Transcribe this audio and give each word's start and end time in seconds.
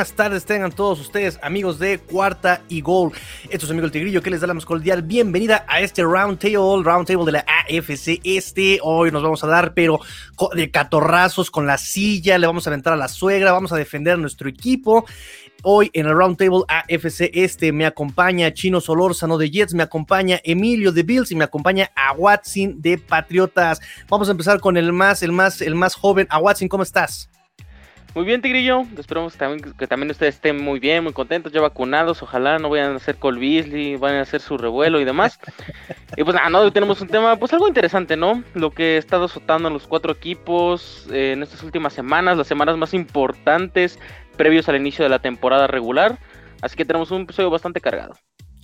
Buenas 0.00 0.16
tardes, 0.16 0.46
tengan 0.46 0.72
todos 0.72 0.98
ustedes, 0.98 1.38
amigos 1.42 1.78
de 1.78 1.98
Cuarta 1.98 2.62
y 2.70 2.80
Gol. 2.80 3.12
Esto 3.50 3.66
es 3.66 3.70
Amigo 3.70 3.84
el 3.84 3.92
Tigrillo 3.92 4.22
que 4.22 4.30
les 4.30 4.40
da 4.40 4.46
la 4.46 4.54
más 4.54 4.64
cordial 4.64 5.02
bienvenida 5.02 5.66
a 5.68 5.82
este 5.82 6.02
Round 6.02 6.38
Table, 6.38 6.82
Round 6.82 7.06
Table 7.06 7.26
de 7.26 7.32
la 7.32 7.40
AFC 7.46 8.18
Este. 8.24 8.78
Hoy 8.82 9.10
nos 9.10 9.22
vamos 9.22 9.44
a 9.44 9.46
dar, 9.46 9.74
pero 9.74 10.00
de 10.54 10.70
catorrazos 10.70 11.50
con 11.50 11.66
la 11.66 11.76
silla, 11.76 12.38
le 12.38 12.46
vamos 12.46 12.66
a 12.66 12.70
aventar 12.70 12.94
a 12.94 12.96
la 12.96 13.08
suegra, 13.08 13.52
vamos 13.52 13.72
a 13.72 13.76
defender 13.76 14.14
a 14.14 14.16
nuestro 14.16 14.48
equipo. 14.48 15.04
Hoy 15.64 15.90
en 15.92 16.06
el 16.06 16.16
Round 16.16 16.38
Table 16.38 16.62
AFC 16.66 17.28
Este 17.34 17.70
me 17.70 17.84
acompaña 17.84 18.54
Chino 18.54 18.80
Solórzano 18.80 19.36
de 19.36 19.50
Jets, 19.50 19.74
me 19.74 19.82
acompaña 19.82 20.40
Emilio 20.44 20.92
de 20.92 21.02
Bills 21.02 21.30
y 21.30 21.36
me 21.36 21.44
acompaña 21.44 21.90
a 21.94 22.14
Watson 22.14 22.80
de 22.80 22.96
Patriotas. 22.96 23.82
Vamos 24.08 24.28
a 24.28 24.30
empezar 24.30 24.60
con 24.60 24.78
el 24.78 24.94
más, 24.94 25.22
el 25.22 25.32
más, 25.32 25.60
el 25.60 25.74
más 25.74 25.94
joven. 25.94 26.26
A 26.30 26.38
Watson, 26.38 26.68
¿cómo 26.68 26.84
estás? 26.84 27.28
Muy 28.12 28.24
bien, 28.24 28.42
Tigrillo. 28.42 28.82
Esperamos 28.98 29.36
también, 29.36 29.72
que 29.74 29.86
también 29.86 30.10
ustedes 30.10 30.34
estén 30.34 30.60
muy 30.60 30.80
bien, 30.80 31.04
muy 31.04 31.12
contentos, 31.12 31.52
ya 31.52 31.60
vacunados. 31.60 32.22
Ojalá 32.24 32.58
no 32.58 32.68
vayan 32.68 32.92
a 32.92 32.96
hacer 32.96 33.16
Col 33.16 33.38
Beasley, 33.38 33.94
vayan 33.94 34.18
a 34.18 34.22
hacer 34.22 34.40
su 34.40 34.58
revuelo 34.58 35.00
y 35.00 35.04
demás. 35.04 35.38
y 36.16 36.24
pues 36.24 36.34
nada, 36.34 36.50
no, 36.50 36.58
hoy 36.58 36.72
tenemos 36.72 37.00
un 37.00 37.06
tema, 37.06 37.36
pues 37.36 37.52
algo 37.52 37.68
interesante, 37.68 38.16
¿no? 38.16 38.42
Lo 38.54 38.72
que 38.72 38.96
ha 38.96 38.98
estado 38.98 39.26
azotando 39.26 39.68
en 39.68 39.74
los 39.74 39.86
cuatro 39.86 40.12
equipos 40.12 41.06
eh, 41.12 41.32
en 41.32 41.44
estas 41.44 41.62
últimas 41.62 41.92
semanas, 41.92 42.36
las 42.36 42.48
semanas 42.48 42.76
más 42.76 42.94
importantes 42.94 44.00
previos 44.36 44.68
al 44.68 44.76
inicio 44.76 45.04
de 45.04 45.08
la 45.08 45.20
temporada 45.20 45.68
regular. 45.68 46.18
Así 46.62 46.76
que 46.76 46.84
tenemos 46.84 47.12
un 47.12 47.22
episodio 47.22 47.48
bastante 47.48 47.80
cargado. 47.80 48.16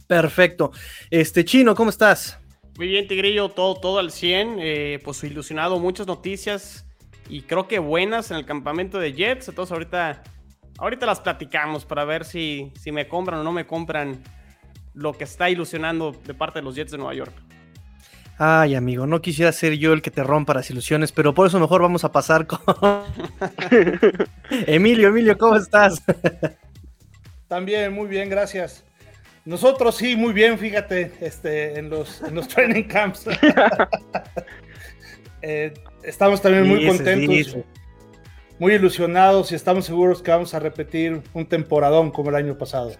Perfecto. 0.08 0.72
Este 1.10 1.44
Chino, 1.44 1.76
¿cómo 1.76 1.90
estás? 1.90 2.40
Muy 2.78 2.88
bien, 2.88 3.06
Tigrillo, 3.06 3.48
todo, 3.48 3.76
todo 3.76 4.00
al 4.00 4.10
100. 4.10 4.56
Eh, 4.58 5.00
pues 5.04 5.22
ilusionado, 5.22 5.78
muchas 5.78 6.08
noticias 6.08 6.85
y 7.28 7.42
creo 7.42 7.68
que 7.68 7.78
buenas 7.78 8.30
en 8.30 8.36
el 8.36 8.46
campamento 8.46 8.98
de 8.98 9.12
Jets. 9.12 9.48
Entonces 9.48 9.72
ahorita, 9.72 10.22
ahorita 10.78 11.06
las 11.06 11.20
platicamos 11.20 11.84
para 11.84 12.04
ver 12.04 12.24
si, 12.24 12.72
si 12.80 12.92
me 12.92 13.08
compran 13.08 13.40
o 13.40 13.44
no 13.44 13.52
me 13.52 13.66
compran 13.66 14.22
lo 14.94 15.12
que 15.12 15.24
está 15.24 15.50
ilusionando 15.50 16.12
de 16.12 16.34
parte 16.34 16.60
de 16.60 16.64
los 16.64 16.74
Jets 16.74 16.92
de 16.92 16.98
Nueva 16.98 17.14
York. 17.14 17.32
Ay, 18.38 18.74
amigo, 18.74 19.06
no 19.06 19.22
quisiera 19.22 19.50
ser 19.50 19.78
yo 19.78 19.94
el 19.94 20.02
que 20.02 20.10
te 20.10 20.22
rompa 20.22 20.52
las 20.52 20.70
ilusiones, 20.70 21.10
pero 21.10 21.32
por 21.32 21.46
eso 21.46 21.58
mejor 21.58 21.80
vamos 21.80 22.04
a 22.04 22.12
pasar 22.12 22.46
con 22.46 22.60
Emilio. 24.66 25.08
Emilio, 25.08 25.38
¿cómo 25.38 25.56
estás? 25.56 26.02
También, 27.48 27.94
muy 27.94 28.08
bien, 28.08 28.28
gracias. 28.28 28.84
Nosotros 29.46 29.96
sí, 29.96 30.16
muy 30.16 30.34
bien, 30.34 30.58
fíjate, 30.58 31.12
este, 31.20 31.78
en 31.78 31.88
los, 31.88 32.20
en 32.22 32.34
los 32.34 32.48
training 32.48 32.82
camps. 32.82 33.26
eh, 35.42 35.72
estamos 36.06 36.40
también 36.40 36.66
muy 36.66 36.86
contentos, 36.86 37.56
muy 38.58 38.74
ilusionados 38.74 39.52
y 39.52 39.54
estamos 39.54 39.84
seguros 39.84 40.22
que 40.22 40.30
vamos 40.30 40.54
a 40.54 40.58
repetir 40.58 41.20
un 41.34 41.46
temporadón 41.46 42.10
como 42.10 42.30
el 42.30 42.36
año 42.36 42.56
pasado. 42.56 42.92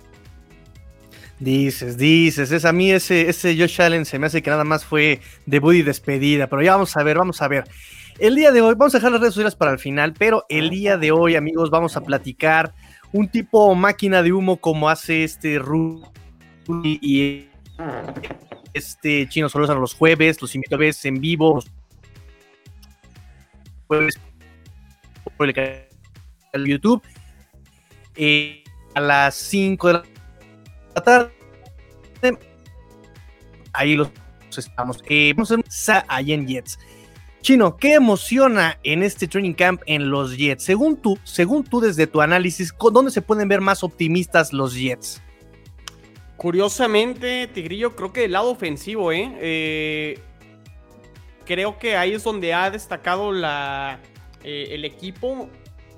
Dices, 1.39 1.97
dices, 1.97 2.51
es 2.51 2.65
a 2.65 2.73
mí 2.73 2.91
ese, 2.91 3.29
ese 3.29 3.57
Josh 3.57 3.81
Allen 3.81 4.05
se 4.05 4.19
me 4.19 4.27
hace 4.27 4.43
que 4.43 4.51
nada 4.51 4.65
más 4.65 4.85
fue 4.85 5.21
debut 5.45 5.75
y 5.75 5.83
despedida, 5.83 6.47
pero 6.49 6.63
ya 6.63 6.73
vamos 6.73 6.97
a 6.97 7.03
ver, 7.03 7.19
vamos 7.19 7.41
a 7.43 7.49
ver. 7.49 7.65
El 8.19 8.35
día 8.35 8.51
de 8.51 8.63
hoy, 8.63 8.75
vamos 8.75 8.95
a 8.95 8.99
dejar 8.99 9.13
las 9.13 9.21
redes 9.21 9.35
sociales 9.35 9.55
para 9.55 9.73
el 9.73 9.79
final, 9.79 10.15
pero 10.19 10.45
el 10.49 10.71
día 10.71 10.97
de 10.97 11.13
hoy, 11.13 11.37
amigos, 11.37 11.71
vamos 11.71 11.97
a 11.97 12.01
platicar 12.01 12.75
un 13.13 13.29
tipo 13.29 13.75
máquina 13.75 14.23
de 14.23 14.33
humo 14.33 14.57
como 14.57 14.89
hace 14.89 15.25
este 15.25 15.59
Rudy 15.59 16.03
y 17.03 17.49
este 18.73 19.29
Chino 19.29 19.49
a 19.53 19.75
los 19.75 19.95
jueves, 19.95 20.41
los 20.41 20.55
invito 20.55 20.77
a 20.77 20.79
ver 20.79 20.95
en 21.05 21.21
vivo, 21.21 21.63
jueves 23.87 24.19
por 25.37 25.49
el 25.49 26.67
YouTube. 26.67 27.03
Eh, 28.17 28.65
a 28.95 29.01
las 29.01 29.35
5 29.35 29.89
de 29.89 30.03
la 30.95 31.03
tarde. 31.03 31.33
Ahí 33.73 33.95
los 33.95 34.11
estamos. 34.57 35.03
Eh, 35.09 35.35
vamos 35.37 35.53
a 35.53 35.57
hacer 35.57 36.05
en 36.31 36.47
Jets. 36.47 36.79
Chino, 37.43 37.77
¿qué 37.77 37.95
emociona 37.95 38.79
en 38.83 39.03
este 39.03 39.29
training 39.29 39.53
camp 39.53 39.83
en 39.87 40.11
los 40.11 40.37
Jets? 40.37 40.65
Según 40.65 40.97
tú, 40.97 41.19
según 41.25 41.63
tú 41.63 41.81
desde 41.81 42.07
tu 42.07 42.21
análisis, 42.21 42.75
¿dónde 42.93 43.11
se 43.11 43.23
pueden 43.23 43.49
ver 43.49 43.61
más 43.61 43.85
optimistas 43.85 44.53
los 44.53 44.75
Jets? 44.75 45.23
Curiosamente, 46.37 47.47
Tigrillo, 47.47 47.95
creo 47.95 48.13
que 48.13 48.23
del 48.23 48.33
lado 48.33 48.51
ofensivo, 48.51 49.13
¿eh? 49.13 49.31
eh 49.41 50.21
creo 51.47 51.79
que 51.79 51.97
ahí 51.97 52.13
es 52.13 52.25
donde 52.25 52.53
ha 52.53 52.71
destacado 52.71 53.33
la, 53.33 54.01
eh, 54.45 54.69
el 54.73 54.85
equipo. 54.85 55.49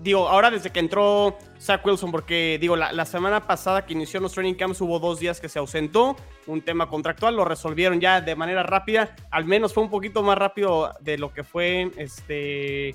Digo, 0.00 0.28
ahora 0.28 0.50
desde 0.52 0.70
que 0.70 0.78
entró 0.78 1.36
Zach 1.60 1.84
Wilson, 1.84 2.12
porque 2.12 2.56
digo, 2.60 2.76
la, 2.76 3.04
semana 3.04 3.48
pasada 3.48 3.84
que 3.84 3.94
inició 3.94 4.20
los 4.20 4.32
training 4.32 4.54
camps 4.54 4.80
hubo 4.80 5.00
dos 5.00 5.18
días 5.18 5.40
que 5.40 5.48
se 5.48 5.58
ausentó, 5.58 6.14
un 6.46 6.62
tema 6.62 6.88
contractual, 6.88 7.34
lo 7.34 7.44
resolvieron 7.44 8.00
ya 8.00 8.20
de 8.20 8.36
manera 8.36 8.62
rápida, 8.62 9.16
al 9.32 9.44
menos 9.44 9.74
fue 9.74 9.82
un 9.82 9.90
poquito 9.90 10.22
más 10.22 10.38
rápido 10.38 10.92
de 11.00 11.18
lo 11.18 11.32
que 11.32 11.42
fue 11.42 11.90
este, 11.96 12.94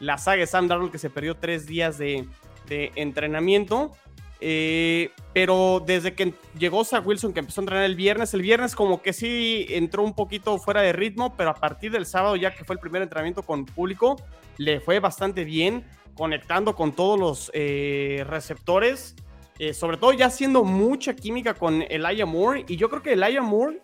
la 0.00 0.16
saga 0.16 0.38
de 0.38 0.46
Sam 0.46 0.68
Darnold, 0.68 0.90
que 0.90 0.98
se 0.98 1.10
perdió 1.10 1.34
tres 1.34 1.66
días 1.66 1.98
de, 1.98 2.26
de 2.66 2.92
entrenamiento. 2.94 3.92
Eh, 4.40 5.10
pero 5.32 5.82
desde 5.84 6.14
que 6.14 6.34
llegó 6.58 6.84
Zach 6.84 7.04
Wilson, 7.06 7.32
que 7.32 7.40
empezó 7.40 7.60
a 7.60 7.62
entrenar 7.62 7.84
el 7.84 7.96
viernes, 7.96 8.34
el 8.34 8.42
viernes 8.42 8.76
como 8.76 9.02
que 9.02 9.12
sí 9.12 9.66
entró 9.70 10.02
un 10.02 10.14
poquito 10.14 10.58
fuera 10.58 10.80
de 10.80 10.92
ritmo, 10.92 11.36
pero 11.36 11.50
a 11.50 11.54
partir 11.54 11.90
del 11.90 12.06
sábado, 12.06 12.36
ya 12.36 12.54
que 12.54 12.64
fue 12.64 12.74
el 12.74 12.80
primer 12.80 13.02
entrenamiento 13.02 13.42
con 13.42 13.64
público, 13.64 14.16
le 14.56 14.80
fue 14.80 15.00
bastante 15.00 15.44
bien, 15.44 15.84
conectando 16.14 16.74
con 16.74 16.92
todos 16.92 17.18
los 17.18 17.50
eh, 17.54 18.24
receptores, 18.28 19.16
eh, 19.58 19.72
sobre 19.72 19.96
todo 19.96 20.12
ya 20.12 20.26
haciendo 20.26 20.64
mucha 20.64 21.14
química 21.14 21.54
con 21.54 21.82
Elijah 21.82 22.26
Moore. 22.26 22.64
Y 22.68 22.76
yo 22.76 22.88
creo 22.88 23.02
que 23.02 23.12
Elijah 23.12 23.42
Moore, 23.42 23.80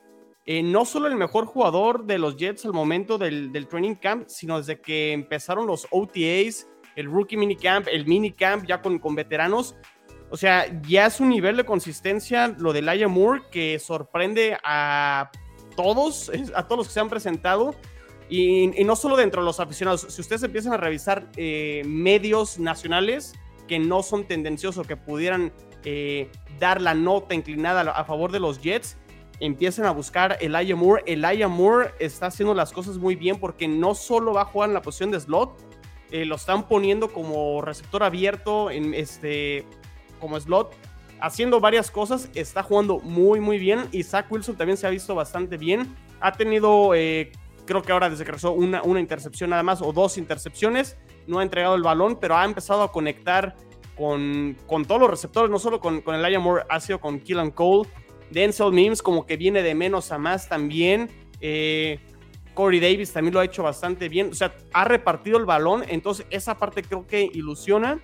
no 0.46 0.84
solo 0.84 1.06
el 1.08 1.16
mejor 1.16 1.46
jugador 1.46 2.04
de 2.04 2.18
los 2.18 2.36
Jets 2.36 2.64
al 2.64 2.72
momento 2.72 3.18
del, 3.18 3.50
del 3.50 3.66
training 3.66 3.94
camp, 3.94 4.28
sino 4.28 4.58
desde 4.58 4.80
que 4.80 5.12
empezaron 5.12 5.66
los 5.66 5.86
OTAs, 5.90 6.66
el 6.96 7.06
rookie 7.06 7.36
minicamp, 7.36 7.88
el 7.90 8.06
minicamp 8.06 8.66
ya 8.66 8.80
con, 8.80 8.98
con 8.98 9.14
veteranos 9.14 9.74
o 10.34 10.36
sea, 10.36 10.66
ya 10.82 11.06
es 11.06 11.20
un 11.20 11.28
nivel 11.28 11.56
de 11.56 11.64
consistencia 11.64 12.48
lo 12.58 12.72
de 12.72 12.82
Laia 12.82 13.06
Moore 13.06 13.42
que 13.52 13.78
sorprende 13.78 14.58
a 14.64 15.30
todos, 15.76 16.28
a 16.56 16.64
todos 16.64 16.78
los 16.78 16.88
que 16.88 16.92
se 16.92 16.98
han 16.98 17.08
presentado. 17.08 17.76
Y, 18.28 18.66
no 18.84 18.96
solo 18.96 19.16
dentro 19.16 19.42
de 19.42 19.46
los 19.46 19.60
aficionados. 19.60 20.08
Si 20.08 20.20
ustedes 20.20 20.42
empiezan 20.42 20.72
a 20.72 20.76
revisar 20.76 21.30
eh, 21.36 21.82
medios 21.86 22.58
nacionales 22.58 23.34
que 23.68 23.78
no 23.78 24.02
son 24.02 24.26
tendenciosos, 24.26 24.88
que 24.88 24.96
pudieran 24.96 25.52
eh, 25.84 26.28
dar 26.58 26.80
la 26.80 26.94
nota 26.94 27.36
inclinada 27.36 27.82
a 27.82 28.04
favor 28.04 28.32
de 28.32 28.40
los 28.40 28.60
Jets, 28.60 28.96
empiecen 29.38 29.84
a 29.84 29.92
buscar 29.92 30.36
el 30.40 30.56
Elijah 30.56 30.74
Moore. 30.74 31.04
Elijah 31.06 31.46
Moore 31.46 31.92
está 32.00 32.26
haciendo 32.26 32.54
las 32.54 32.72
cosas 32.72 32.98
muy 32.98 33.14
bien 33.14 33.38
porque 33.38 33.68
no 33.68 33.94
solo 33.94 34.32
va 34.32 34.42
a 34.42 34.46
jugar 34.46 34.70
en 34.70 34.74
la 34.74 34.82
posición 34.82 35.12
de 35.12 35.20
slot, 35.20 35.56
eh, 36.10 36.24
lo 36.24 36.34
están 36.34 36.66
poniendo 36.66 37.12
como 37.12 37.62
receptor 37.62 38.02
abierto 38.02 38.72
en 38.72 38.94
este 38.94 39.64
como 40.20 40.38
slot, 40.38 40.74
haciendo 41.20 41.60
varias 41.60 41.90
cosas, 41.90 42.28
está 42.34 42.62
jugando 42.62 42.98
muy, 42.98 43.40
muy 43.40 43.58
bien. 43.58 43.88
Y 43.92 44.02
Zach 44.02 44.30
Wilson 44.30 44.56
también 44.56 44.76
se 44.76 44.86
ha 44.86 44.90
visto 44.90 45.14
bastante 45.14 45.56
bien. 45.56 45.94
Ha 46.20 46.32
tenido, 46.32 46.94
eh, 46.94 47.32
creo 47.66 47.82
que 47.82 47.92
ahora 47.92 48.10
desde 48.10 48.24
que 48.24 48.32
regresó, 48.32 48.52
una, 48.52 48.82
una 48.82 49.00
intercepción 49.00 49.50
nada 49.50 49.62
más 49.62 49.82
o 49.82 49.92
dos 49.92 50.18
intercepciones. 50.18 50.96
No 51.26 51.38
ha 51.38 51.42
entregado 51.42 51.74
el 51.74 51.82
balón, 51.82 52.18
pero 52.20 52.36
ha 52.36 52.44
empezado 52.44 52.82
a 52.82 52.92
conectar 52.92 53.56
con, 53.96 54.56
con 54.66 54.84
todos 54.84 55.00
los 55.00 55.10
receptores, 55.10 55.50
no 55.50 55.58
solo 55.58 55.80
con, 55.80 56.00
con 56.00 56.14
el 56.14 56.40
Moore, 56.40 56.64
ha 56.68 56.80
sido 56.80 57.00
con 57.00 57.20
Killan 57.20 57.50
Cole. 57.50 57.88
Denzel 58.30 58.72
Mims 58.72 59.02
como 59.02 59.26
que 59.26 59.36
viene 59.36 59.62
de 59.62 59.74
menos 59.74 60.10
a 60.12 60.18
más 60.18 60.48
también. 60.48 61.08
Eh, 61.40 62.00
Corey 62.54 62.80
Davis 62.80 63.12
también 63.12 63.34
lo 63.34 63.40
ha 63.40 63.44
hecho 63.44 63.62
bastante 63.62 64.08
bien. 64.08 64.30
O 64.30 64.34
sea, 64.34 64.54
ha 64.72 64.84
repartido 64.84 65.38
el 65.38 65.44
balón. 65.44 65.84
Entonces, 65.88 66.26
esa 66.30 66.56
parte 66.56 66.82
creo 66.82 67.06
que 67.06 67.22
ilusiona. 67.32 68.00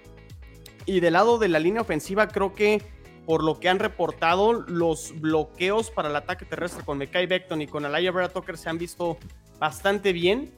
Y 0.90 0.98
del 0.98 1.12
lado 1.12 1.38
de 1.38 1.46
la 1.46 1.60
línea 1.60 1.82
ofensiva, 1.82 2.26
creo 2.26 2.52
que 2.52 2.82
por 3.24 3.44
lo 3.44 3.60
que 3.60 3.68
han 3.68 3.78
reportado, 3.78 4.52
los 4.54 5.12
bloqueos 5.20 5.88
para 5.92 6.08
el 6.08 6.16
ataque 6.16 6.44
terrestre 6.44 6.84
con 6.84 6.98
Mekai 6.98 7.26
Beckton 7.26 7.62
y 7.62 7.68
con 7.68 7.84
Alaya 7.84 8.12
Tucker 8.28 8.58
se 8.58 8.70
han 8.70 8.76
visto 8.76 9.16
bastante 9.60 10.12
bien. 10.12 10.52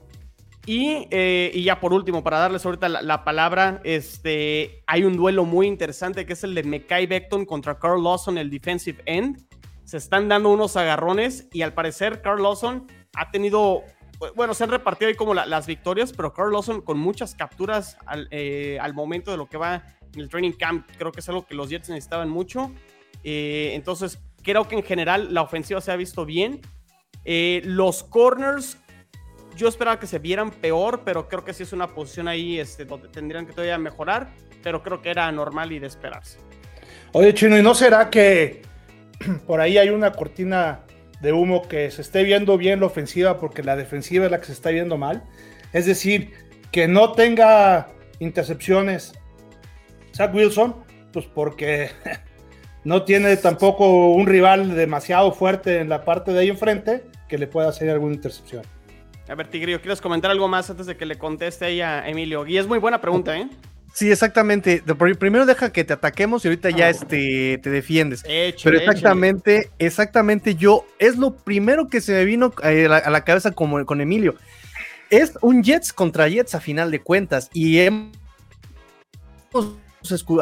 Y, 0.65 1.07
eh, 1.11 1.51
y, 1.53 1.65
ya 1.65 1.81
por 1.81 1.93
último, 1.93 2.25
para 2.25 2.39
darles 2.39 2.65
ahorita 2.65 2.89
la, 2.89 3.25
palabra, 3.25 3.83
este, 3.85 4.83
hay 4.87 5.05
un 5.05 5.19
duelo 5.19 5.45
muy 5.45 5.67
interesante 5.67 6.25
que 6.25 6.33
es 6.33 6.45
el 6.45 6.55
de 6.55 6.63
Mekai 6.63 7.07
Beckton 7.07 7.45
contra 7.45 7.79
Carl 7.79 8.03
Lawson, 8.03 8.39
el 8.39 8.49
defensive 8.49 9.03
end. 9.05 9.47
Se 9.85 9.99
están 9.99 10.31
dando 10.31 10.49
unos 10.49 10.79
agarrones 10.79 11.47
y 11.53 11.61
al 11.61 11.75
parecer 11.75 12.23
Carl 12.23 12.43
Lawson 12.43 12.87
ha 13.17 13.31
tenido, 13.31 13.83
bueno, 14.35 14.55
se 14.55 14.65
han 14.65 14.71
repartido 14.71 15.11
ahí 15.11 15.15
como 15.15 15.35
las 15.35 15.67
victorias, 15.67 16.11
pero 16.15 16.33
Carl 16.33 16.53
Lawson 16.53 16.81
con 16.81 16.99
muchas 16.99 17.35
capturas 17.35 17.99
al, 18.07 18.29
eh, 18.31 18.79
al 18.81 18.95
momento 18.95 19.31
de 19.31 19.37
lo 19.37 19.45
que 19.45 19.59
va 19.59 19.85
el 20.17 20.29
training 20.29 20.53
camp. 20.53 20.87
Creo 20.99 21.13
que 21.13 21.21
es 21.21 21.29
algo 21.29 21.47
que 21.47 21.55
los 21.55 21.69
Jets 21.71 21.89
necesitaban 21.89 22.29
mucho. 22.29 22.73
Eh, 23.25 23.73
entonces, 23.75 24.19
creo 24.43 24.69
que 24.69 24.77
en 24.77 24.83
general 24.83 25.33
la 25.33 25.43
ofensiva 25.43 25.81
se 25.81 25.93
ha 25.93 25.97
visto 25.97 26.25
bien. 26.25 26.61
Eh, 27.25 27.63
los 27.65 28.03
corners, 28.03 28.79
yo 29.57 29.69
esperaba 29.69 29.99
que 29.99 30.07
se 30.07 30.19
vieran 30.19 30.51
peor, 30.51 31.03
pero 31.05 31.29
creo 31.29 31.45
que 31.45 31.55
sí 31.55 31.63
es 31.63 31.73
una 31.73 31.89
posición 31.89 32.29
ahí 32.29 32.59
este, 32.59 32.85
donde 32.85 33.09
tendrían 33.09 33.47
que 33.47 33.53
todavía 33.53 33.79
mejorar, 33.79 34.31
pero 34.63 34.83
creo 34.83 35.01
que 35.01 35.11
era 35.11 35.31
normal 35.31 35.73
y 35.73 35.79
de 35.79 35.87
esperarse. 35.87 36.39
Oye, 37.13 37.35
Chino, 37.35 37.59
¿y 37.59 37.63
no 37.63 37.75
será 37.75 38.11
que 38.11 38.63
por 39.47 39.61
ahí 39.61 39.79
hay 39.79 39.91
una 39.91 40.13
cortina 40.13 40.81
de 41.21 41.33
humo 41.33 41.69
que 41.69 41.91
se 41.91 42.03
esté 42.03 42.25
viendo 42.25 42.59
bien 42.59 42.81
la 42.81 42.87
ofensiva 42.87 43.39
porque 43.39 43.63
la 43.63 43.77
defensiva 43.77 44.25
es 44.25 44.31
la 44.31 44.41
que 44.41 44.47
se 44.47 44.53
está 44.53 44.71
viendo 44.71 44.99
mal? 44.99 45.23
Es 45.73 45.87
decir, 45.87 46.33
que 46.73 46.89
no 46.89 47.13
tenga 47.13 47.89
intercepciones 48.19 49.13
Zach 50.15 50.35
Wilson, 50.35 50.77
pues 51.13 51.27
porque 51.27 51.91
no 52.85 53.03
tiene 53.05 53.37
tampoco 53.37 54.13
un 54.13 54.27
rival 54.27 54.75
demasiado 54.75 55.33
fuerte 55.33 55.81
en 55.81 55.89
la 55.89 56.05
parte 56.05 56.33
de 56.33 56.41
ahí 56.41 56.49
enfrente 56.49 57.05
que 57.29 57.39
le 57.39 57.47
pueda 57.47 57.69
hacer 57.69 57.91
alguna 57.91 58.15
intercepción. 58.15 58.63
A 59.29 59.35
ver, 59.35 59.47
Tigrillo, 59.47 59.81
¿quieres 59.81 60.01
comentar 60.01 60.31
algo 60.31 60.49
más 60.49 60.69
antes 60.69 60.87
de 60.87 60.97
que 60.97 61.07
le 61.07 61.17
conteste 61.17 61.65
ahí 61.65 61.81
a 61.81 62.07
Emilio? 62.09 62.47
Y 62.47 62.59
es 62.59 62.67
muy 62.67 62.79
buena 62.79 63.01
pregunta, 63.01 63.39
¿eh? 63.39 63.49
Sí, 63.95 64.11
exactamente. 64.11 64.83
Primero 65.19 65.45
deja 65.47 65.71
que 65.71 65.85
te 65.85 65.93
ataquemos 65.93 66.45
y 66.45 66.49
ahorita 66.49 66.71
ya 66.71 66.89
este, 66.89 67.59
te 67.63 67.71
defiendes. 67.71 68.25
Pero 68.63 68.79
exactamente, 68.79 69.71
exactamente 69.79 70.55
yo, 70.55 70.87
es 70.99 71.17
lo 71.19 71.37
primero 71.37 71.89
que 71.89 72.01
se 72.01 72.13
me 72.13 72.25
vino 72.25 72.53
eh, 72.65 72.87
a 72.87 73.11
la, 73.11 73.25
cabeza 73.25 73.53
como, 73.53 73.85
con 73.85 74.01
Emilio. 74.01 74.35
Es 75.11 75.35
un 75.43 75.63
Jets 75.63 75.93
contra 75.93 76.29
Jets 76.29 76.55
a 76.55 76.61
final 76.61 76.91
de 76.91 77.01
cuentas. 77.01 77.51
Y 77.53 77.81
hemos 77.81 78.13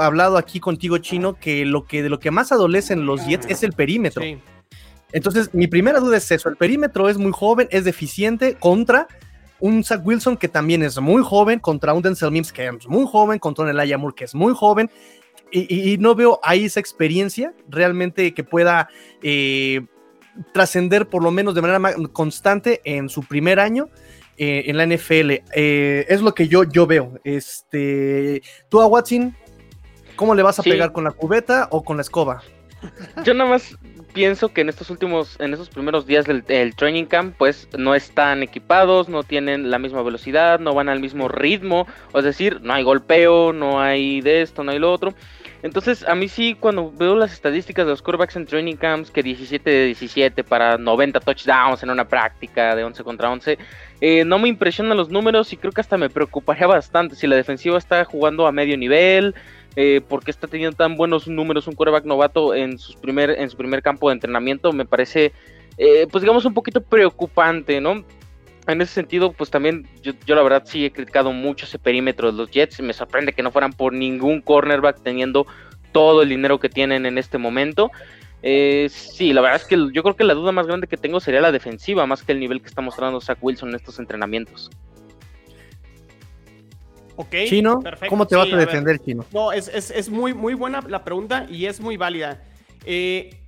hablado 0.00 0.36
aquí 0.36 0.60
contigo, 0.60 0.98
Chino, 0.98 1.34
que 1.34 1.64
lo 1.64 1.84
que 1.84 2.02
de 2.02 2.08
lo 2.08 2.18
que 2.18 2.30
más 2.30 2.52
adolecen 2.52 3.06
los 3.06 3.26
Jets 3.26 3.46
es 3.48 3.62
el 3.62 3.72
perímetro. 3.72 4.22
Entonces, 5.12 5.52
mi 5.52 5.66
primera 5.66 6.00
duda 6.00 6.16
es 6.16 6.30
eso: 6.30 6.48
el 6.48 6.56
perímetro 6.56 7.08
es 7.08 7.18
muy 7.18 7.32
joven, 7.32 7.68
es 7.70 7.84
deficiente 7.84 8.54
contra 8.54 9.08
un 9.60 9.84
Zach 9.84 10.00
Wilson 10.04 10.36
que 10.36 10.48
también 10.48 10.82
es 10.82 10.98
muy 11.00 11.22
joven, 11.22 11.58
contra 11.58 11.92
un 11.92 12.02
Denzel 12.02 12.30
Mims 12.30 12.52
que 12.52 12.66
es 12.66 12.88
muy 12.88 13.06
joven, 13.06 13.38
contra 13.38 13.64
un 13.64 13.70
Elijah 13.70 13.98
Moore 13.98 14.14
que 14.16 14.24
es 14.24 14.34
muy 14.34 14.54
joven, 14.54 14.90
y, 15.52 15.98
no 15.98 16.14
veo 16.14 16.38
ahí 16.42 16.64
esa 16.64 16.80
experiencia 16.80 17.52
realmente 17.68 18.32
que 18.34 18.44
pueda 18.44 18.88
eh, 19.20 19.84
trascender 20.54 21.08
por 21.08 21.22
lo 21.22 21.30
menos 21.30 21.54
de 21.54 21.62
manera 21.62 21.94
constante 22.12 22.80
en 22.84 23.08
su 23.08 23.22
primer 23.24 23.60
año. 23.60 23.88
Eh, 24.42 24.70
en 24.70 24.78
la 24.78 24.86
NFL. 24.86 25.42
Eh, 25.54 26.06
es 26.08 26.22
lo 26.22 26.34
que 26.34 26.48
yo, 26.48 26.64
yo 26.64 26.86
veo. 26.86 27.20
Este, 27.24 28.40
tú 28.70 28.80
a 28.80 28.86
Watson, 28.86 29.36
¿cómo 30.20 30.34
le 30.34 30.42
vas 30.42 30.58
a 30.58 30.62
pegar 30.62 30.92
con 30.92 31.04
la 31.04 31.12
cubeta 31.12 31.66
o 31.70 31.82
con 31.82 31.96
la 31.96 32.02
escoba? 32.02 32.42
Yo 33.24 33.32
nada 33.32 33.48
más 33.48 33.78
pienso 34.12 34.52
que 34.52 34.60
en 34.60 34.68
estos 34.68 34.90
últimos, 34.90 35.40
en 35.40 35.54
esos 35.54 35.70
primeros 35.70 36.06
días 36.06 36.26
del, 36.26 36.44
training 36.74 37.06
camp, 37.06 37.36
pues 37.38 37.68
no 37.78 37.94
están 37.94 38.42
equipados, 38.42 39.08
no 39.08 39.22
tienen 39.22 39.70
la 39.70 39.78
misma 39.78 40.02
velocidad, 40.02 40.60
no 40.60 40.74
van 40.74 40.90
al 40.90 41.00
mismo 41.00 41.28
ritmo, 41.28 41.86
es 42.14 42.24
decir, 42.24 42.60
no 42.60 42.74
hay 42.74 42.82
golpeo, 42.82 43.54
no 43.54 43.80
hay 43.80 44.20
de 44.20 44.42
esto, 44.42 44.62
no 44.62 44.72
hay 44.72 44.78
lo 44.78 44.92
otro. 44.92 45.14
Entonces, 45.62 46.06
a 46.06 46.14
mí 46.14 46.28
sí, 46.28 46.54
cuando 46.58 46.90
veo 46.90 47.16
las 47.16 47.32
estadísticas 47.32 47.86
de 47.86 47.90
los 47.90 48.02
quarterbacks 48.02 48.36
en 48.36 48.46
training 48.46 48.76
camps, 48.76 49.10
que 49.10 49.22
17 49.22 49.70
de 49.70 49.86
17 49.86 50.44
para 50.44 50.76
90 50.76 51.20
touchdowns 51.20 51.82
en 51.82 51.90
una 51.90 52.06
práctica 52.06 52.74
de 52.74 52.84
11 52.84 53.04
contra 53.04 53.30
11, 53.30 53.58
eh, 54.02 54.24
no 54.24 54.38
me 54.38 54.48
impresionan 54.48 54.96
los 54.96 55.10
números 55.10 55.52
y 55.52 55.56
creo 55.56 55.72
que 55.72 55.82
hasta 55.82 55.98
me 55.98 56.08
preocuparía 56.08 56.66
bastante 56.66 57.14
si 57.14 57.26
la 57.26 57.36
defensiva 57.36 57.76
está 57.76 58.04
jugando 58.06 58.46
a 58.46 58.52
medio 58.52 58.78
nivel, 58.78 59.34
eh, 59.76 60.00
porque 60.08 60.30
está 60.30 60.46
teniendo 60.46 60.76
tan 60.76 60.96
buenos 60.96 61.28
números 61.28 61.66
un 61.66 61.74
quarterback 61.74 62.04
novato 62.04 62.54
en, 62.54 62.78
sus 62.78 62.96
primer, 62.96 63.30
en 63.30 63.48
su 63.50 63.56
primer 63.56 63.82
campo 63.82 64.08
de 64.08 64.14
entrenamiento, 64.14 64.72
me 64.72 64.84
parece, 64.84 65.32
eh, 65.78 66.06
pues 66.10 66.22
digamos, 66.22 66.44
un 66.44 66.54
poquito 66.54 66.80
preocupante, 66.80 67.80
¿no? 67.80 68.04
En 68.66 68.80
ese 68.80 68.92
sentido, 68.92 69.32
pues 69.32 69.50
también 69.50 69.88
yo, 70.02 70.12
la 70.26 70.42
verdad 70.42 70.62
sí 70.66 70.84
he 70.84 70.92
criticado 70.92 71.32
mucho 71.32 71.64
ese 71.66 71.78
perímetro 71.78 72.30
de 72.30 72.36
los 72.36 72.50
Jets 72.50 72.80
me 72.80 72.92
sorprende 72.92 73.32
que 73.32 73.42
no 73.42 73.50
fueran 73.50 73.72
por 73.72 73.92
ningún 73.92 74.40
cornerback 74.40 75.02
teniendo 75.02 75.46
todo 75.92 76.22
el 76.22 76.28
dinero 76.28 76.60
que 76.60 76.68
tienen 76.68 77.06
en 77.06 77.18
este 77.18 77.38
momento. 77.38 77.90
Eh, 78.42 78.88
sí, 78.90 79.32
la 79.32 79.40
verdad 79.40 79.60
es 79.60 79.66
que 79.66 79.76
yo 79.92 80.02
creo 80.02 80.16
que 80.16 80.24
la 80.24 80.34
duda 80.34 80.52
más 80.52 80.66
grande 80.66 80.86
que 80.86 80.96
tengo 80.96 81.20
sería 81.20 81.40
la 81.40 81.52
defensiva, 81.52 82.06
más 82.06 82.22
que 82.22 82.32
el 82.32 82.40
nivel 82.40 82.60
que 82.60 82.68
está 82.68 82.80
mostrando 82.80 83.20
Zach 83.20 83.38
Wilson 83.40 83.70
en 83.70 83.76
estos 83.76 83.98
entrenamientos. 83.98 84.70
Chino, 87.28 87.80
¿cómo 88.08 88.26
te 88.26 88.36
vas 88.36 88.52
a 88.52 88.56
defender, 88.56 88.98
Chino? 88.98 89.24
No, 89.32 89.52
es, 89.52 90.08
muy, 90.10 90.34
muy 90.34 90.54
buena 90.54 90.80
la 90.88 91.04
pregunta 91.04 91.46
y 91.48 91.66
es 91.66 91.80
muy 91.80 91.96
válida. 91.96 92.42
Eh, 92.84 93.40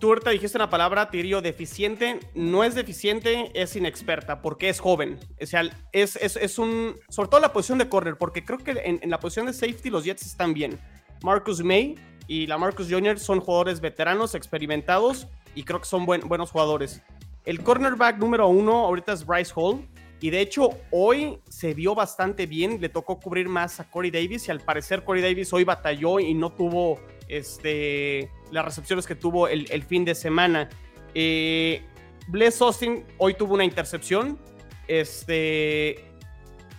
tú 0.00 0.08
ahorita 0.08 0.30
dijiste 0.30 0.58
una 0.58 0.70
palabra, 0.70 1.10
Tirio, 1.10 1.40
deficiente. 1.40 2.20
No 2.34 2.64
es 2.64 2.74
deficiente, 2.74 3.50
es 3.54 3.76
inexperta, 3.76 4.42
porque 4.42 4.68
es 4.68 4.80
joven. 4.80 5.18
O 5.40 5.46
sea, 5.46 5.62
es, 5.92 6.16
es, 6.16 6.58
un. 6.58 6.96
Sobre 7.08 7.28
todo 7.28 7.40
la 7.40 7.52
posición 7.52 7.78
de 7.78 7.88
corner, 7.88 8.16
porque 8.16 8.44
creo 8.44 8.58
que 8.58 8.72
en, 8.72 9.08
la 9.08 9.20
posición 9.20 9.46
de 9.46 9.52
safety 9.52 9.90
los 9.90 10.04
Jets 10.04 10.26
están 10.26 10.54
bien. 10.54 10.78
Marcus 11.22 11.62
May 11.62 11.96
y 12.26 12.46
la 12.46 12.58
Marcus 12.58 12.88
Jr. 12.90 13.18
son 13.18 13.40
jugadores 13.40 13.80
veteranos, 13.80 14.34
experimentados, 14.34 15.28
y 15.54 15.64
creo 15.64 15.80
que 15.80 15.86
son 15.86 16.06
buenos 16.06 16.50
jugadores. 16.50 17.02
El 17.44 17.62
cornerback 17.62 18.18
número 18.18 18.48
uno 18.48 18.84
ahorita 18.86 19.12
es 19.12 19.24
Bryce 19.24 19.52
Hall. 19.54 19.86
Y 20.20 20.30
de 20.30 20.40
hecho, 20.40 20.70
hoy 20.90 21.38
se 21.48 21.72
vio 21.74 21.94
bastante 21.94 22.46
bien. 22.46 22.80
Le 22.80 22.88
tocó 22.88 23.18
cubrir 23.18 23.48
más 23.48 23.80
a 23.80 23.90
Corey 23.90 24.10
Davis. 24.10 24.48
Y 24.48 24.50
al 24.50 24.60
parecer, 24.60 25.02
Corey 25.02 25.22
Davis 25.22 25.52
hoy 25.52 25.64
batalló 25.64 26.20
y 26.20 26.34
no 26.34 26.52
tuvo 26.52 27.00
este, 27.28 28.30
las 28.50 28.64
recepciones 28.64 29.06
que 29.06 29.14
tuvo 29.14 29.48
el, 29.48 29.82
fin 29.84 30.04
de 30.04 30.14
semana. 30.14 30.68
Eh, 31.14 31.82
Bless 32.28 32.60
Austin 32.60 33.04
hoy 33.18 33.34
tuvo 33.34 33.54
una 33.54 33.64
intercepción. 33.64 34.38
Este. 34.86 36.04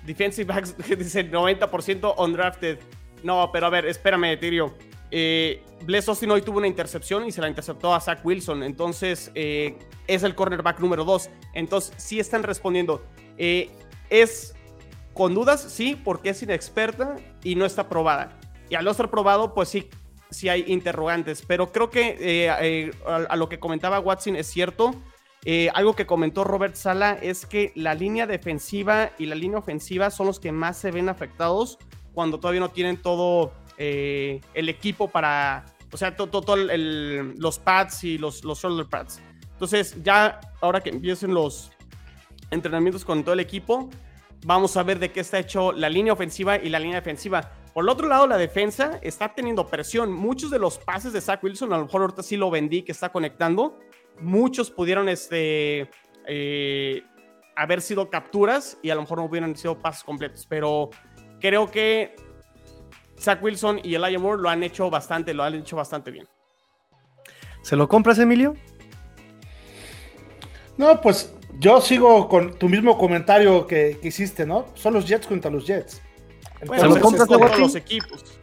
Defensive 0.05 0.51
backs 0.51 0.75
dice 0.97 1.29
90% 1.29 2.15
undrafted. 2.17 2.79
No, 3.23 3.49
pero 3.51 3.67
a 3.67 3.69
ver, 3.69 3.85
espérame, 3.85 4.39
Tirio. 4.39 4.75
Eh, 5.11 5.63
Bless 5.83 6.07
Austin 6.07 6.31
hoy 6.31 6.41
tuvo 6.41 6.57
una 6.59 6.67
intercepción 6.67 7.25
y 7.25 7.31
se 7.31 7.41
la 7.41 7.47
interceptó 7.47 7.93
a 7.93 7.99
Zach 7.99 8.23
Wilson. 8.23 8.63
Entonces, 8.63 9.31
eh, 9.35 9.77
es 10.07 10.23
el 10.23 10.35
cornerback 10.35 10.79
número 10.79 11.03
2. 11.05 11.29
Entonces, 11.53 11.93
sí 11.97 12.19
están 12.19 12.43
respondiendo. 12.43 13.03
Eh, 13.43 13.71
es 14.11 14.53
con 15.15 15.33
dudas, 15.33 15.63
sí, 15.63 15.95
porque 15.95 16.29
es 16.29 16.43
inexperta 16.43 17.15
y 17.43 17.55
no 17.55 17.65
está 17.65 17.89
probada. 17.89 18.39
Y 18.69 18.75
al 18.75 18.85
no 18.85 18.91
estar 18.91 19.09
probado, 19.09 19.55
pues 19.55 19.67
sí, 19.67 19.89
sí 20.29 20.47
hay 20.47 20.63
interrogantes. 20.67 21.43
Pero 21.47 21.71
creo 21.71 21.89
que 21.89 22.17
eh, 22.19 22.55
eh, 22.61 22.91
a, 23.07 23.35
lo 23.35 23.49
que 23.49 23.59
comentaba 23.59 23.99
Watson 23.99 24.35
es 24.35 24.45
cierto. 24.45 24.93
algo 25.73 25.95
que 25.95 26.05
comentó 26.05 26.43
Robert 26.43 26.75
Sala 26.75 27.17
es 27.19 27.47
que 27.47 27.71
la 27.73 27.95
línea 27.95 28.27
defensiva 28.27 29.09
y 29.17 29.25
la 29.25 29.33
línea 29.33 29.57
ofensiva 29.57 30.11
son 30.11 30.27
los 30.27 30.39
que 30.39 30.51
más 30.51 30.77
se 30.77 30.91
ven 30.91 31.09
afectados 31.09 31.79
cuando 32.13 32.39
todavía 32.39 32.61
no 32.61 32.69
tienen 32.69 33.01
todo 33.01 33.53
el 33.77 34.69
equipo 34.69 35.07
para, 35.07 35.65
o 35.91 35.97
sea, 35.97 36.15
todo, 36.15 36.55
los 36.55 37.57
pads 37.57 38.03
y 38.03 38.19
los, 38.19 38.43
los 38.43 38.61
shoulder 38.61 38.85
pads. 38.85 39.19
Entonces, 39.53 39.95
ya 40.03 40.39
ahora 40.61 40.81
que 40.81 40.91
empiecen 40.91 41.33
los, 41.33 41.71
entrenamientos 42.51 43.03
con 43.03 43.23
todo 43.23 43.33
el 43.33 43.39
equipo. 43.39 43.89
Vamos 44.45 44.77
a 44.77 44.83
ver 44.83 44.99
de 44.99 45.11
qué 45.11 45.19
está 45.19 45.39
hecho 45.39 45.71
la 45.71 45.89
línea 45.89 46.13
ofensiva 46.13 46.57
y 46.57 46.69
la 46.69 46.79
línea 46.79 46.97
defensiva. 46.97 47.51
Por 47.73 47.85
el 47.85 47.89
otro 47.89 48.07
lado, 48.07 48.27
la 48.27 48.37
defensa 48.37 48.99
está 49.01 49.33
teniendo 49.33 49.67
presión. 49.67 50.11
Muchos 50.11 50.51
de 50.51 50.59
los 50.59 50.77
pases 50.77 51.13
de 51.13 51.21
Zach 51.21 51.43
Wilson, 51.43 51.71
a 51.73 51.77
lo 51.77 51.85
mejor 51.85 52.01
ahorita 52.01 52.23
sí 52.23 52.37
lo 52.37 52.49
vendí 52.49 52.83
que 52.83 52.91
está 52.91 53.09
conectando. 53.09 53.79
Muchos 54.19 54.69
pudieron 54.69 55.09
este, 55.09 55.89
eh, 56.27 57.03
haber 57.55 57.81
sido 57.81 58.09
capturas 58.09 58.77
y 58.81 58.89
a 58.89 58.95
lo 58.95 59.01
mejor 59.01 59.19
no 59.19 59.25
hubieran 59.25 59.55
sido 59.55 59.79
pases 59.79 60.03
completos. 60.03 60.45
Pero 60.49 60.89
creo 61.39 61.69
que 61.71 62.15
Zach 63.17 63.41
Wilson 63.41 63.79
y 63.83 63.95
Elijah 63.95 64.19
Moore 64.19 64.41
lo 64.41 64.49
han 64.49 64.63
hecho 64.63 64.89
bastante, 64.89 65.33
lo 65.33 65.43
han 65.43 65.55
hecho 65.55 65.75
bastante 65.75 66.11
bien. 66.11 66.27
¿Se 67.61 67.75
lo 67.75 67.87
compras, 67.87 68.17
Emilio? 68.17 68.55
No, 70.77 70.99
pues 70.99 71.33
yo 71.61 71.79
sigo 71.79 72.27
con 72.27 72.57
tu 72.57 72.67
mismo 72.67 72.97
comentario 72.97 73.67
que, 73.67 73.99
hiciste, 74.01 74.47
¿no? 74.47 74.65
Son 74.73 74.95
los 74.95 75.07
Jets 75.07 75.27
contra 75.27 75.51
los 75.51 75.67
Jets. 75.67 76.01
Bueno, 76.65 76.99
compras 76.99 77.27
todos 77.27 77.59
los 77.59 77.75
equipos. 77.75 78.39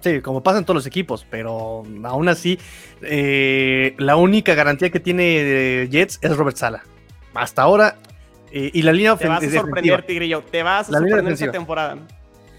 Sí, 0.00 0.20
como 0.20 0.42
pasa 0.42 0.58
en 0.58 0.64
todos 0.66 0.76
los 0.76 0.86
equipos, 0.86 1.26
pero 1.30 1.82
aún 2.04 2.28
así, 2.28 2.58
eh, 3.00 3.94
la 3.96 4.16
única 4.16 4.54
garantía 4.54 4.90
que 4.90 5.00
tiene 5.00 5.88
Jets 5.90 6.18
es 6.20 6.36
Robert 6.36 6.58
Sala. 6.58 6.84
Hasta 7.32 7.62
ahora, 7.62 7.96
eh, 8.52 8.70
y 8.74 8.82
la 8.82 8.92
línea 8.92 9.14
ofensiva. 9.14 9.40
Te 9.40 9.46
vas 9.46 9.54
a 9.54 9.60
sorprender, 9.60 10.02
Tigrillo. 10.04 10.42
Te 10.42 10.62
vas 10.62 10.90
a 10.90 10.92
sorprender 10.92 11.32
esta 11.32 11.50
temporada. 11.50 11.96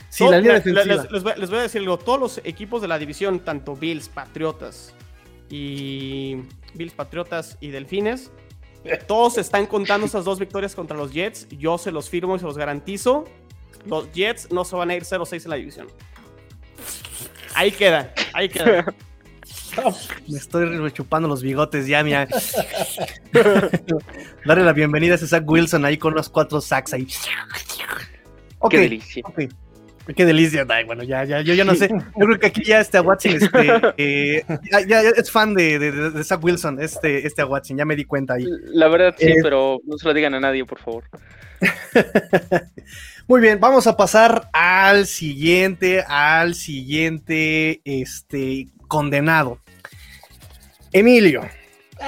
Sí, 0.10 0.28
la 0.28 0.40
línea 0.40 0.56
defensiva. 0.56 0.86
Les, 0.86 1.24
voy, 1.24 1.34
les, 1.38 1.50
voy, 1.52 1.60
a 1.60 1.62
decir 1.62 1.82
algo. 1.82 2.00
Todos 2.00 2.20
los 2.20 2.42
equipos 2.44 2.82
de 2.82 2.88
la 2.88 2.98
división, 2.98 3.42
tanto 3.42 3.76
Bills, 3.76 4.10
Patriotas 4.10 4.96
y 5.50 6.44
Bills 6.74 6.94
Patriotas 6.94 7.58
y 7.60 7.70
Delfines. 7.70 8.32
Todos 9.08 9.38
están 9.38 9.66
contando 9.66 10.06
esas 10.06 10.24
dos 10.26 10.40
victorias 10.40 10.76
contra 10.76 10.96
los 10.96 11.12
Jets. 11.12 11.48
Yo 11.50 11.78
se 11.78 11.92
los 11.92 12.10
firmo 12.10 12.36
y 12.36 12.40
se 12.40 12.46
los 12.46 12.58
garantizo. 12.58 13.26
Los 13.86 14.12
Jets 14.12 14.52
no 14.52 14.66
se 14.66 14.76
van 14.76 14.90
a 14.90 14.96
ir 14.96 15.04
0-6 15.04 15.44
en 15.44 15.50
la 15.50 15.56
división. 15.58 15.88
Ahí 17.56 17.72
queda, 17.72 18.14
ahí 18.34 18.50
queda. 18.50 18.86
Me 20.28 20.38
estoy 20.38 20.92
chupando 20.92 21.28
los 21.28 21.42
bigotes 21.42 21.88
ya, 21.88 22.04
mira. 22.04 22.28
Darle 24.46 24.64
la 24.64 24.74
bienvenida 24.74 25.14
a 25.14 25.16
ese 25.16 25.28
Zach 25.28 25.44
Wilson 25.46 25.86
ahí 25.86 25.98
con 25.98 26.14
los 26.14 26.30
cuatro 26.30 26.62
sacks 26.62 26.94
ahí. 26.94 27.08
Qué 28.70 28.78
delicia. 28.78 29.24
Qué 30.16 30.26
delicia, 30.26 30.66
bueno, 30.86 31.04
ya, 31.04 31.24
ya, 31.24 31.42
yo 31.42 31.54
ya 31.54 31.64
no 31.64 31.76
sé. 31.76 31.90
Yo 31.90 32.26
creo 32.26 32.40
que 32.40 32.48
aquí 32.48 32.64
ya 32.64 32.80
este 32.80 33.00
Watson 33.00 33.34
este, 33.34 33.94
eh, 33.98 34.44
ya, 34.88 35.02
es 35.02 35.32
fan 35.32 35.54
de, 35.54 35.80
de, 35.80 36.24
Zach 36.24 36.44
Wilson, 36.44 36.82
este, 36.82 37.26
este 37.26 37.44
Watson, 37.44 37.78
ya 37.78 37.86
me 37.86 37.96
di 37.96 38.06
cuenta 38.06 38.36
ahí. 38.36 38.46
La 38.66 38.88
verdad 38.88 39.16
sí, 39.18 39.28
eh, 39.28 39.36
pero 39.44 39.80
no 39.86 39.98
se 39.98 40.08
lo 40.08 40.14
digan 40.14 40.34
a 40.34 40.40
nadie, 40.40 40.66
por 40.66 40.80
favor. 40.80 41.04
Muy 43.28 43.42
bien, 43.42 43.60
vamos 43.60 43.86
a 43.86 43.96
pasar 43.96 44.50
al 44.54 45.06
siguiente, 45.06 46.04
al 46.08 46.56
siguiente, 46.56 47.82
este, 47.84 48.68
condenado. 48.88 49.60
Emilio. 50.92 51.44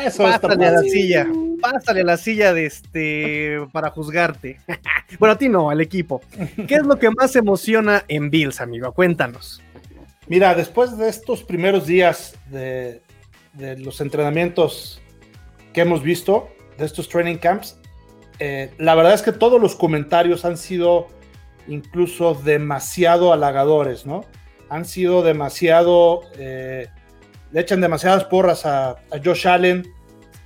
Eso 0.04 0.24
pásale 0.24 0.68
a 0.68 0.72
la 0.72 0.82
silla, 0.82 1.28
pásale 1.62 2.02
a 2.02 2.04
la 2.04 2.18
silla 2.18 2.54
de 2.54 2.66
este 2.66 3.58
para 3.72 3.90
juzgarte. 3.90 4.60
bueno, 5.20 5.34
a 5.34 5.38
ti 5.38 5.50
no, 5.50 5.70
al 5.70 5.82
equipo. 5.82 6.22
¿Qué 6.68 6.76
es 6.76 6.84
lo 6.84 6.98
que 6.98 7.10
más 7.12 7.36
emociona 7.36 8.04
en 8.08 8.30
Bills, 8.30 8.62
amigo? 8.62 8.92
Cuéntanos. 8.94 9.62
Mira, 10.28 10.56
después 10.56 10.98
de 10.98 11.10
estos 11.10 11.44
primeros 11.44 11.86
días 11.86 12.36
de, 12.50 13.02
los 13.80 14.00
entrenamientos 14.00 15.02
que 15.74 15.82
hemos 15.82 16.02
visto, 16.04 16.48
de 16.78 16.86
estos 16.86 17.10
training 17.10 17.36
camps, 17.36 17.78
eh, 18.40 18.72
la 18.78 18.96
verdad 18.96 19.14
es 19.14 19.22
que 19.22 19.34
todos 19.34 19.60
los 19.62 19.76
comentarios 19.76 20.46
han 20.46 20.58
sido 20.58 21.08
incluso 21.68 22.34
demasiado 22.34 23.34
halagadores, 23.34 24.06
¿no? 24.06 24.26
Han 24.70 24.86
sido 24.86 25.22
demasiado 25.22 26.22
eh, 26.38 26.88
le 27.52 27.62
echan 27.62 27.82
demasiadas 27.82 28.24
porras 28.26 28.66
a, 28.66 28.98
Josh 29.24 29.48
Allen. 29.48 29.94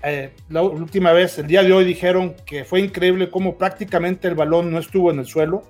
Eh, 0.04 0.34
la 0.50 0.62
última 0.62 1.12
vez, 1.14 1.38
el 1.40 1.48
día 1.48 1.64
de 1.64 1.74
hoy, 1.74 1.84
dijeron 1.84 2.36
que 2.46 2.64
fue 2.64 2.80
increíble 2.80 3.30
cómo 3.30 3.58
prácticamente 3.58 4.28
el 4.28 4.36
balón 4.36 4.72
no 4.72 4.80
estuvo 4.80 5.12
en 5.12 5.20
el 5.20 5.26
suelo. 5.26 5.64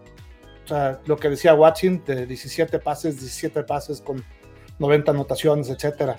O 0.64 0.68
sea, 0.68 1.00
lo 1.06 1.18
que 1.18 1.30
decía 1.30 1.54
Watson, 1.54 2.04
de 2.06 2.26
17 2.26 2.80
pases, 2.80 3.20
17 3.20 3.64
pases 3.64 4.02
con 4.02 4.24
90 4.80 5.12
anotaciones, 5.12 5.70
etcétera. 5.70 6.16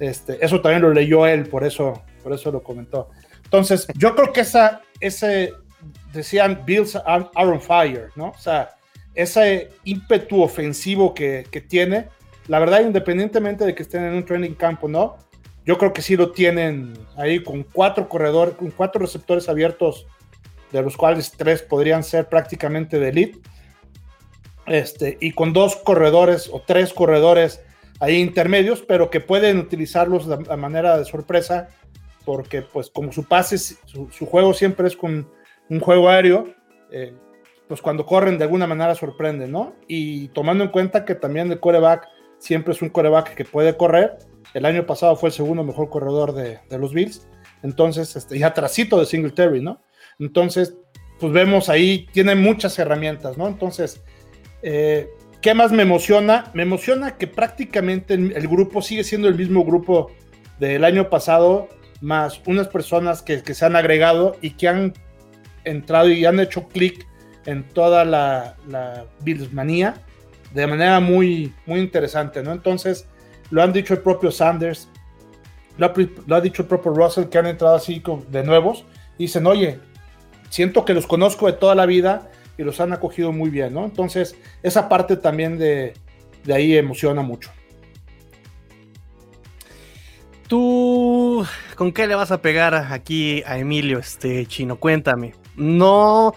Este, 0.00 0.44
eso 0.44 0.60
también 0.60 0.82
lo 0.82 0.92
leyó 0.92 1.26
él, 1.26 1.46
por 1.46 1.64
eso, 1.64 2.02
por 2.22 2.32
eso 2.32 2.50
lo 2.50 2.62
comentó. 2.62 3.10
Entonces, 3.44 3.86
yo 3.96 4.14
creo 4.14 4.32
que 4.32 4.40
esa, 4.40 4.80
ese, 4.98 5.52
decían, 6.12 6.62
Bills 6.64 6.96
are, 6.96 7.26
on 7.34 7.60
fire, 7.60 8.08
¿no? 8.16 8.30
O 8.30 8.38
sea, 8.38 8.70
ese 9.14 9.68
ímpetu 9.84 10.42
ofensivo 10.42 11.12
que, 11.12 11.46
que 11.50 11.60
tiene, 11.60 12.08
la 12.48 12.58
verdad, 12.58 12.80
independientemente 12.80 13.64
de 13.64 13.74
que 13.74 13.82
estén 13.82 14.04
en 14.04 14.14
un 14.14 14.24
training 14.24 14.54
camp 14.54 14.82
o 14.84 14.88
no, 14.88 15.16
yo 15.64 15.78
creo 15.78 15.92
que 15.92 16.02
sí 16.02 16.16
lo 16.16 16.32
tienen 16.32 16.94
ahí 17.16 17.42
con 17.42 17.62
cuatro 17.62 18.08
corredores, 18.08 18.56
con 18.56 18.70
cuatro 18.70 19.00
receptores 19.00 19.48
abiertos, 19.48 20.06
de 20.72 20.82
los 20.82 20.96
cuales 20.96 21.30
tres 21.32 21.62
podrían 21.62 22.02
ser 22.02 22.28
prácticamente 22.28 22.98
de 22.98 23.08
elite. 23.10 23.40
Este, 24.66 25.18
y 25.20 25.32
con 25.32 25.52
dos 25.52 25.76
corredores 25.76 26.48
o 26.52 26.62
tres 26.64 26.92
corredores 26.92 27.62
ahí 28.00 28.16
intermedios, 28.16 28.82
pero 28.82 29.10
que 29.10 29.20
pueden 29.20 29.58
utilizarlos 29.58 30.26
de, 30.26 30.56
manera 30.56 30.98
de 30.98 31.04
sorpresa, 31.04 31.68
porque 32.24 32.62
pues 32.62 32.90
como 32.90 33.12
su 33.12 33.24
pase, 33.24 33.58
su, 33.58 34.08
juego 34.26 34.54
siempre 34.54 34.88
es 34.88 34.96
con 34.96 35.28
un 35.68 35.80
juego 35.80 36.08
aéreo, 36.08 36.48
eh, 36.90 37.14
pues 37.68 37.80
cuando 37.80 38.04
corren 38.04 38.38
de 38.38 38.44
alguna 38.44 38.66
manera 38.66 38.94
sorprenden, 38.94 39.52
¿no? 39.52 39.74
Y 39.86 40.28
tomando 40.28 40.64
en 40.64 40.70
cuenta 40.70 41.04
que 41.04 41.14
también 41.14 41.50
el 41.50 41.60
coreback 41.60 42.08
siempre 42.42 42.74
es 42.74 42.82
un 42.82 42.88
coreback 42.88 43.34
que 43.34 43.44
puede 43.44 43.76
correr. 43.76 44.18
El 44.52 44.66
año 44.66 44.84
pasado 44.84 45.14
fue 45.16 45.28
el 45.28 45.32
segundo 45.32 45.62
mejor 45.62 45.88
corredor 45.88 46.34
de, 46.34 46.58
los 46.76 46.92
Bills. 46.92 47.26
Entonces, 47.62 48.16
este, 48.16 48.38
ya 48.38 48.52
trasito 48.52 48.98
de 48.98 49.06
Singletary, 49.06 49.62
¿no? 49.62 49.80
Entonces, 50.18 50.74
pues 51.20 51.32
vemos 51.32 51.68
ahí, 51.68 52.08
tiene 52.12 52.34
muchas 52.34 52.76
herramientas, 52.80 53.38
¿no? 53.38 53.46
Entonces, 53.46 54.02
eh, 54.62 55.08
¿qué 55.40 55.54
más 55.54 55.70
me 55.70 55.84
emociona? 55.84 56.50
Me 56.52 56.64
emociona 56.64 57.16
que 57.16 57.28
prácticamente 57.28 58.14
el, 58.14 58.48
grupo 58.48 58.82
sigue 58.82 59.04
siendo 59.04 59.28
el 59.28 59.36
mismo 59.36 59.64
grupo 59.64 60.10
del 60.58 60.84
año 60.84 61.08
pasado, 61.08 61.68
más 62.00 62.40
unas 62.46 62.66
personas 62.66 63.22
que, 63.22 63.38
se 63.38 63.64
han 63.64 63.76
agregado 63.76 64.36
y 64.40 64.50
que 64.50 64.66
han 64.66 64.94
entrado 65.62 66.08
y 66.08 66.24
han 66.24 66.40
hecho 66.40 66.66
clic 66.66 67.06
en 67.46 67.62
toda 67.68 68.04
la, 68.04 68.56
la 68.66 69.06
Billsmanía 69.20 69.94
de 70.54 70.66
manera 70.66 71.00
muy, 71.00 71.54
muy 71.66 71.80
interesante, 71.80 72.42
¿no? 72.42 72.52
Entonces, 72.52 73.06
lo 73.50 73.62
han 73.62 73.72
dicho 73.72 73.94
el 73.94 74.00
propio 74.00 74.30
Sanders, 74.30 74.88
lo 75.78 75.86
ha, 76.36 76.40
dicho 76.40 76.62
el 76.62 76.68
propio 76.68 76.92
Russell, 76.92 77.26
que 77.26 77.38
han 77.38 77.46
entrado 77.46 77.74
así 77.74 78.02
de 78.28 78.42
nuevos, 78.42 78.84
y 79.18 79.24
dicen, 79.24 79.46
oye, 79.46 79.78
siento 80.50 80.84
que 80.84 80.94
los 80.94 81.06
conozco 81.06 81.46
de 81.46 81.54
toda 81.54 81.74
la 81.74 81.86
vida 81.86 82.30
y 82.58 82.62
los 82.62 82.80
han 82.80 82.92
acogido 82.92 83.32
muy 83.32 83.50
bien, 83.50 83.74
¿no? 83.74 83.84
Entonces, 83.84 84.36
esa 84.62 84.88
parte 84.88 85.16
también 85.16 85.58
de, 85.58 85.94
de 86.44 86.54
ahí 86.54 86.76
emociona 86.76 87.22
mucho. 87.22 87.50
¿Tú 90.48 91.46
con 91.76 91.92
qué 91.92 92.06
le 92.06 92.14
vas 92.14 92.30
a 92.30 92.42
pegar 92.42 92.74
aquí 92.74 93.42
a 93.46 93.56
Emilio, 93.56 93.98
este 93.98 94.44
chino? 94.44 94.76
Cuéntame. 94.76 95.34
No, 95.56 96.34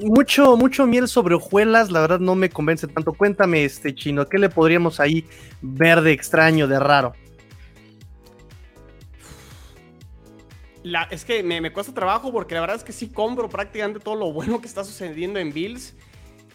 mucho, 0.00 0.56
mucho 0.56 0.86
miel 0.86 1.08
sobre 1.08 1.34
hojuelas, 1.34 1.90
la 1.90 2.00
verdad 2.00 2.20
no 2.20 2.34
me 2.34 2.50
convence 2.50 2.86
tanto. 2.86 3.12
Cuéntame, 3.12 3.64
este 3.64 3.94
chino, 3.94 4.26
¿qué 4.26 4.38
le 4.38 4.48
podríamos 4.48 5.00
ahí 5.00 5.24
ver 5.60 6.00
de 6.00 6.12
extraño, 6.12 6.66
de 6.68 6.78
raro? 6.78 7.12
La, 10.82 11.02
es 11.10 11.24
que 11.24 11.42
me, 11.42 11.72
cuesta 11.72 11.92
trabajo 11.92 12.32
porque 12.32 12.54
la 12.54 12.60
verdad 12.60 12.76
es 12.76 12.84
que 12.84 12.92
sí 12.92 13.08
compro 13.08 13.48
prácticamente 13.48 14.00
todo 14.00 14.14
lo 14.14 14.32
bueno 14.32 14.60
que 14.60 14.68
está 14.68 14.84
sucediendo 14.84 15.38
en 15.38 15.52
Bills. 15.52 15.94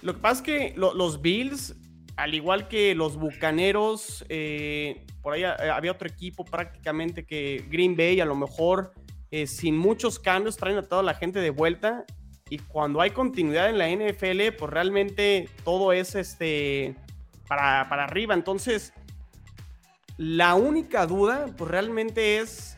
Lo 0.01 0.13
que 0.13 0.19
pasa 0.19 0.35
es 0.35 0.41
que 0.41 0.73
los 0.75 1.21
Bills, 1.21 1.75
al 2.15 2.33
igual 2.33 2.67
que 2.67 2.95
los 2.95 3.17
Bucaneros, 3.17 4.25
eh, 4.29 5.05
por 5.21 5.33
ahí 5.33 5.43
eh, 5.43 5.69
había 5.73 5.91
otro 5.91 6.07
equipo 6.07 6.45
prácticamente 6.45 7.25
que 7.25 7.65
Green 7.69 7.95
Bay 7.95 8.19
a 8.19 8.25
lo 8.25 8.35
mejor 8.35 8.93
eh, 9.31 9.47
sin 9.47 9.77
muchos 9.77 10.19
cambios 10.19 10.57
traen 10.57 10.77
a 10.77 10.83
toda 10.83 11.03
la 11.03 11.13
gente 11.13 11.39
de 11.39 11.49
vuelta 11.49 12.05
y 12.53 12.59
cuando 12.59 13.01
hay 13.01 13.09
continuidad 13.09 13.67
en 13.67 13.79
la 13.79 13.89
NFL, 13.89 14.55
pues 14.59 14.71
realmente 14.71 15.49
todo 15.63 15.91
es 15.91 16.13
este 16.13 16.95
para, 17.47 17.81
arriba. 17.81 18.35
Entonces, 18.35 18.93
la 20.17 20.53
única 20.53 21.07
duda, 21.07 21.47
pues 21.57 21.71
realmente 21.71 22.37
es 22.37 22.77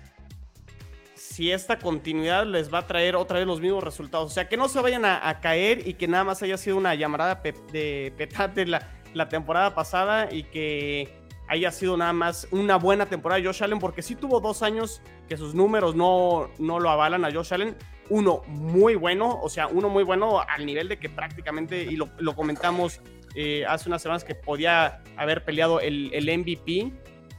si 1.15 1.51
esta 1.51 1.77
continuidad 1.77 2.45
les 2.45 2.73
va 2.73 2.77
a 2.77 2.87
traer 2.87 3.17
otra 3.17 3.39
vez 3.39 3.47
los 3.47 3.59
mismos 3.59 3.83
resultados. 3.83 4.31
O 4.31 4.33
sea, 4.33 4.47
que 4.47 4.55
no 4.55 4.69
se 4.69 4.79
vayan 4.79 5.03
a, 5.03 5.41
caer 5.41 5.85
y 5.85 5.95
que 5.95 6.07
nada 6.07 6.23
más 6.23 6.41
haya 6.41 6.55
sido 6.55 6.77
una 6.77 6.95
llamarada 6.95 7.41
de 7.73 8.13
petate 8.15 8.65
la, 8.65 8.93
la 9.13 9.27
temporada 9.27 9.75
pasada 9.75 10.29
y 10.31 10.43
que 10.43 11.13
haya 11.49 11.69
sido 11.71 11.97
nada 11.97 12.13
más 12.13 12.47
una 12.51 12.77
buena 12.77 13.07
temporada 13.07 13.41
de 13.41 13.47
Josh 13.47 13.61
Allen, 13.61 13.79
porque 13.79 14.01
sí 14.01 14.15
tuvo 14.15 14.39
dos 14.39 14.63
años 14.63 15.01
que 15.27 15.35
sus 15.35 15.53
números 15.53 15.95
no, 15.95 16.49
no 16.59 16.79
lo 16.79 16.89
avalan 16.89 17.25
a 17.25 17.33
Josh 17.33 17.53
Allen, 17.53 17.75
uno 18.09 18.41
muy 18.47 18.95
bueno, 18.95 19.39
o 19.41 19.49
sea, 19.49 19.67
uno 19.67 19.89
muy 19.89 20.03
bueno 20.03 20.41
al 20.41 20.65
nivel 20.65 20.87
de 20.87 20.97
que 20.97 21.09
prácticamente, 21.09 21.83
y 21.83 21.95
lo, 21.95 22.35
comentamos 22.35 23.01
eh, 23.35 23.65
hace 23.67 23.89
unas 23.89 24.01
semanas, 24.01 24.23
que 24.23 24.35
podía 24.35 25.01
haber 25.17 25.43
peleado 25.43 25.79
el, 25.79 26.11
MVP. 26.11 26.91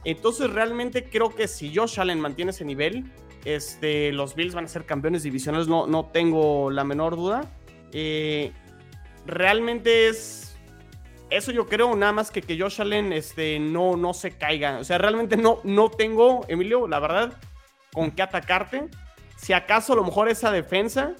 Entonces, 0.03 0.49
realmente 0.51 1.09
creo 1.09 1.33
que 1.33 1.47
si 1.47 1.73
Josh 1.73 1.99
Allen 1.99 2.19
mantiene 2.19 2.51
ese 2.51 2.65
nivel, 2.65 3.05
este, 3.45 4.11
los 4.11 4.35
Bills 4.35 4.53
van 4.53 4.65
a 4.65 4.67
ser 4.67 4.85
campeones 4.85 5.23
divisionales, 5.23 5.67
no, 5.67 5.87
no 5.87 6.05
tengo 6.05 6.69
la 6.69 6.83
menor 6.83 7.15
duda. 7.15 7.49
Eh, 7.93 8.51
realmente 9.25 10.09
es. 10.09 10.43
Eso 11.29 11.51
yo 11.51 11.65
creo, 11.65 11.93
nada 11.95 12.13
más 12.13 12.31
que 12.31 12.41
que 12.41 12.57
Josh 12.57 12.79
Allen 12.79 13.11
este, 13.11 13.59
no, 13.59 13.97
no 13.97 14.13
se 14.13 14.31
caiga. 14.31 14.79
O 14.79 14.83
sea, 14.85 14.97
realmente 14.97 15.35
no, 15.35 15.59
no 15.65 15.89
tengo, 15.89 16.45
Emilio, 16.47 16.87
la 16.87 16.99
verdad, 16.99 17.33
con 17.91 18.11
qué 18.11 18.21
atacarte. 18.21 18.87
Si 19.37 19.53
acaso 19.53 19.93
a 19.93 19.95
lo 19.95 20.03
mejor 20.03 20.27
esa 20.27 20.51
defensa, 20.51 21.13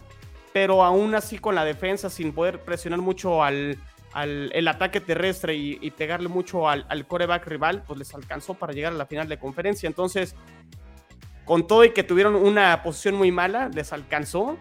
pero 0.52 0.84
aún 0.84 1.16
así 1.16 1.38
con 1.38 1.56
la 1.56 1.64
defensa 1.64 2.10
sin 2.10 2.34
poder 2.34 2.62
presionar 2.62 3.00
mucho 3.00 3.44
al, 3.44 3.80
el 4.16 4.68
ataque 4.68 5.00
terrestre 5.00 5.56
y, 5.56 5.92
pegarle 5.92 6.28
mucho 6.28 6.68
al, 6.68 6.86
al, 6.90 7.06
coreback 7.06 7.46
rival, 7.46 7.84
pues 7.86 8.00
les 8.00 8.14
alcanzó 8.16 8.56
para 8.56 8.74
llegar 8.74 8.92
a 8.92 8.96
la 8.96 9.06
final 9.06 9.30
de 9.30 9.38
conferencia. 9.38 9.86
Entonces, 9.88 10.36
con 11.46 11.68
todo 11.68 11.86
y 11.86 11.92
que 11.92 12.04
tuvieron 12.04 12.36
una 12.36 12.82
posición 12.82 13.16
muy 13.16 13.32
mala, 13.32 13.70
les 13.70 13.94
alcanzó. 13.94 14.58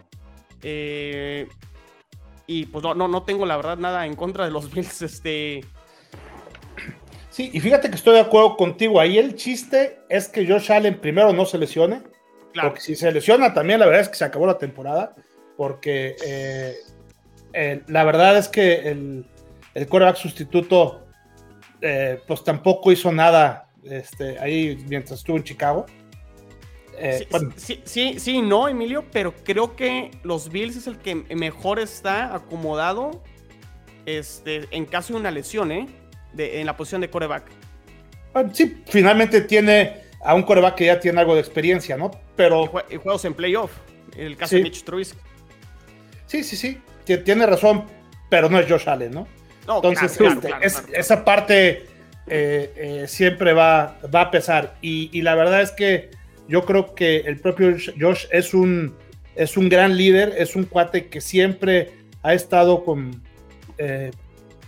Eh, 0.61 1.47
y 2.45 2.65
pues 2.67 2.83
no, 2.83 2.93
no, 2.93 3.07
no 3.07 3.23
tengo 3.23 3.45
la 3.45 3.57
verdad 3.57 3.77
nada 3.77 4.05
en 4.05 4.15
contra 4.15 4.45
de 4.45 4.51
los 4.51 4.71
Bills. 4.73 5.01
Este... 5.01 5.65
Sí, 7.31 7.49
y 7.53 7.59
fíjate 7.59 7.89
que 7.89 7.95
estoy 7.95 8.13
de 8.13 8.21
acuerdo 8.21 8.55
contigo. 8.55 8.99
Ahí 8.99 9.17
el 9.17 9.35
chiste 9.35 9.99
es 10.09 10.27
que 10.27 10.47
Josh 10.47 10.71
Allen 10.71 10.99
primero 10.99 11.33
no 11.33 11.45
se 11.45 11.57
lesione 11.57 12.03
porque 12.63 12.81
si 12.81 12.95
se 12.95 13.11
lesiona 13.11 13.53
también, 13.53 13.79
la 13.79 13.85
verdad 13.85 14.01
es 14.01 14.09
que 14.09 14.15
se 14.15 14.25
acabó 14.25 14.45
la 14.45 14.57
temporada. 14.57 15.13
Porque 15.55 16.15
eh, 16.23 17.81
la 17.87 18.03
verdad 18.03 18.37
es 18.37 18.47
que 18.47 18.89
el, 18.89 19.25
el 19.73 19.87
coreback 19.87 20.15
sustituto, 20.15 21.07
eh, 21.81 22.19
pues 22.27 22.43
tampoco 22.43 22.91
hizo 22.91 23.11
nada 23.11 23.67
este, 23.83 24.37
ahí 24.39 24.77
mientras 24.87 25.19
estuvo 25.19 25.37
en 25.37 25.43
Chicago. 25.43 25.85
Eh, 26.99 27.27
sí, 27.29 27.45
sí, 27.55 27.81
sí, 27.85 28.19
sí, 28.19 28.41
no, 28.41 28.67
Emilio, 28.67 29.05
pero 29.11 29.33
creo 29.43 29.75
que 29.75 30.11
los 30.23 30.49
Bills 30.49 30.75
es 30.77 30.87
el 30.87 30.97
que 30.97 31.15
mejor 31.15 31.79
está 31.79 32.33
acomodado 32.33 33.23
este, 34.05 34.67
en 34.71 34.85
caso 34.85 35.13
de 35.13 35.19
una 35.19 35.31
lesión, 35.31 35.71
¿eh? 35.71 35.87
De, 36.33 36.59
en 36.59 36.65
la 36.65 36.75
posición 36.77 37.01
de 37.01 37.09
coreback. 37.09 37.43
Sí, 38.53 38.83
finalmente 38.87 39.41
tiene 39.41 40.03
a 40.27 40.33
un 40.35 40.43
coreback 40.43 40.75
que 40.75 40.85
ya 40.87 40.99
tiene 40.99 41.21
algo 41.21 41.35
de 41.35 41.39
experiencia, 41.39 41.95
¿no? 41.95 42.11
Pero. 42.35 42.69
Y, 42.89 42.97
juegos 42.97 43.23
en 43.23 43.33
playoff, 43.33 43.71
en 44.13 44.25
el 44.25 44.35
caso 44.35 44.57
de 44.57 44.63
Mitch 44.63 44.83
Trubisky. 44.83 45.17
Sí, 46.25 46.43
sí, 46.43 46.57
sí, 46.57 46.81
tiene 47.23 47.45
razón, 47.45 47.85
pero 48.29 48.49
no 48.49 48.59
es 48.59 48.69
Josh 48.69 48.89
Allen, 48.89 49.11
¿no? 49.11 49.27
Entonces, 49.61 50.19
este, 50.19 50.99
esa 50.99 51.23
parte 51.23 51.85
eh, 52.27 52.73
eh, 52.75 53.05
siempre 53.07 53.53
va, 53.53 53.97
va 54.13 54.21
a 54.21 54.31
pesar. 54.31 54.75
Y, 54.81 55.21
la 55.21 55.33
verdad 55.35 55.61
es 55.61 55.71
que 55.71 56.09
yo 56.49 56.65
creo 56.65 56.93
que 56.93 57.19
el 57.19 57.39
propio 57.39 57.77
Josh 57.97 58.25
es 58.29 58.53
un, 58.53 58.95
es 59.33 59.55
un 59.55 59.69
gran 59.69 59.95
líder, 59.95 60.35
es 60.37 60.57
un 60.57 60.65
cuate 60.65 61.07
que 61.07 61.21
siempre 61.21 61.91
ha 62.21 62.33
estado 62.33 62.83
con, 62.83 63.23
eh, 63.77 64.11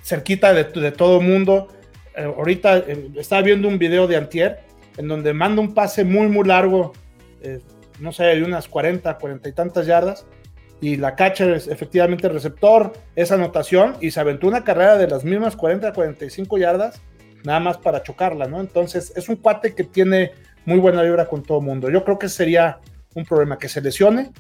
cerquita 0.04 0.54
de, 0.54 0.64
de 0.64 0.92
todo 0.94 1.20
el 1.20 1.28
mundo. 1.28 1.68
ahorita 2.16 2.86
estaba 3.18 3.42
viendo 3.42 3.68
un 3.68 3.78
video 3.78 4.08
de 4.08 4.16
Antier 4.16 4.69
en 5.00 5.08
donde 5.08 5.34
manda 5.34 5.62
un 5.62 5.74
pase 5.74 6.04
muy, 6.04 6.28
muy 6.28 6.46
largo, 6.46 6.94
no 8.00 8.12
sé, 8.12 8.26
de 8.26 8.44
unas 8.44 8.68
40, 8.68 9.18
40 9.18 9.50
y 9.50 9.54
tantas 9.54 9.88
yardas 9.88 10.28
y 10.82 10.98
la 10.98 11.16
catcher 11.16 11.52
es 11.52 11.68
efectivamente 11.68 12.28
el 12.28 12.34
receptor, 12.34 12.94
esa 13.16 13.36
anotación 13.36 13.96
y 14.02 14.12
se 14.12 14.20
aventó 14.20 14.48
una 14.48 14.64
carrera 14.64 14.98
de 14.98 15.08
las 15.08 15.24
mismas 15.24 15.56
40 15.56 15.88
a 15.88 15.94
45 15.94 16.58
yardas, 16.58 17.02
nada 17.44 17.60
más 17.60 17.78
para 17.78 18.04
chocarla, 18.04 18.48
¿no? 18.48 18.60
Entonces 18.60 19.12
es 19.16 19.28
un 19.30 19.38
cuate 19.38 19.74
que 19.74 19.84
tiene 19.86 20.32
muy 20.66 20.80
buena 20.80 21.02
vibra 21.02 21.28
con 21.28 21.44
todo 21.44 21.60
el 21.60 21.66
mundo. 21.66 21.90
Yo 21.90 22.04
creo 22.04 22.20
que 22.20 22.30
sería 22.30 22.80
un 23.16 23.26
problema 23.26 23.58
que 23.58 23.68
se 23.68 23.82
lesione, 23.82 24.32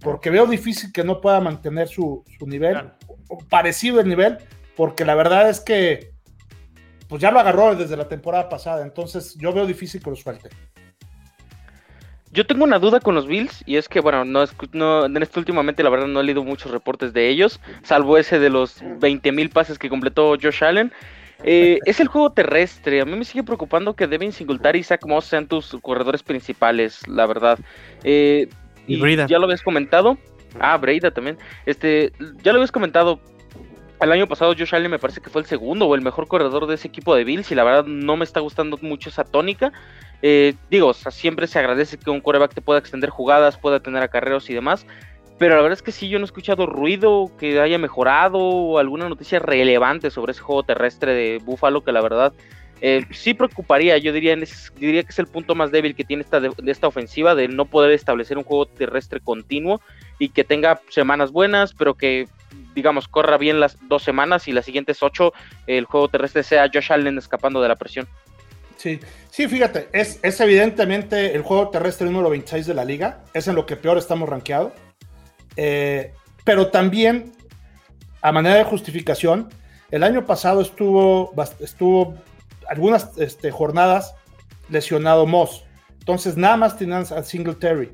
porque 0.00 0.30
veo 0.30 0.46
difícil 0.46 0.92
que 0.92 1.04
no 1.04 1.20
pueda 1.20 1.40
mantener 1.40 1.88
su, 1.88 2.24
nivel, 2.40 2.90
parecido 3.48 4.00
el 4.00 4.08
nivel, 4.08 4.38
porque 4.76 5.04
la 5.04 5.14
verdad 5.14 5.48
es 5.48 5.60
que 5.60 6.13
pues 7.08 7.20
ya 7.22 7.30
lo 7.30 7.40
agarró 7.40 7.74
desde 7.74 7.96
la 7.96 8.08
temporada 8.08 8.48
pasada, 8.48 8.82
entonces 8.82 9.34
yo 9.36 9.52
veo 9.52 9.66
difícil 9.66 10.02
que 10.02 10.10
lo 10.10 10.16
suelte. 10.16 10.50
Yo 12.32 12.44
tengo 12.44 12.64
una 12.64 12.80
duda 12.80 12.98
con 12.98 13.14
los 13.14 13.28
Bills 13.28 13.62
y 13.64 13.76
es 13.76 13.88
que, 13.88 14.00
bueno, 14.00 14.24
no, 14.24 14.44
no 14.72 15.06
en 15.06 15.22
este 15.22 15.38
últimamente 15.38 15.84
la 15.84 15.90
verdad 15.90 16.08
no 16.08 16.20
he 16.20 16.24
leído 16.24 16.42
muchos 16.42 16.72
reportes 16.72 17.12
de 17.12 17.28
ellos, 17.28 17.60
salvo 17.84 18.18
ese 18.18 18.40
de 18.40 18.50
los 18.50 18.82
20.000 18.82 19.52
pases 19.52 19.78
que 19.78 19.88
completó 19.88 20.30
Josh 20.30 20.64
Allen. 20.64 20.92
Eh, 21.44 21.78
es 21.84 22.00
el 22.00 22.08
juego 22.08 22.32
terrestre. 22.32 23.00
A 23.00 23.04
mí 23.04 23.16
me 23.16 23.24
sigue 23.24 23.44
preocupando 23.44 23.94
que 23.94 24.06
Devin 24.06 24.32
Singletary 24.32 24.80
y 24.80 24.82
Zach 24.82 25.04
Moss 25.06 25.26
sean 25.26 25.46
tus 25.46 25.76
corredores 25.82 26.22
principales, 26.22 27.06
la 27.06 27.26
verdad. 27.26 27.58
Eh, 28.02 28.48
y, 28.86 28.98
ya 29.16 29.38
lo 29.38 29.44
habías 29.44 29.62
comentado. 29.62 30.18
Ah, 30.58 30.76
Breida 30.76 31.10
también. 31.10 31.38
Este, 31.66 32.12
ya 32.42 32.52
lo 32.52 32.58
habías 32.58 32.72
comentado. 32.72 33.20
El 34.00 34.12
año 34.12 34.26
pasado 34.26 34.54
Josh 34.58 34.74
Allen 34.74 34.90
me 34.90 34.98
parece 34.98 35.20
que 35.20 35.30
fue 35.30 35.40
el 35.40 35.46
segundo 35.46 35.86
o 35.86 35.94
el 35.94 36.02
mejor 36.02 36.26
corredor 36.26 36.66
de 36.66 36.74
ese 36.74 36.88
equipo 36.88 37.14
de 37.14 37.24
Bills 37.24 37.50
y 37.52 37.54
la 37.54 37.64
verdad 37.64 37.84
no 37.86 38.16
me 38.16 38.24
está 38.24 38.40
gustando 38.40 38.78
mucho 38.82 39.08
esa 39.08 39.24
tónica. 39.24 39.72
Eh, 40.20 40.54
digo, 40.70 40.92
siempre 40.94 41.46
se 41.46 41.58
agradece 41.58 41.98
que 41.98 42.10
un 42.10 42.20
coreback 42.20 42.54
te 42.54 42.60
pueda 42.60 42.80
extender 42.80 43.10
jugadas, 43.10 43.56
pueda 43.56 43.80
tener 43.80 44.02
acarreos 44.02 44.50
y 44.50 44.54
demás. 44.54 44.86
Pero 45.38 45.56
la 45.56 45.62
verdad 45.62 45.78
es 45.78 45.82
que 45.82 45.92
sí, 45.92 46.08
yo 46.08 46.18
no 46.18 46.24
he 46.24 46.26
escuchado 46.26 46.66
ruido 46.66 47.30
que 47.38 47.60
haya 47.60 47.78
mejorado 47.78 48.38
o 48.38 48.78
alguna 48.78 49.08
noticia 49.08 49.38
relevante 49.38 50.10
sobre 50.10 50.32
ese 50.32 50.42
juego 50.42 50.62
terrestre 50.62 51.12
de 51.12 51.38
Buffalo 51.38 51.82
que 51.82 51.92
la 51.92 52.00
verdad 52.00 52.32
eh, 52.80 53.04
sí 53.10 53.34
preocuparía. 53.34 53.98
Yo 53.98 54.12
diría, 54.12 54.36
diría 54.76 55.02
que 55.02 55.10
es 55.10 55.18
el 55.18 55.26
punto 55.26 55.54
más 55.54 55.72
débil 55.72 55.94
que 55.94 56.04
tiene 56.04 56.22
esta, 56.22 56.40
de, 56.40 56.52
esta 56.66 56.86
ofensiva 56.86 57.34
de 57.34 57.48
no 57.48 57.64
poder 57.64 57.90
establecer 57.92 58.38
un 58.38 58.44
juego 58.44 58.66
terrestre 58.66 59.20
continuo 59.20 59.80
y 60.18 60.28
que 60.28 60.44
tenga 60.44 60.80
semanas 60.88 61.32
buenas, 61.32 61.74
pero 61.74 61.94
que 61.94 62.28
digamos 62.74 63.08
corra 63.08 63.38
bien 63.38 63.60
las 63.60 63.76
dos 63.88 64.02
semanas 64.02 64.48
y 64.48 64.52
las 64.52 64.64
siguientes 64.64 65.02
ocho 65.02 65.32
el 65.66 65.84
juego 65.84 66.08
terrestre 66.08 66.42
sea 66.42 66.70
Josh 66.72 66.92
Allen 66.92 67.18
escapando 67.18 67.62
de 67.62 67.68
la 67.68 67.76
presión. 67.76 68.08
Sí, 68.76 69.00
sí, 69.30 69.48
fíjate, 69.48 69.88
es, 69.92 70.18
es 70.22 70.40
evidentemente 70.40 71.34
el 71.34 71.42
juego 71.42 71.70
terrestre 71.70 72.06
número 72.06 72.30
26 72.30 72.66
de 72.66 72.74
la 72.74 72.84
liga, 72.84 73.22
es 73.32 73.48
en 73.48 73.54
lo 73.54 73.66
que 73.66 73.76
peor 73.76 73.96
estamos 73.96 74.28
rankeados. 74.28 74.72
Eh, 75.56 76.12
pero 76.44 76.68
también, 76.68 77.32
a 78.20 78.32
manera 78.32 78.56
de 78.56 78.64
justificación, 78.64 79.48
el 79.90 80.02
año 80.02 80.26
pasado 80.26 80.60
estuvo, 80.60 81.32
estuvo 81.60 82.14
algunas 82.68 83.16
este, 83.18 83.50
jornadas 83.50 84.14
lesionado 84.68 85.26
Moss. 85.26 85.64
Entonces, 86.00 86.36
nada 86.36 86.56
más 86.56 86.76
tenían 86.76 87.02
a 87.02 87.22
Singletary. 87.22 87.92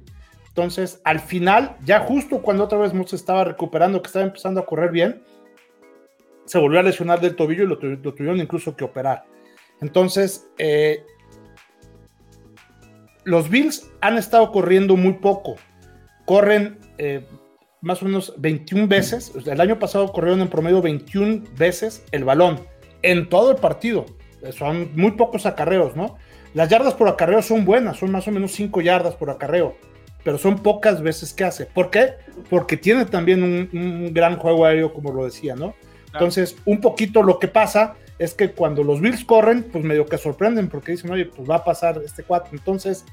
Entonces, 0.51 1.01
al 1.05 1.21
final, 1.21 1.77
ya 1.85 2.01
justo 2.01 2.43
cuando 2.43 2.65
otra 2.65 2.79
vez 2.79 2.93
Moss 2.93 3.13
estaba 3.13 3.45
recuperando, 3.45 4.03
que 4.03 4.09
estaba 4.09 4.27
empezando 4.27 4.61
a 4.61 4.67
correr 4.67 4.91
bien, 4.91 5.23
se 6.45 6.59
volvió 6.59 6.81
a 6.81 6.83
lesionar 6.83 7.21
del 7.21 7.37
tobillo 7.37 7.63
y 7.63 7.67
lo 7.67 7.79
tuvieron 7.79 8.39
incluso 8.39 8.77
que 8.77 8.85
operar. 8.85 9.25
Entonces, 9.81 10.49
eh, 10.59 11.05
los 13.25 13.49
Bills 13.49 13.91
han 14.01 14.19
estado 14.19 14.51
corriendo 14.51 14.97
muy 14.97 15.15
poco. 15.15 15.57
Corren 16.25 16.79
eh, 16.99 17.25
más 17.81 18.03
o 18.03 18.07
menos 18.07 18.35
21 18.39 18.89
veces. 18.89 19.33
El 19.47 19.61
año 19.61 19.79
pasado 19.79 20.13
corrieron 20.13 20.41
en 20.41 20.49
promedio 20.49 20.83
21 20.83 21.45
veces 21.57 22.05
el 22.13 22.25
balón 22.25 22.61
en 23.03 23.29
todo 23.29 23.53
el 23.53 23.57
partido. 23.59 24.07
Son 24.51 24.91
muy 24.97 25.13
pocos 25.13 25.47
acarreos, 25.47 25.97
¿no? 25.97 26.17
Las 26.55 26.69
yardas 26.69 26.95
por 26.95 27.09
acarreo 27.09 27.43
son 27.43 27.65
buenas, 27.65 27.99
son 27.99 28.11
más 28.11 28.27
o 28.27 28.33
menos 28.33 28.53
5 28.53 28.81
yardas 28.81 29.15
por 29.15 29.31
acarreo, 29.31 29.77
pero 30.25 30.39
son 30.39 30.59
pocas 30.59 31.03
veces 31.03 31.33
que 31.33 31.45
hace. 31.45 31.67
¿Por 31.67 31.91
qué? 31.91 32.15
Porque 32.49 32.77
tiene 32.77 33.05
también 33.05 33.43
un, 33.43 33.69
un 33.73 34.13
gran 34.13 34.37
juego 34.37 34.65
aéreo, 34.65 34.93
como 34.93 35.13
lo 35.13 35.25
decía, 35.25 35.55
¿no? 35.57 35.75
Entonces, 36.13 36.57
un 36.65 36.81
poquito 36.81 37.23
lo 37.23 37.39
que 37.39 37.49
pasa 37.49 37.95
es 38.19 38.35
que 38.35 38.51
cuando 38.51 38.85
los 38.85 39.01
Bills 39.01 39.25
corren, 39.25 39.63
pues 39.63 39.85
medio 39.85 40.07
que 40.07 40.19
sorprenden 40.19 40.69
porque 40.69 40.93
dicen, 40.93 41.11
oye, 41.11 41.27
pues 41.27 41.49
va 41.49 41.57
a 41.57 41.65
pasar 41.65 42.01
este 42.05 42.23
cuatro. 42.23 42.51
Entonces, 42.53 43.05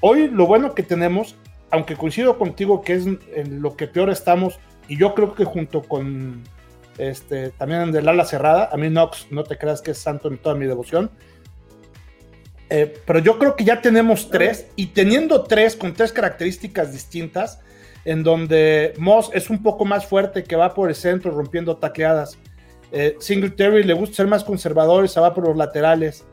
hoy 0.00 0.28
lo 0.28 0.46
bueno 0.46 0.74
que 0.74 0.82
tenemos, 0.82 1.36
aunque 1.70 1.94
coincido 1.94 2.38
contigo 2.38 2.82
que 2.82 2.94
es 2.94 3.06
en 3.06 3.62
lo 3.62 3.76
que 3.76 3.86
peor 3.86 4.10
estamos, 4.10 4.58
y 4.88 4.96
yo 4.96 5.14
creo 5.14 5.34
que 5.34 5.44
junto 5.44 5.82
con 5.82 6.42
este, 6.98 7.50
también 7.50 7.82
en 7.82 7.94
el 7.94 8.08
ala 8.08 8.24
cerrada, 8.24 8.68
a 8.72 8.76
mí 8.76 8.88
Knox, 8.88 9.28
no 9.30 9.44
te 9.44 9.56
creas 9.56 9.80
que 9.80 9.92
es 9.92 9.98
santo 9.98 10.28
en 10.28 10.38
toda 10.38 10.56
mi 10.56 10.66
devoción, 10.66 11.10
eh, 12.70 13.00
pero 13.06 13.18
yo 13.18 13.38
creo 13.38 13.56
que 13.56 13.64
ya 13.64 13.80
tenemos 13.80 14.30
tres, 14.30 14.66
y 14.76 14.86
teniendo 14.86 15.44
tres 15.44 15.76
con 15.76 15.94
tres 15.94 16.12
características 16.12 16.92
distintas, 16.92 17.60
en 18.04 18.22
donde 18.22 18.94
Moss 18.98 19.30
es 19.34 19.50
un 19.50 19.62
poco 19.62 19.84
más 19.84 20.06
fuerte, 20.06 20.44
que 20.44 20.56
va 20.56 20.74
por 20.74 20.88
el 20.88 20.94
centro 20.94 21.30
rompiendo 21.30 21.76
tacleadas, 21.76 22.38
eh, 22.90 23.16
Singletary 23.20 23.84
le 23.84 23.92
gusta 23.92 24.16
ser 24.16 24.26
más 24.26 24.44
conservador 24.44 25.04
y 25.04 25.08
se 25.08 25.20
va 25.20 25.34
por 25.34 25.46
los 25.46 25.56
laterales. 25.56 26.24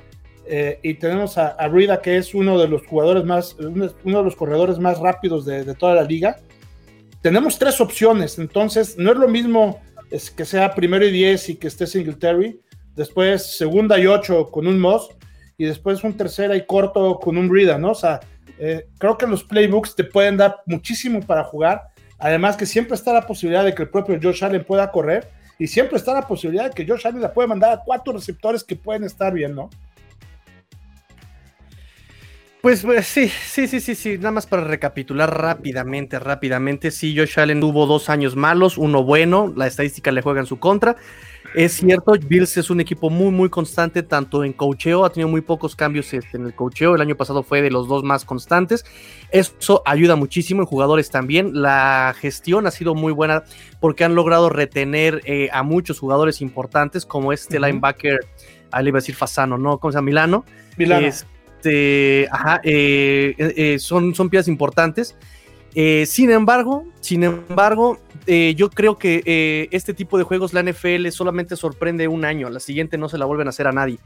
Eh, 0.47 0.79
y 0.83 0.93
tenemos 0.93 1.37
a, 1.37 1.55
a, 1.57 2.01
que 2.01 2.17
es 2.17 2.35
uno 2.35 2.59
de 2.59 2.67
los 2.67 2.85
jugadores 2.85 3.23
más, 3.23 3.55
uno, 3.59 3.87
de 4.19 4.23
los 4.23 4.35
corredores 4.35 4.77
más 4.77 4.99
rápidos 4.99 5.45
de, 5.45 5.73
toda 5.73 5.95
la 5.95 6.03
liga. 6.03 6.37
Tenemos 7.21 7.57
tres 7.57 7.81
opciones, 7.81 8.37
entonces 8.37 8.97
no 8.97 9.11
es 9.11 9.17
lo 9.17 9.27
mismo 9.27 9.81
es 10.11 10.29
que 10.29 10.45
sea 10.45 10.75
primero 10.75 11.03
y 11.03 11.11
diez 11.11 11.49
y 11.49 11.55
que 11.55 11.67
esté 11.67 11.87
Singletary, 11.87 12.59
después 12.95 13.57
segunda 13.57 13.97
y 13.97 14.05
ocho 14.05 14.51
con 14.51 14.67
un 14.67 14.79
Moss, 14.79 15.09
y 15.57 15.65
después 15.65 16.03
un 16.03 16.15
tercera 16.15 16.55
y 16.55 16.65
corto 16.65 17.19
con 17.19 17.37
un 17.37 17.47
Brida, 17.47 17.77
¿no? 17.77 17.91
O 17.91 17.95
sea, 17.95 18.19
eh, 18.59 18.87
creo 18.97 19.17
que 19.17 19.27
los 19.27 19.43
playbooks 19.43 19.95
te 19.95 20.03
pueden 20.03 20.37
dar 20.37 20.57
muchísimo 20.65 21.21
para 21.21 21.43
jugar, 21.43 21.89
además 22.17 22.57
que 22.57 22.65
siempre 22.65 22.95
está 22.95 23.13
la 23.13 23.25
posibilidad 23.25 23.63
de 23.63 23.73
que 23.73 23.83
el 23.83 23.89
propio 23.89 24.19
Josh 24.21 24.43
Allen 24.43 24.63
pueda 24.63 24.91
correr, 24.91 25.29
y 25.57 25.67
siempre 25.67 25.97
está 25.97 26.13
la 26.13 26.27
posibilidad 26.27 26.65
de 26.65 26.71
que 26.71 26.85
Josh 26.85 27.07
Allen 27.07 27.21
la 27.21 27.33
puede 27.33 27.47
mandar 27.47 27.71
a 27.71 27.81
cuatro 27.83 28.13
receptores 28.13 28.63
que 28.63 28.75
pueden 28.75 29.03
estar 29.03 29.33
bien, 29.33 29.55
¿no? 29.55 29.69
Pues, 32.61 32.81
pues, 32.81 33.05
sí, 33.05 33.29
sí, 33.29 33.67
sí, 33.67 33.79
sí, 33.79 33.93
sí. 33.93 34.17
Nada 34.17 34.31
más 34.31 34.47
para 34.47 34.63
recapitular 34.63 35.39
rápidamente, 35.39 36.17
rápidamente. 36.17 36.89
Sí, 36.89 37.15
Josh 37.15 37.39
Allen 37.39 37.59
tuvo 37.59 37.85
dos 37.85 38.09
años 38.09 38.35
malos, 38.35 38.79
uno 38.79 39.03
bueno, 39.03 39.53
la 39.55 39.67
estadística 39.67 40.11
le 40.11 40.23
juega 40.23 40.39
en 40.39 40.47
su 40.47 40.57
contra. 40.57 40.95
Es 41.55 41.77
cierto, 41.77 42.13
Bills 42.27 42.57
es 42.57 42.69
un 42.69 42.81
equipo 42.81 43.09
muy, 43.09 43.31
muy 43.31 43.49
constante, 43.49 44.03
tanto 44.03 44.43
en 44.43 44.51
cocheo, 44.51 45.05
ha 45.05 45.09
tenido 45.09 45.29
muy 45.29 45.39
pocos 45.39 45.73
cambios 45.75 46.13
este, 46.13 46.35
en 46.35 46.45
el 46.45 46.53
cocheo, 46.53 46.95
el 46.95 47.01
año 47.01 47.15
pasado 47.15 47.43
fue 47.43 47.61
de 47.61 47.71
los 47.71 47.87
dos 47.87 48.03
más 48.03 48.25
constantes. 48.25 48.83
Eso 49.31 49.81
ayuda 49.85 50.17
muchísimo 50.17 50.61
en 50.61 50.67
jugadores 50.67 51.09
también. 51.09 51.61
La 51.61 52.13
gestión 52.19 52.67
ha 52.67 52.71
sido 52.71 52.93
muy 52.93 53.13
buena 53.13 53.43
porque 53.79 54.03
han 54.03 54.15
logrado 54.15 54.49
retener 54.49 55.21
eh, 55.23 55.49
a 55.53 55.63
muchos 55.63 55.97
jugadores 55.99 56.41
importantes, 56.41 57.05
como 57.05 57.31
este 57.31 57.57
linebacker, 57.57 58.19
ahí 58.71 58.83
le 58.83 58.89
iba 58.89 58.97
a 58.97 59.01
decir 59.01 59.15
Fasano, 59.15 59.57
¿no? 59.57 59.79
¿Cómo 59.79 59.93
se 59.93 59.97
llama? 59.97 60.07
Milano. 60.07 60.45
Milano. 60.77 61.07
Este, 61.07 62.27
ajá, 62.31 62.59
eh, 62.63 63.33
eh, 63.37 63.79
son, 63.79 64.13
son 64.13 64.29
piezas 64.29 64.49
importantes. 64.49 65.15
Sin 66.07 66.31
embargo, 66.31 66.85
sin 67.01 67.23
embargo, 67.23 67.97
eh, 68.27 68.53
yo 68.55 68.69
creo 68.69 68.97
que 68.97 69.21
eh, 69.25 69.67
este 69.71 69.93
tipo 69.93 70.17
de 70.17 70.23
juegos 70.23 70.53
la 70.53 70.63
NFL 70.63 71.07
solamente 71.09 71.55
sorprende 71.55 72.07
un 72.07 72.23
año, 72.25 72.49
la 72.49 72.59
siguiente 72.59 72.97
no 72.97 73.09
se 73.09 73.17
la 73.17 73.25
vuelven 73.25 73.47
a 73.47 73.49
hacer 73.49 73.67
a 73.67 73.71
nadie. 73.71 73.97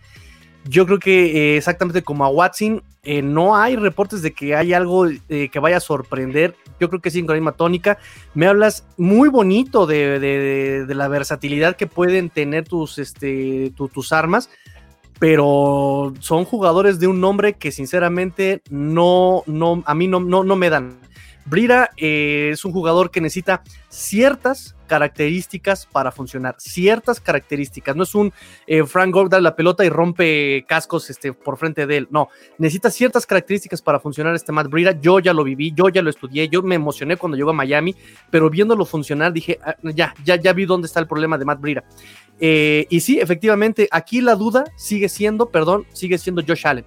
Yo 0.65 0.85
creo 0.85 0.99
que 0.99 1.53
eh, 1.53 1.57
exactamente 1.57 2.01
como 2.01 2.25
a 2.25 2.29
Watson, 2.29 2.83
eh, 3.03 3.21
no 3.21 3.55
hay 3.55 3.77
reportes 3.77 4.21
de 4.21 4.33
que 4.33 4.55
hay 4.55 4.73
algo 4.73 5.07
eh, 5.07 5.49
que 5.49 5.59
vaya 5.59 5.77
a 5.77 5.79
sorprender. 5.79 6.53
Yo 6.81 6.89
creo 6.89 7.01
que 7.01 7.11
sí, 7.11 7.21
con 7.21 7.29
la 7.35 7.39
misma 7.39 7.53
tónica. 7.53 7.97
Me 8.33 8.45
hablas 8.45 8.85
muy 8.97 9.29
bonito 9.29 9.85
de, 9.87 10.19
de- 10.19 10.95
la 10.95 11.07
versatilidad 11.07 11.77
que 11.77 11.87
pueden 11.87 12.29
tener 12.29 12.67
tus, 12.67 12.97
este, 12.97 13.71
tu- 13.77 13.87
tus 13.87 14.11
armas, 14.11 14.49
pero 15.19 16.13
son 16.19 16.43
jugadores 16.45 16.99
de 16.99 17.07
un 17.07 17.21
nombre 17.21 17.53
que 17.53 17.71
sinceramente 17.71 18.61
no, 18.69 19.43
no, 19.47 19.81
a 19.85 19.95
mí 19.95 20.07
no, 20.07 20.19
no, 20.19 20.43
no 20.43 20.55
me 20.55 20.69
dan. 20.69 20.97
Brira 21.45 21.89
eh, 21.97 22.51
es 22.53 22.65
un 22.65 22.71
jugador 22.71 23.11
que 23.11 23.21
necesita 23.21 23.63
ciertas 23.89 24.75
características 24.89 25.85
para 25.85 26.11
funcionar, 26.11 26.55
ciertas 26.57 27.19
características. 27.21 27.95
No 27.95 28.03
es 28.03 28.15
un 28.15 28.33
eh, 28.67 28.83
Frank 28.85 29.13
Gore 29.13 29.29
da 29.29 29.39
la 29.39 29.55
pelota 29.55 29.85
y 29.85 29.89
rompe 29.89 30.65
cascos 30.67 31.09
este, 31.09 31.31
por 31.31 31.57
frente 31.57 31.87
de 31.87 31.97
él. 31.97 32.07
No, 32.11 32.29
necesita 32.57 32.89
ciertas 32.89 33.25
características 33.25 33.81
para 33.81 33.99
funcionar 33.99 34.35
este 34.35 34.51
Matt 34.51 34.67
Brira. 34.67 34.99
Yo 34.99 35.19
ya 35.19 35.31
lo 35.33 35.43
viví, 35.43 35.71
yo 35.73 35.89
ya 35.89 36.01
lo 36.01 36.09
estudié, 36.09 36.49
yo 36.49 36.61
me 36.63 36.75
emocioné 36.75 37.17
cuando 37.17 37.37
llegó 37.37 37.51
a 37.51 37.53
Miami, 37.53 37.95
pero 38.29 38.49
viéndolo 38.49 38.85
funcionar 38.85 39.31
dije, 39.31 39.59
"Ah, 39.63 39.75
ya, 39.83 40.13
ya, 40.25 40.35
ya 40.35 40.53
vi 40.53 40.65
dónde 40.65 40.87
está 40.87 40.99
el 40.99 41.07
problema 41.07 41.37
de 41.37 41.45
Matt 41.45 41.61
Brira. 41.61 41.83
Eh, 42.39 42.87
y 42.89 42.99
sí, 43.01 43.19
efectivamente, 43.19 43.87
aquí 43.91 44.21
la 44.21 44.35
duda 44.35 44.65
sigue 44.75 45.09
siendo, 45.09 45.49
perdón, 45.49 45.85
sigue 45.93 46.17
siendo 46.17 46.43
Josh 46.45 46.65
Allen. 46.65 46.85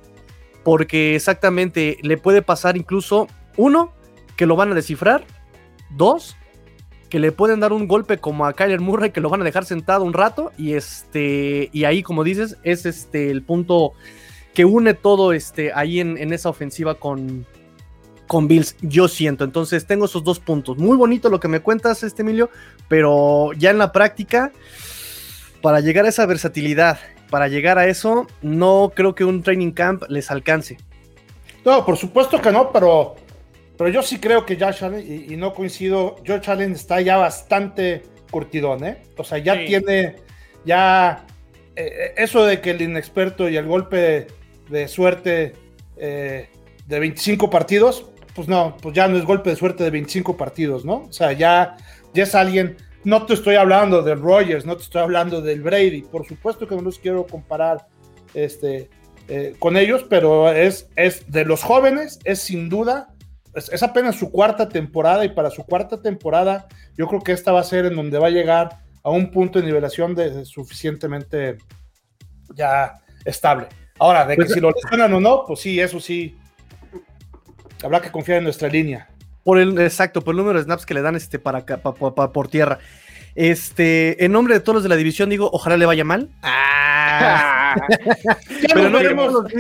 Porque 0.65 1.17
exactamente 1.17 1.99
le 2.03 2.17
puede 2.17 2.43
pasar 2.43 2.77
incluso, 2.77 3.27
uno, 3.57 3.93
que 4.37 4.47
lo 4.47 4.57
van 4.57 4.73
a 4.73 4.75
descifrar, 4.75 5.25
dos, 5.91 6.37
que 7.09 7.19
le 7.19 7.33
pueden 7.33 7.61
dar 7.61 7.73
un 7.73 7.87
golpe 7.87 8.19
como 8.19 8.47
a 8.47 8.55
Kyler 8.55 8.81
Murray, 8.81 9.11
que 9.11 9.21
lo 9.21 9.29
van 9.29 9.43
a 9.43 9.45
dejar 9.45 9.65
sentado 9.65 10.05
un 10.05 10.13
rato, 10.13 10.53
y 10.57 10.75
este, 10.75 11.69
y 11.73 11.85
ahí, 11.85 12.03
como 12.03 12.25
dices, 12.25 12.57
es 12.63 12.87
este 12.87 13.31
el 13.31 13.43
punto 13.43 13.93
que 14.55 14.65
une 14.65 14.95
todo 14.95 15.33
este 15.33 15.73
ahí 15.75 16.01
en, 16.01 16.19
en 16.19 16.33
esa 16.33 16.49
ofensiva 16.49 16.95
con, 16.95 17.47
con 18.27 18.49
Bills, 18.49 18.77
yo 18.81 19.09
siento. 19.09 19.45
Entonces 19.45 19.87
tengo 19.87 20.07
esos 20.07 20.25
dos 20.25 20.41
puntos. 20.41 20.79
Muy 20.79 20.97
bonito 20.97 21.29
lo 21.29 21.41
que 21.41 21.49
me 21.49 21.61
cuentas, 21.61 22.03
este 22.03 22.23
Emilio, 22.23 22.51
pero 22.89 23.53
ya 23.59 23.71
en 23.71 23.79
la 23.79 23.93
práctica, 23.93 24.53
para 25.61 25.81
llegar 25.81 26.07
a 26.07 26.09
esa 26.09 26.25
versatilidad, 26.27 26.99
para 27.31 27.49
llegar 27.49 27.79
a 27.79 27.87
eso, 27.87 28.27
no 28.41 28.93
creo 28.95 29.15
que 29.15 29.25
un 29.25 29.43
training 29.43 29.73
camp 29.73 30.05
les 30.09 30.31
alcance. 30.31 30.79
No, 31.65 31.85
por 31.85 31.97
supuesto 31.97 32.41
que 32.41 32.51
no, 32.51 32.73
pero, 32.73 33.17
pero 33.77 33.91
yo 33.91 34.03
sí 34.03 34.19
creo 34.19 34.45
que 34.47 34.57
Josh 34.57 34.85
Allen, 34.85 35.05
y, 35.07 35.35
y 35.35 35.37
no 35.37 35.53
coincido, 35.55 36.17
Josh 36.27 36.49
Allen 36.51 36.73
está 36.73 37.01
ya 37.01 37.17
bastante 37.17 38.03
curtidón, 38.31 38.85
¿eh? 38.85 39.03
O 39.17 39.25
sea, 39.25 39.39
ya 39.39 39.55
Sí. 39.55 39.67
tiene, 39.67 40.17
ya, 40.65 41.27
eh, 41.77 42.15
eso 42.17 42.45
de 42.45 42.61
que 42.61 42.71
el 42.71 42.83
inexperto 42.83 43.49
y 43.49 43.57
el 43.57 43.67
golpe 43.67 43.97
de, 43.97 44.27
de 44.71 44.89
suerte 44.89 45.53
eh, 45.97 46.49
de 46.87 46.99
25 46.99 47.51
partidos, 47.51 48.07
pues 48.35 48.49
no, 48.49 48.77
pues 48.81 48.95
ya 48.95 49.09
no 49.09 49.17
es 49.19 49.25
golpe 49.25 49.51
de 49.51 49.57
suerte 49.57 49.85
de 49.85 49.91
25 49.91 50.37
partidos, 50.37 50.85
¿no? 50.85 51.05
O 51.09 51.13
sea, 51.13 51.33
ya, 51.33 51.77
ya 52.15 52.23
es 52.23 52.35
alguien, 52.35 52.77
no 53.05 53.27
te 53.27 53.35
estoy 53.35 53.57
hablando 53.57 54.03
del 54.03 54.21
Rogers, 54.21 54.65
no 54.65 54.77
te 54.77 54.83
estoy 54.85 55.03
hablando 55.03 55.43
del 55.43 55.61
Brady, 55.61 56.03
por 56.03 56.27
supuesto 56.27 56.67
que 56.67 56.75
no 56.75 56.83
los 56.83 56.99
quiero 56.99 57.27
comparar, 57.27 57.87
este, 58.33 58.89
eh, 59.29 59.55
con 59.59 59.77
ellos, 59.77 60.07
pero 60.09 60.51
es, 60.51 60.89
es 60.97 61.31
de 61.31 61.45
los 61.45 61.63
jóvenes, 61.63 62.19
es 62.25 62.41
sin 62.41 62.69
duda, 62.69 63.12
es, 63.55 63.69
es 63.71 63.83
apenas 63.83 64.17
su 64.17 64.31
cuarta 64.31 64.69
temporada 64.69 65.25
y 65.25 65.29
para 65.31 65.51
su 65.51 65.65
cuarta 65.65 66.01
temporada 66.01 66.67
yo 66.97 67.07
creo 67.07 67.21
que 67.21 67.33
esta 67.33 67.53
va 67.53 67.61
a 67.61 67.65
ser 67.65 67.87
en 67.87 67.97
donde 67.97 68.19
va 68.19 68.29
a 68.29 68.31
llegar 68.31 68.79
a 69.03 69.11
un 69.11 69.31
punto 69.31 69.59
de 69.61 69.67
nivelación 69.67 70.15
de, 70.15 70.31
de 70.31 70.45
suficientemente 70.45 71.59
ya 72.55 73.01
estable. 73.25 73.67
Ahora, 73.99 74.27
de 74.27 74.37
que 74.37 74.43
Pues- 74.45 74.53
si 74.55 74.61
lo 74.61 74.71
lesionan 74.71 75.13
o 75.15 75.21
no, 75.21 75.45
pues 75.47 75.61
sí, 75.61 75.79
eso 75.81 76.01
sí, 76.01 76.37
habrá 77.83 78.01
que 78.01 78.11
confiar 78.11 78.39
en 78.39 78.45
nuestra 78.45 78.69
línea. 78.69 79.09
Por 79.45 79.59
el, 79.59 79.79
exacto, 79.81 80.23
por 80.23 80.35
el 80.35 80.39
número 80.39 80.59
de 80.59 80.65
snaps 80.65 80.87
que 80.87 80.95
le 80.95 81.03
dan 81.03 81.17
este 81.17 81.39
para, 81.39 81.59
acá, 81.59 81.79
pa- 81.79 81.95
pa- 81.95 82.15
pa- 82.15 82.33
por 82.33 82.49
tierra. 82.49 82.79
Este, 83.35 84.25
en 84.25 84.31
nombre 84.33 84.55
de 84.55 84.61
todos 84.61 84.75
los 84.75 84.83
de 84.83 84.89
la 84.89 84.97
división, 84.97 85.31
digo, 85.31 85.51
ojalá 85.53 85.77
le 85.77 85.87
vaya 85.87 86.05
mal. 86.05 86.29
Ah, 86.43 87.02
Ya 88.63 88.75
pero 88.75 88.91
nos 88.91 88.93
no 88.93 88.99
veremos, 88.99 89.53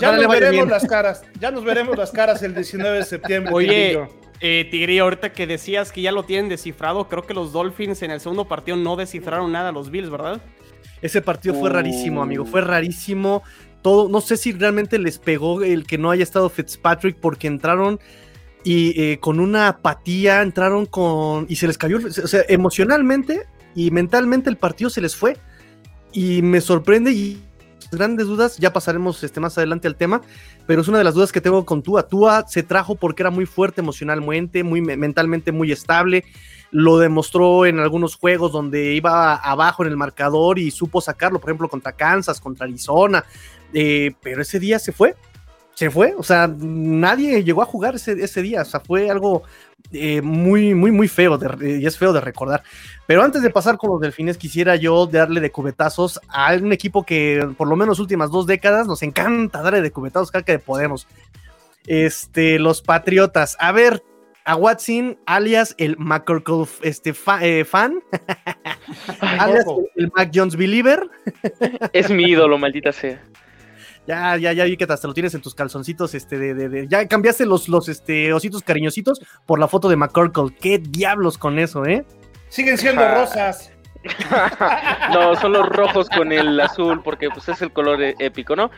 ya 0.00 0.12
nos 0.12 0.68
las 0.68 0.86
caras, 0.86 1.22
ya 1.38 1.50
nos 1.50 1.64
veremos 1.64 1.96
las 1.96 2.10
caras 2.10 2.42
el 2.42 2.54
19 2.54 2.98
de 2.98 3.04
septiembre. 3.04 3.52
Oye, 3.54 4.08
eh, 4.40 4.66
Tigrillo, 4.70 5.04
ahorita 5.04 5.32
que 5.32 5.46
decías 5.46 5.92
que 5.92 6.02
ya 6.02 6.12
lo 6.12 6.24
tienen 6.24 6.48
descifrado, 6.48 7.08
creo 7.08 7.22
que 7.22 7.34
los 7.34 7.52
Dolphins 7.52 8.02
en 8.02 8.10
el 8.10 8.20
segundo 8.20 8.46
partido 8.46 8.76
no 8.76 8.96
descifraron 8.96 9.52
nada 9.52 9.70
a 9.70 9.72
los 9.72 9.90
Bills, 9.90 10.10
¿verdad? 10.10 10.40
Ese 11.02 11.22
partido 11.22 11.54
fue 11.54 11.70
rarísimo, 11.70 12.22
amigo. 12.22 12.44
Fue 12.44 12.60
rarísimo. 12.60 13.42
Todo, 13.82 14.08
no 14.08 14.20
sé 14.20 14.36
si 14.36 14.52
realmente 14.52 14.98
les 14.98 15.18
pegó 15.18 15.62
el 15.62 15.86
que 15.86 15.98
no 15.98 16.10
haya 16.10 16.22
estado 16.22 16.48
Fitzpatrick 16.48 17.18
porque 17.20 17.46
entraron 17.46 18.00
y 18.64 19.00
eh, 19.00 19.20
con 19.20 19.38
una 19.38 19.68
apatía, 19.68 20.42
entraron 20.42 20.86
con. 20.86 21.46
y 21.48 21.56
se 21.56 21.66
les 21.66 21.78
cayó. 21.78 21.98
O 21.98 22.10
sea, 22.10 22.42
emocionalmente 22.48 23.46
y 23.74 23.90
mentalmente 23.90 24.50
el 24.50 24.56
partido 24.56 24.90
se 24.90 25.00
les 25.00 25.14
fue. 25.14 25.36
Y 26.16 26.40
me 26.40 26.62
sorprende 26.62 27.12
y 27.12 27.42
grandes 27.92 28.26
dudas, 28.26 28.56
ya 28.56 28.72
pasaremos 28.72 29.22
este, 29.22 29.38
más 29.38 29.58
adelante 29.58 29.86
al 29.86 29.96
tema, 29.96 30.22
pero 30.66 30.80
es 30.80 30.88
una 30.88 30.96
de 30.96 31.04
las 31.04 31.12
dudas 31.12 31.30
que 31.30 31.42
tengo 31.42 31.66
con 31.66 31.82
Tua. 31.82 32.08
Tua 32.08 32.46
se 32.48 32.62
trajo 32.62 32.94
porque 32.94 33.22
era 33.22 33.30
muy 33.30 33.44
fuerte 33.44 33.82
emocionalmente, 33.82 34.64
muy 34.64 34.80
me- 34.80 34.96
mentalmente 34.96 35.52
muy 35.52 35.72
estable, 35.72 36.24
lo 36.70 36.96
demostró 36.96 37.66
en 37.66 37.78
algunos 37.80 38.16
juegos 38.16 38.50
donde 38.50 38.94
iba 38.94 39.34
abajo 39.36 39.84
en 39.84 39.90
el 39.90 39.96
marcador 39.98 40.58
y 40.58 40.70
supo 40.70 41.02
sacarlo, 41.02 41.38
por 41.38 41.50
ejemplo, 41.50 41.68
contra 41.68 41.92
Kansas, 41.92 42.40
contra 42.40 42.64
Arizona, 42.64 43.22
eh, 43.74 44.14
pero 44.22 44.40
ese 44.40 44.58
día 44.58 44.78
se 44.78 44.92
fue, 44.92 45.16
se 45.76 45.90
fue, 45.90 46.14
o 46.16 46.22
sea, 46.22 46.48
nadie 46.48 47.44
llegó 47.44 47.60
a 47.60 47.66
jugar 47.66 47.96
ese, 47.96 48.12
ese 48.12 48.40
día, 48.40 48.62
o 48.62 48.64
sea, 48.64 48.80
fue 48.80 49.10
algo 49.10 49.42
eh, 49.92 50.22
muy, 50.22 50.74
muy, 50.74 50.90
muy 50.90 51.06
feo 51.06 51.36
de- 51.36 51.66
eh, 51.68 51.78
y 51.82 51.86
es 51.86 51.98
feo 51.98 52.14
de 52.14 52.20
recordar. 52.22 52.62
Pero 53.06 53.22
antes 53.22 53.42
de 53.42 53.50
pasar 53.50 53.76
con 53.76 53.90
los 53.90 54.00
delfines, 54.00 54.38
quisiera 54.38 54.74
yo 54.76 55.06
darle 55.06 55.38
de 55.40 55.50
cubetazos 55.52 56.18
a 56.28 56.54
un 56.54 56.72
equipo 56.72 57.04
que 57.04 57.46
por 57.58 57.68
lo 57.68 57.76
menos 57.76 57.98
últimas 58.00 58.30
dos 58.30 58.46
décadas 58.46 58.86
nos 58.86 59.02
encanta 59.02 59.60
darle 59.60 59.82
de 59.82 59.90
cubetazos 59.90 60.30
cada 60.30 60.44
que 60.46 60.58
podemos. 60.58 61.06
Este, 61.86 62.58
los 62.58 62.80
Patriotas. 62.80 63.56
A 63.60 63.70
ver, 63.70 64.02
a 64.46 64.56
Watson, 64.56 65.18
alias 65.26 65.74
el 65.76 65.96
McCorkle 65.98 66.64
este, 66.82 67.12
fa- 67.12 67.44
eh, 67.44 67.64
fan, 67.66 68.00
alias 69.20 69.64
el, 69.94 70.04
el 70.04 70.12
Mac 70.16 70.30
Jones 70.34 70.56
Believer. 70.56 71.08
Es 71.92 72.10
mi 72.10 72.24
ídolo, 72.24 72.56
maldita 72.58 72.92
sea. 72.92 73.22
Ya, 74.06 74.36
ya, 74.36 74.52
ya 74.52 74.64
vi 74.64 74.76
que 74.76 74.84
hasta 74.84 75.08
lo 75.08 75.14
tienes 75.14 75.34
en 75.34 75.42
tus 75.42 75.54
calzoncitos, 75.54 76.14
este, 76.14 76.38
de, 76.38 76.54
de- 76.54 76.68
de- 76.68 76.88
ya 76.88 77.06
cambiaste 77.08 77.44
los, 77.44 77.68
los, 77.68 77.88
este, 77.88 78.32
ositos 78.32 78.62
cariñositos 78.62 79.20
por 79.46 79.58
la 79.58 79.66
foto 79.68 79.88
de 79.88 79.96
McCorkle. 79.96 80.54
¿Qué 80.60 80.78
diablos 80.78 81.38
con 81.38 81.58
eso, 81.58 81.84
eh? 81.84 82.04
Siguen 82.48 82.78
siendo 82.78 83.02
Ah. 83.02 83.14
rosas. 83.22 83.72
No, 85.12 85.34
son 85.34 85.52
los 85.52 85.68
rojos 85.68 86.08
con 86.08 86.30
el 86.32 86.60
azul, 86.60 87.02
porque 87.02 87.28
pues 87.30 87.48
es 87.48 87.60
el 87.62 87.72
color 87.72 88.00
e- 88.02 88.14
épico, 88.20 88.54
¿no? 88.54 88.70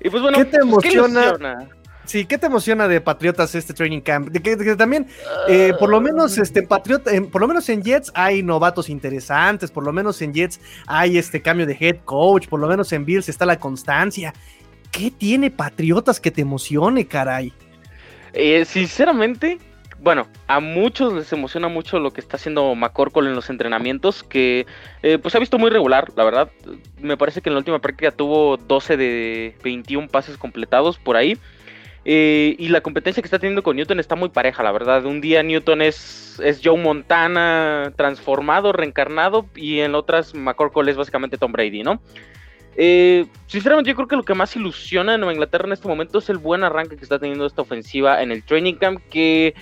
Y 0.00 0.10
pues 0.10 0.22
bueno, 0.22 0.38
¿Qué 0.38 0.44
te 0.44 0.58
pues, 0.58 0.84
emociona? 0.94 1.68
Sí, 2.06 2.24
¿qué 2.24 2.38
te 2.38 2.46
emociona 2.46 2.86
de 2.86 3.00
Patriotas 3.00 3.54
este 3.54 3.74
training 3.74 4.00
camp? 4.00 4.28
De 4.28 4.40
que, 4.40 4.56
también, 4.76 5.08
eh, 5.48 5.72
por 5.78 5.90
lo 5.90 6.00
menos, 6.00 6.38
este 6.38 6.62
Patriota, 6.62 7.10
por 7.32 7.40
lo 7.40 7.48
menos 7.48 7.68
en 7.68 7.82
Jets 7.82 8.12
hay 8.14 8.42
novatos 8.42 8.88
interesantes, 8.88 9.72
por 9.72 9.84
lo 9.84 9.92
menos 9.92 10.22
en 10.22 10.32
Jets 10.32 10.60
hay 10.86 11.18
este 11.18 11.42
cambio 11.42 11.66
de 11.66 11.76
head 11.78 11.96
coach, 12.04 12.46
por 12.46 12.60
lo 12.60 12.68
menos 12.68 12.92
en 12.92 13.04
Bills 13.04 13.28
está 13.28 13.44
la 13.44 13.58
constancia. 13.58 14.32
¿Qué 14.92 15.10
tiene 15.10 15.50
Patriotas 15.50 16.20
que 16.20 16.30
te 16.30 16.42
emocione, 16.42 17.06
caray? 17.06 17.52
Eh, 18.32 18.64
sinceramente, 18.64 19.58
bueno, 19.98 20.28
a 20.46 20.60
muchos 20.60 21.12
les 21.12 21.32
emociona 21.32 21.68
mucho 21.68 21.98
lo 21.98 22.12
que 22.12 22.20
está 22.20 22.36
haciendo 22.36 22.74
McCorkle 22.74 23.28
en 23.28 23.34
los 23.34 23.50
entrenamientos, 23.50 24.22
que 24.22 24.66
eh, 25.02 25.18
pues 25.18 25.34
ha 25.34 25.38
visto 25.38 25.58
muy 25.58 25.70
regular, 25.70 26.12
la 26.16 26.24
verdad. 26.24 26.50
Me 27.00 27.16
parece 27.16 27.40
que 27.40 27.48
en 27.48 27.54
la 27.54 27.58
última 27.58 27.80
práctica 27.80 28.12
tuvo 28.12 28.56
12 28.56 28.96
de 28.96 29.56
21 29.64 30.08
pases 30.08 30.36
completados 30.36 30.98
por 30.98 31.16
ahí. 31.16 31.36
Eh, 32.08 32.54
y 32.60 32.68
la 32.68 32.82
competencia 32.82 33.20
que 33.20 33.26
está 33.26 33.40
teniendo 33.40 33.64
con 33.64 33.74
Newton 33.74 33.98
está 33.98 34.14
muy 34.14 34.28
pareja, 34.28 34.62
la 34.62 34.70
verdad. 34.70 35.04
Un 35.06 35.20
día 35.20 35.42
Newton 35.42 35.82
es, 35.82 36.38
es 36.38 36.60
Joe 36.62 36.78
Montana 36.78 37.92
transformado, 37.96 38.72
reencarnado, 38.72 39.46
y 39.56 39.80
en 39.80 39.96
otras 39.96 40.32
McCorkle 40.32 40.88
es 40.88 40.96
básicamente 40.96 41.36
Tom 41.36 41.50
Brady, 41.50 41.82
¿no? 41.82 42.00
Eh, 42.76 43.26
sinceramente, 43.48 43.90
yo 43.90 43.96
creo 43.96 44.06
que 44.06 44.14
lo 44.14 44.24
que 44.24 44.34
más 44.34 44.54
ilusiona 44.54 45.14
a 45.14 45.18
Nueva 45.18 45.32
Inglaterra 45.32 45.66
en 45.66 45.72
este 45.72 45.88
momento 45.88 46.20
es 46.20 46.30
el 46.30 46.38
buen 46.38 46.62
arranque 46.62 46.96
que 46.96 47.02
está 47.02 47.18
teniendo 47.18 47.44
esta 47.44 47.62
ofensiva 47.62 48.22
en 48.22 48.30
el 48.30 48.44
training 48.44 48.74
camp, 48.74 49.00
que 49.10 49.56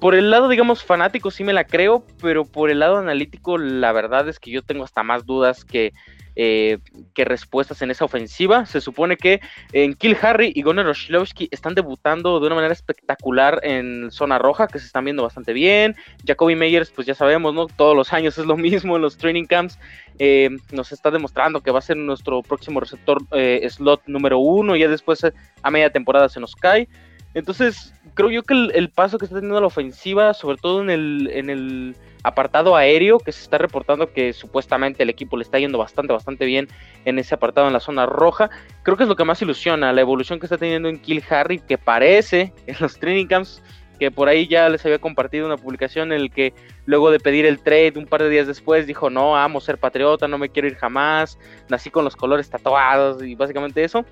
por 0.00 0.14
el 0.14 0.30
lado, 0.30 0.48
digamos, 0.48 0.82
fanático 0.82 1.30
sí 1.30 1.44
me 1.44 1.52
la 1.52 1.64
creo, 1.64 2.06
pero 2.22 2.46
por 2.46 2.70
el 2.70 2.78
lado 2.78 2.96
analítico, 2.96 3.58
la 3.58 3.92
verdad 3.92 4.26
es 4.30 4.40
que 4.40 4.50
yo 4.50 4.62
tengo 4.62 4.84
hasta 4.84 5.02
más 5.02 5.26
dudas 5.26 5.66
que, 5.66 5.92
eh, 6.36 6.78
que 7.14 7.24
respuestas 7.24 7.82
en 7.82 7.90
esa 7.90 8.04
ofensiva. 8.04 8.66
Se 8.66 8.80
supone 8.80 9.16
que 9.16 9.40
en 9.72 9.94
Kill 9.94 10.16
Harry 10.22 10.52
y 10.54 10.62
Gunnar 10.62 10.86
Oshlovsky 10.86 11.48
están 11.50 11.74
debutando 11.74 12.40
de 12.40 12.46
una 12.46 12.56
manera 12.56 12.72
espectacular 12.72 13.60
en 13.62 14.10
zona 14.10 14.38
roja, 14.38 14.68
que 14.68 14.78
se 14.78 14.86
están 14.86 15.04
viendo 15.04 15.22
bastante 15.22 15.52
bien. 15.52 15.96
Jacoby 16.26 16.56
Meyers, 16.56 16.90
pues 16.90 17.06
ya 17.06 17.14
sabemos, 17.14 17.54
¿no? 17.54 17.66
Todos 17.66 17.96
los 17.96 18.12
años 18.12 18.38
es 18.38 18.46
lo 18.46 18.56
mismo 18.68 18.96
en 18.96 19.02
los 19.02 19.16
training 19.16 19.44
camps. 19.44 19.78
Eh, 20.18 20.50
nos 20.72 20.92
está 20.92 21.10
demostrando 21.10 21.60
que 21.60 21.70
va 21.70 21.78
a 21.78 21.82
ser 21.82 21.96
nuestro 21.96 22.42
próximo 22.42 22.80
receptor 22.80 23.18
eh, 23.32 23.66
slot 23.68 24.02
número 24.06 24.38
uno. 24.38 24.76
Ya 24.76 24.88
después 24.88 25.24
a 25.62 25.70
media 25.70 25.90
temporada 25.90 26.28
se 26.28 26.40
nos 26.40 26.54
cae. 26.54 26.88
Entonces, 27.34 27.94
creo 28.14 28.30
yo 28.30 28.42
que 28.42 28.54
el, 28.54 28.88
paso 28.90 29.18
que 29.18 29.24
está 29.24 29.36
teniendo 29.36 29.60
la 29.60 29.66
ofensiva, 29.66 30.34
sobre 30.34 30.56
todo 30.56 30.82
en 30.82 30.90
el, 30.90 31.30
en 31.32 31.50
el 31.50 31.96
apartado 32.22 32.76
aéreo, 32.76 33.18
que 33.18 33.32
se 33.32 33.42
está 33.42 33.58
reportando 33.58 34.12
que 34.12 34.32
supuestamente 34.32 35.02
el 35.02 35.10
equipo 35.10 35.36
le 35.36 35.42
está 35.42 35.58
yendo 35.58 35.78
bastante, 35.78 36.12
bastante 36.12 36.44
bien 36.44 36.68
en 37.04 37.18
ese 37.18 37.34
apartado 37.34 37.66
en 37.66 37.72
la 37.72 37.80
zona 37.80 38.06
roja. 38.06 38.50
Creo 38.82 38.96
que 38.96 39.04
es 39.04 39.08
lo 39.08 39.16
que 39.16 39.24
más 39.24 39.42
ilusiona, 39.42 39.92
la 39.92 40.00
evolución 40.00 40.38
que 40.38 40.46
está 40.46 40.58
teniendo 40.58 40.88
en 40.88 40.98
Kill 40.98 41.24
Harry, 41.30 41.58
que 41.58 41.78
parece 41.78 42.52
en 42.66 42.76
los 42.80 42.98
training 42.98 43.26
camps, 43.26 43.62
que 43.98 44.10
por 44.10 44.28
ahí 44.28 44.48
ya 44.48 44.68
les 44.68 44.84
había 44.84 44.98
compartido 44.98 45.46
una 45.46 45.56
publicación 45.56 46.12
en 46.12 46.20
el 46.20 46.30
que 46.30 46.52
luego 46.86 47.10
de 47.10 47.20
pedir 47.20 47.46
el 47.46 47.60
trade 47.60 47.92
un 47.96 48.06
par 48.06 48.22
de 48.22 48.30
días 48.30 48.46
después 48.46 48.86
dijo, 48.86 49.10
no, 49.10 49.36
amo 49.36 49.60
ser 49.60 49.78
patriota, 49.78 50.26
no 50.26 50.38
me 50.38 50.48
quiero 50.48 50.66
ir 50.66 50.74
jamás, 50.74 51.38
nací 51.68 51.90
con 51.90 52.04
los 52.04 52.16
colores 52.16 52.50
tatuados 52.50 53.22
y 53.22 53.34
básicamente 53.34 53.84
eso. 53.84 54.04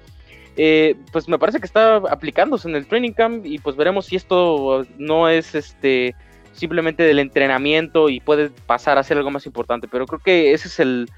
Eh, 0.57 0.97
pues 1.13 1.29
me 1.29 1.39
parece 1.39 1.61
que 1.61 1.67
está 1.67 1.97
aplicándose 1.97 2.69
en 2.69 2.77
el 2.77 2.87
training 2.87 3.13
camp 3.13 3.47
y 3.47 3.59
pues 3.59 3.77
veremos 3.77 4.07
si 4.07 4.17
esto 4.17 4.85
no 4.99 5.29
es 5.29 5.55
este 5.55 6.15
simplemente 6.53 7.05
del 7.05 7.21
entrenamiento 7.21 8.09
y 8.09 8.21
puede 8.21 8.51
pasar 8.67 8.99
a 8.99 9.03
ser 9.03 9.17
algo 9.17 9.31
más 9.31 9.47
importante. 9.47 9.89
Pero 9.89 10.07
creo 10.07 10.21
que 10.21 10.53
ese 10.53 10.69
es 10.69 10.81
el, 10.81 11.09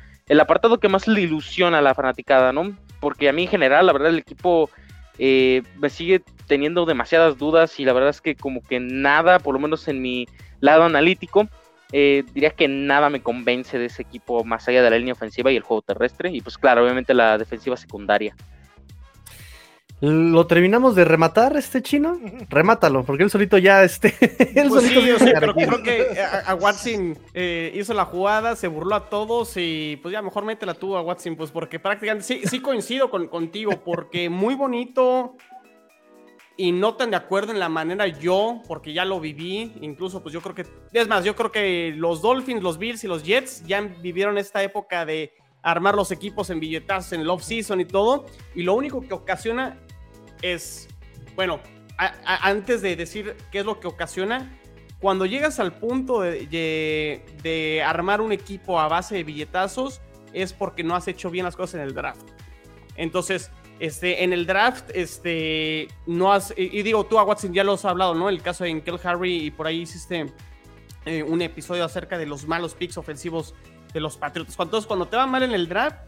apartado 0.40 0.78
que 0.78 0.88
más 0.88 1.08
le 1.08 1.22
ilusiona 1.22 1.78
a 1.78 1.82
la 1.82 1.94
fanaticada, 1.94 2.52
¿no? 2.52 2.76
Porque 3.00 3.28
a 3.28 3.32
mí 3.32 3.42
en 3.42 3.48
general, 3.48 3.86
la 3.86 3.92
verdad, 3.92 4.10
el 4.10 4.18
equipo 4.18 4.70
eh, 5.18 5.62
me 5.78 5.90
sigue 5.90 6.22
teniendo 6.46 6.86
demasiadas 6.86 7.38
dudas 7.38 7.80
y 7.80 7.84
la 7.84 7.92
verdad 7.92 8.10
es 8.10 8.20
que 8.20 8.36
como 8.36 8.62
que 8.62 8.78
nada, 8.78 9.38
por 9.38 9.54
lo 9.54 9.60
menos 9.60 9.88
en 9.88 10.00
mi 10.00 10.26
lado 10.60 10.84
analítico, 10.84 11.48
eh, 11.92 12.24
diría 12.32 12.50
que 12.50 12.68
nada 12.68 13.10
me 13.10 13.22
convence 13.22 13.78
de 13.78 13.86
ese 13.86 14.02
equipo 14.02 14.44
más 14.44 14.66
allá 14.66 14.82
de 14.82 14.90
la 14.90 14.96
línea 14.96 15.12
ofensiva 15.12 15.52
y 15.52 15.56
el 15.56 15.62
juego 15.62 15.82
terrestre 15.82 16.30
y 16.32 16.40
pues 16.40 16.56
claro, 16.56 16.84
obviamente 16.84 17.12
la 17.12 17.36
defensiva 17.36 17.76
secundaria. 17.76 18.34
¿Lo 20.04 20.48
terminamos 20.48 20.96
de 20.96 21.04
rematar 21.04 21.56
este 21.56 21.80
chino? 21.80 22.18
Remátalo, 22.48 23.04
porque 23.04 23.22
él 23.22 23.30
solito 23.30 23.56
ya 23.56 23.84
este. 23.84 24.08
él 24.60 24.68
pues 24.68 24.82
solito 24.82 25.24
sí, 25.24 25.30
pero 25.38 25.54
creo 25.54 25.80
que 25.80 26.20
a, 26.44 26.56
Watson 26.56 27.16
eh, 27.32 27.70
hizo 27.76 27.94
la 27.94 28.04
jugada, 28.04 28.56
se 28.56 28.66
burló 28.66 28.96
a 28.96 29.08
todos 29.08 29.52
y 29.56 30.00
pues 30.02 30.10
ya 30.10 30.20
mejor 30.20 30.44
métela 30.44 30.74
tú 30.74 30.96
a 30.96 31.02
Watson, 31.02 31.36
pues 31.36 31.52
porque 31.52 31.78
prácticamente 31.78 32.26
sí, 32.26 32.42
sí 32.50 32.58
coincido 32.58 33.10
con, 33.10 33.28
contigo, 33.28 33.80
porque 33.84 34.28
muy 34.28 34.56
bonito 34.56 35.36
y 36.56 36.72
no 36.72 36.96
tan 36.96 37.10
de 37.10 37.16
acuerdo 37.16 37.52
en 37.52 37.60
la 37.60 37.68
manera 37.68 38.08
yo, 38.08 38.60
porque 38.66 38.92
ya 38.92 39.04
lo 39.04 39.20
viví, 39.20 39.72
incluso 39.82 40.20
pues 40.20 40.32
yo 40.32 40.40
creo 40.40 40.56
que, 40.56 40.66
es 40.92 41.06
más, 41.06 41.24
yo 41.24 41.36
creo 41.36 41.52
que 41.52 41.94
los 41.96 42.20
Dolphins, 42.22 42.60
los 42.60 42.76
Bills 42.76 43.04
y 43.04 43.06
los 43.06 43.22
Jets 43.22 43.64
ya 43.68 43.80
vivieron 43.80 44.36
esta 44.36 44.64
época 44.64 45.06
de 45.06 45.32
armar 45.62 45.94
los 45.94 46.10
equipos 46.10 46.50
en 46.50 46.58
billetazos 46.58 47.12
en 47.12 47.20
el 47.20 47.30
off-season 47.30 47.80
y 47.80 47.84
todo, 47.84 48.26
y 48.56 48.64
lo 48.64 48.74
único 48.74 49.00
que 49.00 49.14
ocasiona 49.14 49.78
es, 50.42 50.88
bueno, 51.34 51.60
antes 52.24 52.82
de 52.82 52.96
decir 52.96 53.36
qué 53.50 53.60
es 53.60 53.64
lo 53.64 53.80
que 53.80 53.86
ocasiona, 53.86 54.50
cuando 55.02 55.26
llegas 55.26 55.58
al 55.58 55.72
punto 55.72 56.20
de, 56.20 57.82
armar 57.84 58.20
un 58.20 58.32
equipo 58.32 58.78
a 58.78 58.88
base 58.88 59.16
de 59.16 59.24
billetazos, 59.24 60.00
es 60.32 60.52
porque 60.52 60.84
no 60.84 60.94
has 60.94 61.08
hecho 61.08 61.30
bien 61.30 61.44
las 61.44 61.56
cosas 61.56 61.76
en 61.76 61.80
el 61.80 61.94
draft. 61.94 62.22
Entonces, 62.96 63.50
este, 63.80 64.22
en 64.22 64.32
el 64.32 64.46
draft, 64.46 64.90
este, 64.94 65.88
no 66.06 66.32
has, 66.32 66.54
y, 66.56 66.82
digo, 66.82 67.04
tú 67.04 67.18
a 67.18 67.24
Watson 67.24 67.52
ya 67.52 67.64
lo 67.64 67.72
has 67.72 67.84
hablado, 67.84 68.14
¿no? 68.14 68.28
El 68.28 68.42
caso 68.42 68.62
de 68.64 68.70
Inkel 68.70 69.00
Harry 69.02 69.46
y 69.46 69.50
por 69.50 69.66
ahí 69.66 69.80
hiciste 69.80 70.26
eh, 71.04 71.22
un 71.24 71.42
episodio 71.42 71.84
acerca 71.84 72.16
de 72.16 72.26
los 72.26 72.46
malos 72.46 72.74
picks 72.74 72.96
ofensivos 72.96 73.54
de 73.92 73.98
los 73.98 74.16
Patriotas. 74.16 74.56
Entonces, 74.58 74.86
cuando 74.86 75.06
te 75.06 75.16
va 75.16 75.26
mal 75.26 75.42
en 75.42 75.52
el 75.52 75.68
draft, 75.68 75.98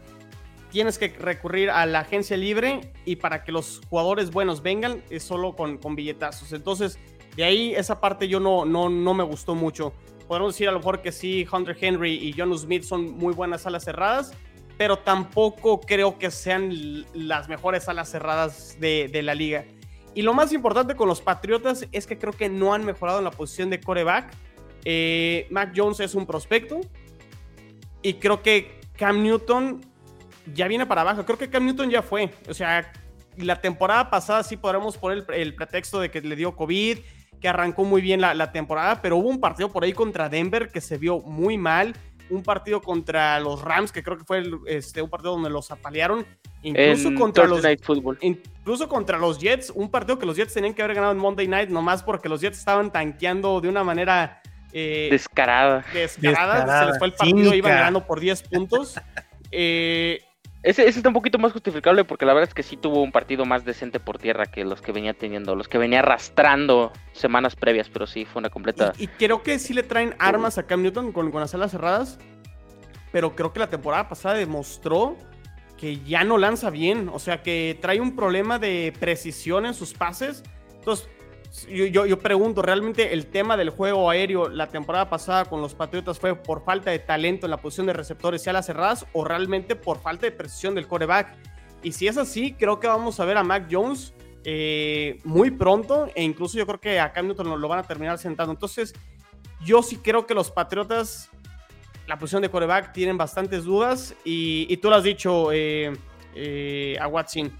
tienes 0.75 0.97
que 0.97 1.07
recurrir 1.07 1.69
a 1.69 1.85
la 1.85 2.01
agencia 2.01 2.35
libre 2.35 2.91
y 3.05 3.15
para 3.15 3.45
que 3.45 3.53
los 3.53 3.79
jugadores 3.89 4.29
buenos 4.29 4.61
vengan 4.61 5.01
es 5.09 5.23
solo 5.23 5.55
con, 5.55 5.77
con 5.77 5.95
billetazos. 5.95 6.51
Entonces, 6.51 6.99
de 7.37 7.45
ahí 7.45 7.73
esa 7.73 8.01
parte 8.01 8.27
yo 8.27 8.41
no, 8.41 8.65
no, 8.65 8.89
no 8.89 9.13
me 9.13 9.23
gustó 9.23 9.55
mucho. 9.55 9.93
Podemos 10.27 10.53
decir 10.53 10.67
a 10.67 10.73
lo 10.73 10.79
mejor 10.79 11.01
que 11.01 11.13
sí, 11.13 11.47
Hunter 11.49 11.77
Henry 11.79 12.15
y 12.15 12.33
John 12.37 12.53
Smith 12.59 12.83
son 12.83 13.17
muy 13.17 13.33
buenas 13.33 13.65
alas 13.65 13.85
cerradas, 13.85 14.33
pero 14.77 14.99
tampoco 14.99 15.79
creo 15.79 16.19
que 16.19 16.29
sean 16.29 17.05
las 17.13 17.47
mejores 17.47 17.87
alas 17.87 18.11
cerradas 18.11 18.77
de, 18.77 19.07
de 19.07 19.23
la 19.23 19.33
liga. 19.33 19.63
Y 20.13 20.23
lo 20.23 20.33
más 20.33 20.51
importante 20.51 20.97
con 20.97 21.07
los 21.07 21.21
Patriotas 21.21 21.87
es 21.93 22.05
que 22.05 22.17
creo 22.17 22.33
que 22.33 22.49
no 22.49 22.73
han 22.73 22.83
mejorado 22.83 23.19
en 23.19 23.23
la 23.23 23.31
posición 23.31 23.69
de 23.69 23.79
coreback. 23.79 24.29
Eh, 24.83 25.47
Mac 25.51 25.71
Jones 25.73 26.01
es 26.01 26.15
un 26.15 26.25
prospecto 26.25 26.81
y 28.01 28.15
creo 28.15 28.43
que 28.43 28.81
Cam 28.97 29.23
Newton 29.23 29.94
ya 30.53 30.67
viene 30.67 30.85
para 30.85 31.01
abajo. 31.01 31.25
Creo 31.25 31.37
que 31.37 31.49
Cam 31.49 31.65
Newton 31.65 31.89
ya 31.89 32.01
fue. 32.01 32.31
O 32.49 32.53
sea, 32.53 32.91
la 33.37 33.61
temporada 33.61 34.09
pasada 34.09 34.43
sí 34.43 34.57
podremos 34.57 34.97
poner 34.97 35.25
el, 35.33 35.55
pretexto 35.55 35.99
de 35.99 36.09
que 36.09 36.21
le 36.21 36.35
dio 36.35 36.55
COVID, 36.55 36.99
que 37.39 37.47
arrancó 37.47 37.83
muy 37.83 38.01
bien 38.01 38.21
la, 38.21 38.51
temporada, 38.51 39.01
pero 39.01 39.17
hubo 39.17 39.29
un 39.29 39.39
partido 39.39 39.69
por 39.69 39.83
ahí 39.83 39.93
contra 39.93 40.29
Denver 40.29 40.69
que 40.69 40.81
se 40.81 40.97
vio 40.97 41.19
muy 41.19 41.57
mal. 41.57 41.95
Un 42.27 42.41
partido 42.41 42.81
contra 42.81 43.39
los 43.39 43.61
Rams, 43.61 43.91
que 43.91 44.01
creo 44.01 44.17
que 44.17 44.23
fue 44.23 44.43
este, 44.65 45.03
un 45.03 45.11
partido 45.11 45.33
donde 45.33 45.51
los 45.51 45.69
apalearon. 45.69 46.25
Incluso 46.63 47.13
contra 47.13 47.45
los 47.45 47.63
incluso 48.21 48.89
contra 48.89 49.19
los 49.19 49.37
Jets, 49.37 49.69
un 49.69 49.91
partido 49.91 50.17
que 50.17 50.25
los 50.25 50.35
Jets 50.35 50.51
tenían 50.51 50.73
que 50.73 50.81
haber 50.81 50.95
ganado 50.95 51.13
en 51.13 51.19
Monday 51.19 51.47
Night, 51.47 51.69
nomás 51.69 52.01
porque 52.01 52.27
los 52.27 52.41
Jets 52.41 52.57
estaban 52.57 52.91
tanqueando 52.91 53.61
de 53.61 53.69
una 53.69 53.83
manera 53.83 54.41
eh, 54.77 55.07
descarada. 55.09 55.85
descarada. 55.93 56.79
Se 56.79 56.85
les 56.87 56.97
fue 56.97 57.07
el 57.07 57.13
partido, 57.13 57.53
iban 57.53 57.71
ganando 57.71 58.05
por 58.05 58.19
10 58.19 58.43
puntos. 58.43 58.95
Eh, 59.57 60.21
ese, 60.65 60.87
está 60.87 61.09
un 61.09 61.13
poquito 61.13 61.37
más 61.37 61.51
justificable 61.51 62.03
porque 62.05 62.25
la 62.25 62.33
verdad 62.33 62.49
es 62.49 62.55
que 62.55 62.63
sí 62.63 62.75
tuvo 62.75 63.03
un 63.03 63.11
partido 63.11 63.45
más 63.45 63.65
decente 63.65 63.99
por 63.99 64.17
tierra 64.17 64.47
que 64.47 64.65
los 64.65 64.81
que 64.81 64.91
venía 64.91 65.13
teniendo, 65.13 65.55
los 65.55 65.67
que 65.67 65.77
venía 65.77 65.99
arrastrando 65.99 66.91
semanas 67.13 67.55
previas, 67.55 67.87
pero 67.87 68.07
sí 68.07 68.25
fue 68.25 68.39
una 68.39 68.49
completa. 68.49 68.91
Y, 68.97 69.05
creo 69.07 69.43
que 69.43 69.59
sí 69.59 69.75
le 69.75 69.83
traen 69.83 70.15
armas 70.17 70.57
a 70.57 70.63
Cam 70.63 70.81
Newton 70.81 71.11
con, 71.11 71.29
con 71.29 71.39
las 71.39 71.53
alas 71.53 71.69
cerradas, 71.69 72.17
pero 73.11 73.35
creo 73.35 73.53
que 73.53 73.59
la 73.59 73.69
temporada 73.69 74.09
pasada 74.09 74.33
demostró 74.33 75.15
que 75.77 75.99
ya 75.99 76.23
no 76.23 76.39
lanza 76.39 76.71
bien, 76.71 77.09
o 77.13 77.19
sea 77.19 77.43
que 77.43 77.77
trae 77.79 78.01
un 78.01 78.15
problema 78.15 78.57
de 78.57 78.91
precisión 78.99 79.67
en 79.67 79.75
sus 79.75 79.93
pases. 79.93 80.43
Entonces, 80.79 81.07
yo, 81.69 82.19
pregunto, 82.19 82.61
¿realmente 82.61 83.13
el 83.13 83.27
tema 83.27 83.55
del 83.55 83.69
juego 83.69 84.09
aéreo 84.09 84.49
la 84.49 84.67
temporada 84.67 85.09
pasada 85.09 85.45
con 85.45 85.61
los 85.61 85.73
Patriotas 85.73 86.19
fue 86.19 86.35
por 86.35 86.63
falta 86.63 86.91
de 86.91 86.99
talento 86.99 87.45
en 87.45 87.51
la 87.51 87.57
posición 87.57 87.87
de 87.87 87.93
receptores 87.93 88.45
y 88.45 88.49
alas 88.49 88.65
cerradas 88.65 89.05
o 89.13 89.23
realmente 89.23 89.75
por 89.75 90.01
falta 90.01 90.25
de 90.25 90.31
precisión 90.31 90.75
del 90.75 90.87
coreback? 90.87 91.35
Y 91.83 91.91
si 91.91 92.07
es 92.07 92.17
así, 92.17 92.53
creo 92.53 92.79
que 92.79 92.87
vamos 92.87 93.19
a 93.19 93.25
ver 93.25 93.37
a 93.37 93.43
Mac 93.43 93.67
Jones 93.71 94.13
eh, 94.43 95.19
muy 95.23 95.51
pronto 95.51 96.07
e 96.13 96.23
incluso 96.23 96.57
yo 96.57 96.65
creo 96.65 96.79
que 96.79 96.99
a 96.99 97.11
Cam 97.11 97.27
Newton 97.27 97.59
lo 97.59 97.67
van 97.67 97.79
a 97.79 97.83
terminar 97.83 98.17
sentando. 98.17 98.51
Entonces, 98.51 98.93
yo 99.63 99.81
sí 99.81 99.97
creo 99.97 100.25
que 100.25 100.33
los 100.33 100.51
Patriotas, 100.51 101.29
la 102.07 102.17
posición 102.17 102.41
de 102.41 102.49
coreback, 102.49 102.91
tienen 102.91 103.17
bastantes 103.17 103.63
dudas 103.63 104.15
y, 104.23 104.75
tú 104.77 104.89
lo 104.89 104.95
has 104.95 105.03
dicho 105.03 105.51
eh, 105.51 105.93
eh, 106.35 106.97
a 106.99 107.07
Watson 107.07 107.51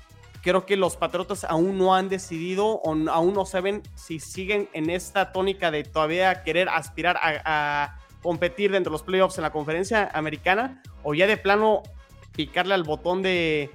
creo 0.45 0.67
que 0.67 0.77
los 0.77 0.95
Patriotas 0.95 1.43
aún 1.43 1.75
no 1.79 1.95
han 1.95 2.07
decidido 2.07 2.67
o 2.67 2.95
aún 3.09 3.33
no 3.33 3.47
saben 3.47 3.81
si 3.95 4.19
siguen 4.19 4.69
en 4.73 4.91
esta 4.91 5.31
tónica 5.31 5.71
de 5.71 5.83
todavía 5.83 6.43
querer 6.43 6.69
aspirar 6.69 7.17
a, 7.19 7.97
competir 8.21 8.71
dentro 8.71 8.91
de 8.91 8.93
los 8.93 9.03
playoffs 9.03 9.37
en 9.37 9.43
la 9.43 9.51
conferencia 9.51 10.09
americana 10.13 10.81
o 11.03 11.13
ya 11.13 11.27
de 11.27 11.37
plano 11.37 11.83
picarle 12.31 12.73
al 12.73 12.83
botón 12.83 13.21
de, 13.21 13.71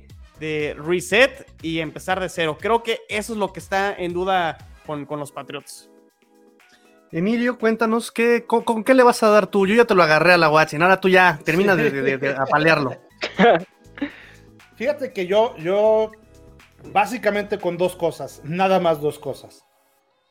reset 0.78 1.46
y 1.61 1.80
empezar 1.80 2.20
de 2.20 2.28
cero. 2.28 2.56
Creo 2.61 2.83
que 2.83 3.00
eso 3.09 3.33
es 3.33 3.38
lo 3.38 3.52
que 3.52 3.61
está 3.61 3.92
en 3.92 4.12
duda 4.12 4.59
con, 4.87 5.06
los 5.18 5.33
Patriots. 5.33 5.90
Emilio, 7.12 7.59
cuéntanos, 7.59 8.12
¿qué, 8.12 8.44
con, 8.46 8.85
qué 8.85 8.94
le 8.94 9.02
vas 9.02 9.22
a 9.24 9.28
dar 9.28 9.48
tú? 9.48 9.66
Yo 9.66 9.74
ya 9.74 9.85
te 9.85 9.94
lo 9.94 10.04
agarré 10.04 10.33
a 10.33 10.38
la 10.38 10.50
Watson, 10.50 10.83
ahora 10.83 11.00
tú 11.00 11.09
ya 11.09 11.40
termina 11.44 11.74
de, 11.74 12.16
de, 12.16 12.28
apalearlo. 12.30 12.96
Fíjate 14.76 15.12
que 15.12 15.26
yo, 15.26 15.56
yo 15.59 16.11
Básicamente 16.93 17.59
con 17.59 17.77
dos 17.77 17.95
cosas, 17.97 18.40
nada 18.45 18.81
más 18.81 19.01
dos 19.01 19.19
cosas. 19.19 19.64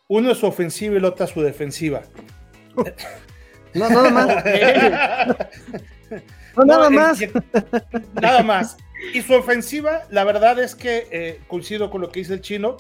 Uno 0.07 0.31
es 0.31 0.39
su 0.39 0.47
ofensiva 0.47 0.95
y 0.95 0.99
la 0.99 1.09
otra 1.09 1.27
su 1.27 1.41
defensiva. 1.41 2.01
No, 3.73 3.89
nada 3.89 4.09
más. 4.09 4.43
no, 6.55 6.65
nada 6.65 6.89
más. 6.89 7.19
nada 8.13 8.43
más. 8.43 8.77
Y 9.13 9.21
su 9.21 9.33
ofensiva, 9.33 10.01
la 10.09 10.23
verdad 10.23 10.59
es 10.59 10.75
que 10.75 11.07
eh, 11.11 11.41
coincido 11.47 11.89
con 11.89 12.01
lo 12.01 12.09
que 12.09 12.19
dice 12.21 12.33
el 12.33 12.41
chino, 12.41 12.77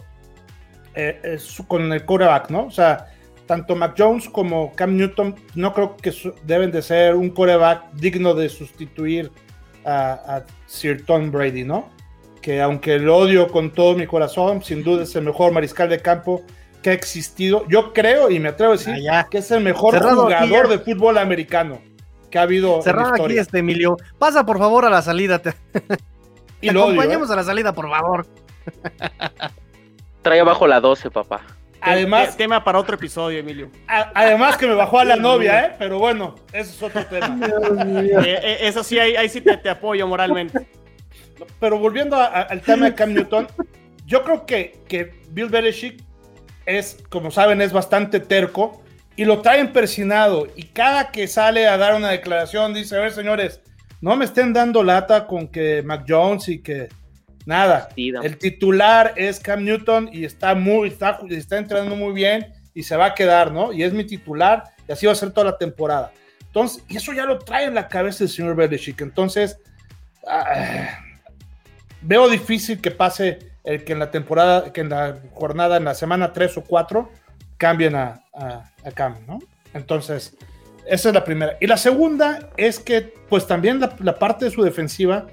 eh, 0.95 1.37
con 1.67 1.93
el 1.93 2.03
coreback, 2.05 2.49
¿no? 2.49 2.65
O 2.65 2.71
sea, 2.71 3.07
tanto 3.45 3.75
Mac 3.75 3.95
Jones 3.97 4.27
como 4.29 4.73
Cam 4.75 4.95
Newton 4.97 5.35
no 5.55 5.73
creo 5.73 5.97
que 5.97 6.13
deben 6.43 6.71
de 6.71 6.81
ser 6.81 7.15
un 7.15 7.29
coreback 7.29 7.91
digno 7.93 8.33
de 8.33 8.49
sustituir 8.49 9.31
a, 9.85 10.43
Sir 10.67 11.05
Tom 11.05 11.31
Brady, 11.31 11.63
¿no? 11.63 11.89
Que 12.41 12.61
aunque 12.61 12.99
lo 12.99 13.17
odio 13.17 13.47
con 13.47 13.71
todo 13.71 13.95
mi 13.95 14.07
corazón, 14.07 14.63
sin 14.63 14.83
duda 14.83 15.03
es 15.03 15.15
el 15.15 15.23
mejor 15.23 15.51
mariscal 15.51 15.89
de 15.89 15.99
campo 15.99 16.43
que 16.81 16.91
ha 16.91 16.93
existido. 16.93 17.65
Yo 17.67 17.93
creo 17.93 18.29
y 18.29 18.39
me 18.39 18.49
atrevo 18.49 18.73
a 18.73 18.77
decir 18.77 18.95
ah, 19.11 19.27
que 19.29 19.39
es 19.39 19.51
el 19.51 19.61
mejor 19.61 19.99
jugador 19.99 20.69
de 20.69 20.79
fútbol 20.79 21.17
americano 21.17 21.81
que 22.29 22.39
ha 22.39 22.43
habido. 22.43 22.81
Cerrado 22.81 23.13
aquí 23.23 23.37
este 23.37 23.59
Emilio. 23.59 23.97
Pasa 24.17 24.45
por 24.45 24.57
favor 24.57 24.85
a 24.85 24.89
la 24.89 25.01
salida. 25.01 25.39
Te, 25.39 25.53
y 26.61 26.69
lo 26.69 26.83
acompañamos 26.83 27.29
¿eh? 27.29 27.33
a 27.33 27.35
la 27.35 27.43
salida, 27.43 27.73
por 27.73 27.89
favor. 27.89 28.27
Trae 30.21 30.39
abajo 30.39 30.67
la 30.67 30.79
12, 30.79 31.11
papá. 31.11 31.41
Además, 31.81 32.35
tema 32.35 32.63
para 32.63 32.79
otro 32.79 32.95
episodio, 32.95 33.39
Emilio. 33.39 33.69
además 33.87 34.57
que 34.57 34.67
me 34.67 34.73
bajó 34.73 34.99
a 34.99 35.05
la 35.05 35.15
novia, 35.17 35.65
¿eh? 35.65 35.75
Pero 35.79 35.97
bueno, 35.97 36.35
eso 36.51 36.71
es 36.71 36.83
otro 36.83 37.05
tema. 37.05 37.39
Eh, 37.45 38.39
eh, 38.43 38.57
eso 38.61 38.83
sí, 38.83 38.99
ahí, 38.99 39.29
sí 39.29 39.41
te, 39.41 39.69
apoyo 39.69 40.05
moralmente. 40.07 40.67
Pero 41.59 41.79
volviendo 41.79 42.15
al 42.17 42.61
tema 42.61 42.87
de 42.87 42.95
Cam 42.95 43.13
Newton, 43.13 43.47
yo 44.05 44.23
creo 44.23 44.45
que, 44.45 44.79
que 44.87 45.13
Bill 45.31 45.49
Belichick 45.49 46.03
es, 46.65 46.97
como 47.09 47.31
saben, 47.31 47.61
es 47.61 47.73
bastante 47.73 48.19
terco 48.19 48.83
y 49.15 49.25
lo 49.25 49.41
traen 49.41 49.73
persinado. 49.73 50.47
Y 50.55 50.63
cada 50.63 51.11
que 51.11 51.27
sale 51.27 51.67
a 51.67 51.77
dar 51.77 51.95
una 51.95 52.09
declaración 52.09 52.73
dice, 52.73 52.95
a 52.95 53.01
ver, 53.01 53.11
señores, 53.11 53.61
no 54.01 54.15
me 54.15 54.25
estén 54.25 54.53
dando 54.53 54.83
lata 54.83 55.27
con 55.27 55.47
que 55.47 55.83
Mac 55.83 56.05
Jones 56.07 56.47
y 56.47 56.61
que 56.61 56.89
Nada. 57.49 57.89
El 57.95 58.37
titular 58.37 59.13
es 59.15 59.39
Cam 59.39 59.63
Newton 59.63 60.11
y 60.13 60.23
está 60.23 60.53
muy, 60.53 60.89
está, 60.89 61.19
está 61.29 61.57
entrenando 61.57 61.95
muy 61.95 62.13
bien 62.13 62.53
y 62.75 62.83
se 62.83 62.95
va 62.95 63.07
a 63.07 63.15
quedar, 63.15 63.51
¿no? 63.51 63.73
Y 63.73 63.81
es 63.81 63.91
mi 63.91 64.03
titular 64.03 64.65
y 64.87 64.91
así 64.91 65.07
va 65.07 65.13
a 65.13 65.15
ser 65.15 65.31
toda 65.31 65.51
la 65.51 65.57
temporada. 65.57 66.11
Entonces, 66.45 66.83
y 66.87 66.97
eso 66.97 67.11
ya 67.11 67.25
lo 67.25 67.39
trae 67.39 67.65
en 67.65 67.73
la 67.73 67.87
cabeza 67.87 68.23
el 68.23 68.29
señor 68.29 68.55
Belichick. 68.55 69.01
Entonces, 69.01 69.57
ah, 70.27 70.99
veo 72.01 72.29
difícil 72.29 72.81
que 72.81 72.91
pase 72.91 73.39
el 73.63 73.83
que 73.83 73.93
en 73.93 73.99
la 73.99 74.11
temporada, 74.11 74.71
que 74.73 74.81
en 74.81 74.89
la 74.89 75.19
jornada, 75.33 75.77
en 75.77 75.85
la 75.85 75.93
semana 75.93 76.33
3 76.33 76.57
o 76.57 76.63
4, 76.63 77.09
cambien 77.57 77.95
a, 77.95 78.23
Cam, 78.95 79.17
¿no? 79.27 79.39
Entonces, 79.73 80.35
esa 80.87 81.09
es 81.09 81.15
la 81.15 81.23
primera. 81.23 81.57
Y 81.59 81.67
la 81.67 81.77
segunda 81.77 82.49
es 82.57 82.79
que, 82.79 83.13
pues 83.29 83.45
también 83.45 83.79
la, 83.79 83.95
la 83.99 84.15
parte 84.17 84.45
de 84.45 84.51
su 84.51 84.63
defensiva 84.63 85.27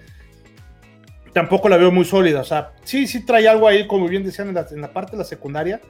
tampoco 1.36 1.68
la 1.68 1.76
veo 1.76 1.92
muy 1.92 2.06
sólida. 2.06 2.40
O 2.40 2.44
sea, 2.44 2.72
sí, 2.84 3.06
sí 3.06 3.26
trae 3.26 3.46
algo 3.46 3.68
ahí, 3.68 3.86
como 3.86 4.08
bien 4.08 4.24
decían, 4.24 4.56
en 4.56 4.80
la, 4.80 4.90
parte 4.90 5.12
de 5.12 5.18
la 5.18 5.24
secundaria. 5.24 5.82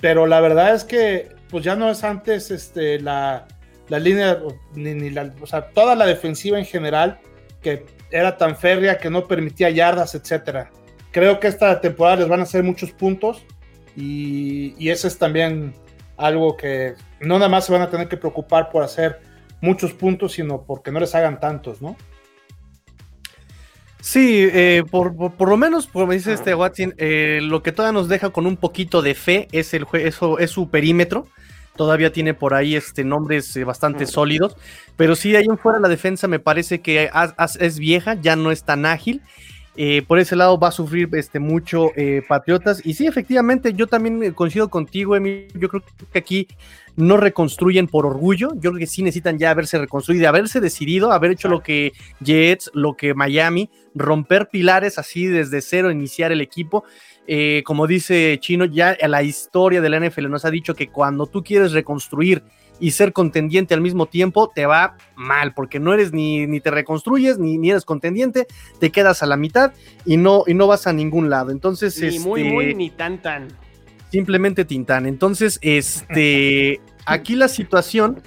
Pero 0.00 0.24
la 0.24 0.40
verdad 0.40 0.72
es 0.72 0.84
que, 0.84 1.30
pues 1.50 1.64
ya 1.64 1.74
no 1.74 1.90
es 1.90 2.04
antes 2.04 2.52
este, 2.52 3.00
la, 3.00 3.48
línea, 3.88 4.38
ni, 4.76 5.10
la, 5.10 5.32
o 5.40 5.48
sea, 5.48 5.70
toda 5.70 5.96
la 5.96 6.06
defensiva 6.06 6.60
en 6.60 6.64
general, 6.64 7.18
que 7.60 7.86
era 8.10 8.36
tan 8.36 8.56
férrea 8.56 8.98
que 8.98 9.10
no 9.10 9.26
permitía 9.26 9.70
yardas, 9.70 10.14
etcétera. 10.14 10.70
Creo 11.10 11.40
que 11.40 11.48
esta 11.48 11.80
temporada 11.80 12.16
les 12.16 12.28
van 12.28 12.40
a 12.40 12.44
hacer 12.44 12.62
muchos 12.62 12.92
puntos 12.92 13.44
y, 13.96 14.74
y 14.78 14.90
ese 14.90 15.08
es 15.08 15.18
también 15.18 15.74
algo 16.16 16.56
que 16.56 16.94
no 17.20 17.38
nada 17.38 17.48
más 17.48 17.66
se 17.66 17.72
van 17.72 17.82
a 17.82 17.90
tener 17.90 18.08
que 18.08 18.16
preocupar 18.16 18.70
por 18.70 18.82
hacer 18.82 19.20
muchos 19.60 19.92
puntos, 19.92 20.32
sino 20.32 20.62
porque 20.62 20.90
no 20.90 21.00
les 21.00 21.14
hagan 21.14 21.40
tantos, 21.40 21.80
¿no? 21.80 21.96
Sí, 24.00 24.48
eh, 24.52 24.84
por, 24.88 25.14
lo 25.38 25.56
menos, 25.56 25.86
como 25.88 26.12
dice 26.12 26.32
este 26.32 26.54
Watson, 26.54 26.94
eh, 26.98 27.40
lo 27.42 27.62
que 27.62 27.72
todavía 27.72 27.98
nos 27.98 28.08
deja 28.08 28.30
con 28.30 28.46
un 28.46 28.56
poquito 28.56 29.02
de 29.02 29.14
fe 29.14 29.48
es, 29.52 29.74
el 29.74 29.86
eso, 29.94 30.38
es 30.38 30.50
su 30.50 30.70
perímetro. 30.70 31.26
Todavía 31.78 32.12
tiene 32.12 32.34
por 32.34 32.52
ahí 32.52 32.76
este, 32.76 33.04
nombres 33.04 33.56
eh, 33.56 33.64
bastante 33.64 34.04
sólidos. 34.04 34.54
Pero 34.96 35.16
sí, 35.16 35.34
ahí 35.34 35.46
en 35.48 35.56
fuera 35.56 35.80
la 35.80 35.88
defensa 35.88 36.28
me 36.28 36.40
parece 36.40 36.82
que 36.82 37.10
es 37.58 37.78
vieja, 37.78 38.14
ya 38.14 38.36
no 38.36 38.50
es 38.50 38.64
tan 38.64 38.84
ágil. 38.84 39.22
por 40.06 40.18
ese 40.18 40.36
lado 40.36 40.58
va 40.58 40.68
a 40.68 40.72
sufrir 40.72 41.08
este, 41.12 41.38
mucho 41.38 41.92
Patriotas. 42.28 42.84
Y 42.84 42.94
sí, 42.94 43.06
efectivamente, 43.06 43.72
yo 43.72 43.86
también 43.86 44.34
coincido 44.34 44.68
contigo, 44.68 45.16
Emilio. 45.16 45.48
Yo 45.54 45.68
creo 45.68 45.82
que 46.12 46.18
aquí 46.18 46.48
no 46.98 47.16
reconstruyen 47.16 47.86
por 47.86 48.04
orgullo. 48.04 48.54
Yo 48.56 48.72
creo 48.72 48.80
que 48.80 48.88
sí 48.88 49.02
necesitan 49.02 49.38
ya 49.38 49.52
haberse 49.52 49.78
reconstruido, 49.78 50.28
haberse 50.28 50.60
decidido, 50.60 51.12
haber 51.12 51.30
hecho 51.30 51.46
lo 51.48 51.62
que 51.62 51.92
Jets, 52.20 52.72
lo 52.74 52.96
que 52.96 53.14
Miami, 53.14 53.70
romper 53.94 54.48
pilares 54.48 54.98
así 54.98 55.26
desde 55.26 55.60
cero, 55.60 55.92
iniciar 55.92 56.32
el 56.32 56.40
equipo. 56.40 56.84
Eh, 57.30 57.62
como 57.66 57.86
dice 57.86 58.38
Chino, 58.40 58.64
ya 58.64 58.96
la 59.06 59.22
historia 59.22 59.82
de 59.82 59.90
la 59.90 60.00
NFL 60.00 60.30
nos 60.30 60.46
ha 60.46 60.50
dicho 60.50 60.74
que 60.74 60.88
cuando 60.88 61.26
tú 61.26 61.44
quieres 61.44 61.72
reconstruir 61.72 62.42
y 62.80 62.92
ser 62.92 63.12
contendiente 63.12 63.74
al 63.74 63.82
mismo 63.82 64.06
tiempo, 64.06 64.48
te 64.48 64.64
va 64.64 64.96
mal, 65.14 65.52
porque 65.52 65.78
no 65.78 65.92
eres 65.92 66.14
ni, 66.14 66.46
ni 66.46 66.60
te 66.60 66.70
reconstruyes, 66.70 67.38
ni, 67.38 67.58
ni, 67.58 67.70
eres 67.70 67.84
contendiente, 67.84 68.46
te 68.80 68.90
quedas 68.90 69.22
a 69.22 69.26
la 69.26 69.36
mitad 69.36 69.74
y 70.06 70.16
no, 70.16 70.44
y 70.46 70.54
no 70.54 70.66
vas 70.66 70.86
a 70.86 70.94
ningún 70.94 71.28
lado. 71.28 71.50
Entonces, 71.50 72.00
ni 72.00 72.18
muy, 72.18 72.44
muy, 72.44 72.64
este, 72.64 72.74
ni 72.76 72.90
tan, 72.90 73.20
tan. 73.20 73.48
Simplemente 74.10 74.64
Tintán. 74.64 75.04
Entonces, 75.04 75.58
este, 75.60 76.80
aquí 77.04 77.34
la 77.34 77.48
situación 77.48 78.22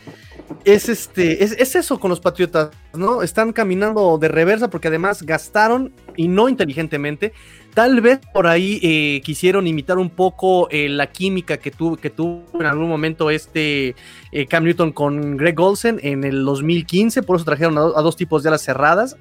es 0.66 0.90
este, 0.90 1.44
es, 1.44 1.76
eso 1.76 2.00
con 2.00 2.10
los 2.10 2.20
Patriotas, 2.20 2.70
¿no? 2.94 3.24
Están 3.24 3.52
caminando 3.54 4.18
de 4.18 4.28
reversa 4.28 4.70
porque 4.70 4.90
además 4.90 5.24
gastaron 5.24 5.94
y 6.16 6.28
no 6.28 6.50
inteligentemente. 6.50 7.34
Tal 7.74 8.02
vez 8.02 8.20
por 8.34 8.48
ahí 8.48 8.80
eh, 8.84 9.22
quisieron 9.24 9.66
imitar 9.66 9.98
un 9.98 10.10
poco 10.10 10.70
eh, 10.72 10.90
la 10.90 11.08
química 11.08 11.58
que, 11.58 11.72
tuvo 11.72 11.96
que 11.96 12.10
tuvo 12.10 12.44
en 12.60 12.66
algún 12.66 12.90
momento 12.90 13.30
este 13.30 13.96
eh, 14.34 14.46
Cam 14.46 14.66
Newton 14.66 14.92
con 14.92 15.38
Greg 15.38 15.58
Olsen 15.58 15.98
en 16.04 16.26
el 16.26 16.44
2015, 16.44 17.24
por 17.24 17.38
eso 17.38 17.46
trajeron 17.46 17.78
a, 17.78 17.82
dos 17.82 18.18
tipos 18.18 18.44
de 18.44 18.50
alas 18.50 18.64
cerradas. 18.64 19.16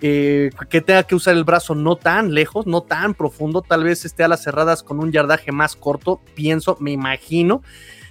que 0.00 0.82
tenga 0.84 1.02
que 1.02 1.14
usar 1.14 1.36
el 1.36 1.44
brazo 1.44 1.74
no 1.74 1.96
tan 1.96 2.32
lejos, 2.32 2.66
no 2.66 2.82
tan 2.82 3.12
profundo, 3.12 3.60
tal 3.60 3.84
vez 3.84 4.06
esté 4.06 4.24
a 4.24 4.28
las 4.28 4.42
cerradas 4.42 4.82
con 4.82 4.98
un 4.98 5.12
yardaje 5.12 5.52
más 5.52 5.76
corto, 5.76 6.22
pienso, 6.34 6.78
me 6.80 6.92
imagino 6.92 7.62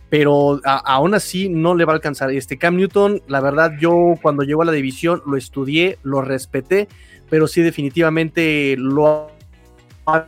pero 0.10 0.60
aún 0.64 1.14
así 1.14 1.50
no 1.50 1.76
le 1.76 1.86
va 1.86 1.94
a 1.94 1.96
alcanzar. 1.96 2.32
Este 2.32 2.58
Cam 2.58 2.78
Newton, 2.78 3.22
la 3.28 3.42
verdad, 3.42 3.74
yo 3.80 4.16
cuando 4.24 4.42
llegó 4.42 4.64
a 4.64 4.66
la 4.66 4.72
división 4.72 5.22
lo 5.28 5.38
estudié, 5.38 6.00
lo 6.02 6.24
respeté, 6.24 6.88
pero 7.30 7.46
sí 7.48 7.62
definitivamente 7.62 8.76
lo 8.76 9.39
ha 10.06 10.28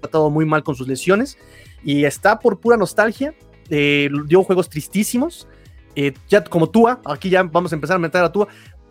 tratado 0.00 0.30
muy 0.30 0.44
mal 0.44 0.62
con 0.62 0.74
sus 0.74 0.88
lesiones 0.88 1.38
y 1.82 2.04
está 2.04 2.38
por 2.38 2.60
pura 2.60 2.76
nostalgia. 2.76 3.34
Eh, 3.70 4.08
dio 4.26 4.42
juegos 4.42 4.68
tristísimos. 4.68 5.48
Eh, 5.96 6.12
ya 6.28 6.42
como 6.42 6.68
Tua, 6.70 7.00
aquí 7.04 7.30
ya 7.30 7.42
vamos 7.42 7.72
a 7.72 7.76
empezar 7.76 7.96
a 7.96 8.00
meter 8.00 8.22
a 8.22 8.32
Tua. 8.32 8.48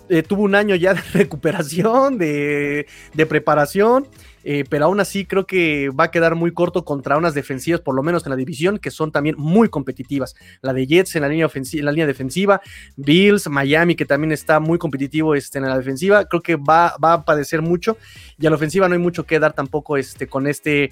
Eh, 0.10 0.24
tuvo 0.24 0.44
un 0.44 0.56
año 0.56 0.76
ya 0.76 0.94
de 0.94 1.02
recuperación, 1.14 2.18
de, 2.18 2.88
de 3.14 3.26
preparación 3.26 4.08
eh, 4.44 4.66
pero 4.70 4.86
aún 4.86 5.00
así 5.00 5.26
creo 5.26 5.46
que 5.46 5.90
va 5.90 6.06
a 6.06 6.12
quedar 6.12 6.36
muy 6.36 6.54
corto 6.54 6.84
contra 6.84 7.18
unas 7.18 7.34
defensivas, 7.34 7.82
por 7.82 7.96
lo 7.96 8.04
menos 8.04 8.26
en 8.26 8.32
la 8.32 8.36
división, 8.36 8.78
que 8.78 8.92
son 8.92 9.12
también 9.12 9.36
muy 9.38 9.70
competitivas. 9.70 10.36
La 10.62 10.74
de 10.74 10.86
Jets 10.86 11.16
en 11.16 11.22
la 11.22 11.30
línea, 11.30 11.50
en 11.54 11.86
la 11.86 11.92
línea 11.92 12.08
defensiva, 12.08 12.62
Bills, 12.96 13.50
Miami, 13.50 13.96
que 13.96 14.06
también 14.06 14.32
está 14.32 14.60
muy 14.60 14.78
competitivo 14.78 15.36
este, 15.36 15.60
en 15.60 15.66
la 15.66 15.78
defensiva, 15.78 16.26
creo 16.26 16.42
que 16.42 16.56
va, 16.56 16.96
va 17.04 17.14
a 17.14 17.26
padecer 17.26 17.62
mucho. 17.62 17.98
Y 18.40 18.46
a 18.46 18.50
la 18.50 18.56
ofensiva 18.56 18.88
no 18.88 18.94
hay 18.94 19.02
mucho 19.02 19.26
que 19.26 19.40
dar 19.40 19.54
tampoco 19.54 19.98
este, 19.98 20.28
con 20.28 20.48
este 20.48 20.92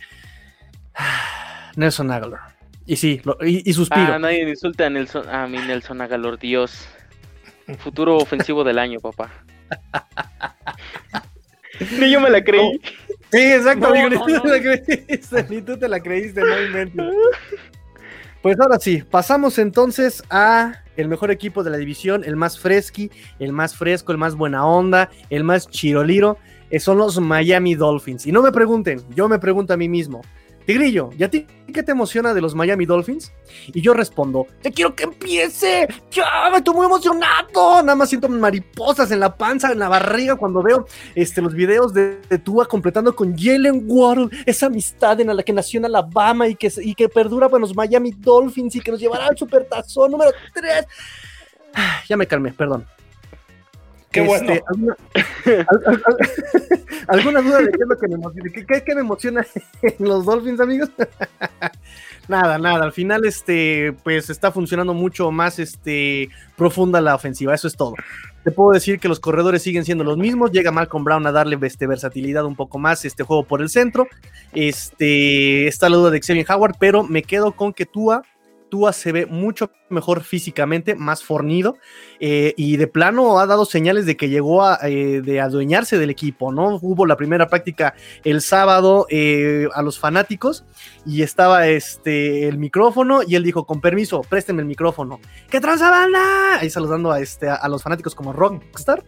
Nelson 1.75 2.11
Aguilar. 2.11 2.39
Y 2.85 2.95
sí, 2.95 3.21
y, 3.41 3.73
suspiro. 3.73 4.15
Ah, 4.15 4.19
nadie 4.19 4.49
insulta 4.49 4.87
a, 4.87 4.89
Nelson, 4.89 5.29
a 5.29 5.47
mi 5.47 5.59
Nelson 5.59 6.01
Aguilar, 6.01 6.37
Dios. 6.39 6.87
Futuro 7.77 8.17
ofensivo 8.17 8.63
del 8.63 8.79
año, 8.79 8.99
papá. 8.99 9.31
Ni 11.99 12.11
yo 12.11 12.19
me 12.19 12.29
la 12.29 12.43
creí. 12.43 12.81
Sí, 13.31 13.39
exacto, 13.39 13.93
ni, 13.93 14.09
tú 14.09 14.41
te 14.41 14.49
la 14.49 14.59
creíste, 14.59 15.45
ni 15.49 15.61
tú 15.61 15.77
te 15.77 15.87
la 15.87 15.99
creíste, 16.01 16.41
no 16.41 16.61
inventes. 16.61 17.05
Pues 18.41 18.59
ahora 18.59 18.79
sí, 18.79 19.03
pasamos 19.09 19.57
entonces 19.59 20.23
a 20.29 20.81
el 20.97 21.07
mejor 21.07 21.31
equipo 21.31 21.63
de 21.63 21.69
la 21.69 21.77
división, 21.77 22.23
el 22.25 22.35
más 22.35 22.59
fresqui, 22.59 23.11
el 23.39 23.53
más 23.53 23.75
fresco, 23.75 24.11
el 24.11 24.17
más 24.17 24.35
buena 24.35 24.65
onda, 24.65 25.09
el 25.29 25.43
más 25.43 25.69
chiroliro, 25.69 26.37
eh, 26.71 26.79
son 26.79 26.97
los 26.97 27.19
Miami 27.19 27.75
Dolphins. 27.75 28.25
Y 28.25 28.31
no 28.31 28.41
me 28.41 28.51
pregunten, 28.51 29.01
yo 29.15 29.29
me 29.29 29.39
pregunto 29.39 29.73
a 29.73 29.77
mí 29.77 29.87
mismo, 29.87 30.21
Tigrillo, 30.71 31.09
¿y 31.17 31.23
a 31.23 31.29
ti 31.29 31.45
qué 31.73 31.83
te 31.83 31.91
emociona 31.91 32.33
de 32.33 32.39
los 32.39 32.55
Miami 32.55 32.85
Dolphins? 32.85 33.33
Y 33.73 33.81
yo 33.81 33.93
respondo, 33.93 34.47
¡ya 34.63 34.71
quiero 34.71 34.95
que 34.95 35.03
empiece! 35.03 35.85
¡Ya! 36.11 36.49
¡Me 36.49 36.59
estoy 36.59 36.73
muy 36.73 36.85
emocionado! 36.85 37.83
Nada 37.83 37.93
más 37.93 38.07
siento 38.07 38.29
mariposas 38.29 39.11
en 39.11 39.19
la 39.19 39.35
panza, 39.35 39.73
en 39.73 39.79
la 39.79 39.89
barriga 39.89 40.37
cuando 40.37 40.63
veo 40.63 40.85
este, 41.13 41.41
los 41.41 41.53
videos 41.53 41.93
de, 41.93 42.21
Tua 42.45 42.65
completando 42.67 43.13
con 43.13 43.37
Jalen 43.37 43.83
Waddle, 43.85 44.29
esa 44.45 44.67
amistad 44.67 45.19
en 45.19 45.35
la 45.35 45.43
que 45.43 45.51
nació 45.51 45.79
en 45.79 45.85
Alabama 45.87 46.47
y 46.47 46.55
que, 46.55 46.71
y 46.81 46.95
que 46.95 47.09
perdura 47.09 47.49
con 47.49 47.59
los 47.59 47.75
Miami 47.75 48.11
Dolphins 48.11 48.77
y 48.77 48.79
que 48.79 48.91
nos 48.91 49.01
llevará 49.01 49.27
al 49.27 49.37
supertazón 49.37 50.11
número 50.11 50.31
3. 50.53 50.85
Ya 52.07 52.15
me 52.15 52.27
calmé, 52.27 52.53
perdón. 52.53 52.85
Qué 54.11 54.21
bueno. 54.21 54.53
Este, 55.13 55.65
¿alguna, 57.07 57.41
duda 57.41 57.59
de 57.59 57.71
qué 57.71 57.77
es 57.81 57.87
lo 57.87 57.97
que 57.97 58.07
me 58.07 58.15
emociona? 58.15 58.51
¿Qué, 58.51 58.95
me 58.95 59.01
emociona 59.01 59.47
en 59.81 59.95
los 59.99 60.25
Dolphins, 60.25 60.59
amigos? 60.59 60.89
Nada, 62.27 62.57
nada. 62.57 62.85
Al 62.85 62.93
final, 62.93 63.25
este, 63.25 63.93
pues 64.03 64.29
está 64.29 64.51
funcionando 64.51 64.93
mucho 64.93 65.31
más 65.31 65.59
este, 65.59 66.29
profunda 66.55 67.01
la 67.01 67.15
ofensiva. 67.15 67.53
Eso 67.53 67.67
es 67.67 67.75
todo. 67.75 67.95
Te 68.43 68.51
puedo 68.51 68.71
decir 68.71 68.99
que 68.99 69.09
los 69.09 69.19
corredores 69.19 69.63
siguen 69.63 69.83
siendo 69.83 70.03
los 70.03 70.17
mismos. 70.17 70.51
Llega 70.51 70.71
Malcolm 70.71 71.03
Brown 71.03 71.25
a 71.27 71.31
darle 71.31 71.57
este, 71.63 71.87
versatilidad 71.87 72.45
un 72.45 72.55
poco 72.55 72.79
más, 72.79 73.03
este 73.05 73.23
juego 73.23 73.43
por 73.43 73.61
el 73.61 73.69
centro. 73.69 74.07
Este, 74.53 75.67
está 75.67 75.89
la 75.89 75.97
duda 75.97 76.11
de 76.11 76.21
Xavier 76.21 76.45
Howard, 76.49 76.75
pero 76.79 77.03
me 77.03 77.23
quedo 77.23 77.53
con 77.53 77.73
que 77.73 77.85
Tua 77.85 78.23
Tua 78.71 78.93
se 78.93 79.11
ve 79.11 79.27
mucho 79.27 79.69
mejor 79.89 80.23
físicamente, 80.23 80.95
más 80.95 81.23
fornido 81.23 81.77
eh, 82.19 82.55
y 82.57 82.77
de 82.77 82.87
plano 82.87 83.37
ha 83.37 83.45
dado 83.45 83.65
señales 83.65 84.07
de 84.07 84.17
que 84.17 84.29
llegó 84.29 84.63
a 84.63 84.79
eh, 84.83 85.21
de 85.21 85.41
adueñarse 85.41 85.99
del 85.99 86.09
equipo, 86.09 86.51
¿no? 86.51 86.79
Hubo 86.81 87.05
la 87.05 87.17
primera 87.17 87.47
práctica 87.47 87.93
el 88.23 88.41
sábado 88.41 89.05
eh, 89.09 89.67
a 89.75 89.83
los 89.83 89.99
fanáticos 89.99 90.65
y 91.05 91.21
estaba 91.21 91.67
este 91.67 92.47
el 92.47 92.57
micrófono 92.57 93.21
y 93.27 93.35
él 93.35 93.43
dijo, 93.43 93.65
con 93.65 93.81
permiso, 93.81 94.21
préstenme 94.21 94.61
el 94.61 94.67
micrófono. 94.67 95.19
¿Qué 95.49 95.59
tranza 95.59 95.91
banda? 95.91 96.59
Ahí 96.59 96.69
saludando 96.69 97.11
a, 97.11 97.19
este, 97.19 97.49
a, 97.49 97.67
los 97.67 97.83
fanáticos 97.83 98.15
como 98.15 98.33
Rockstar. 98.33 99.03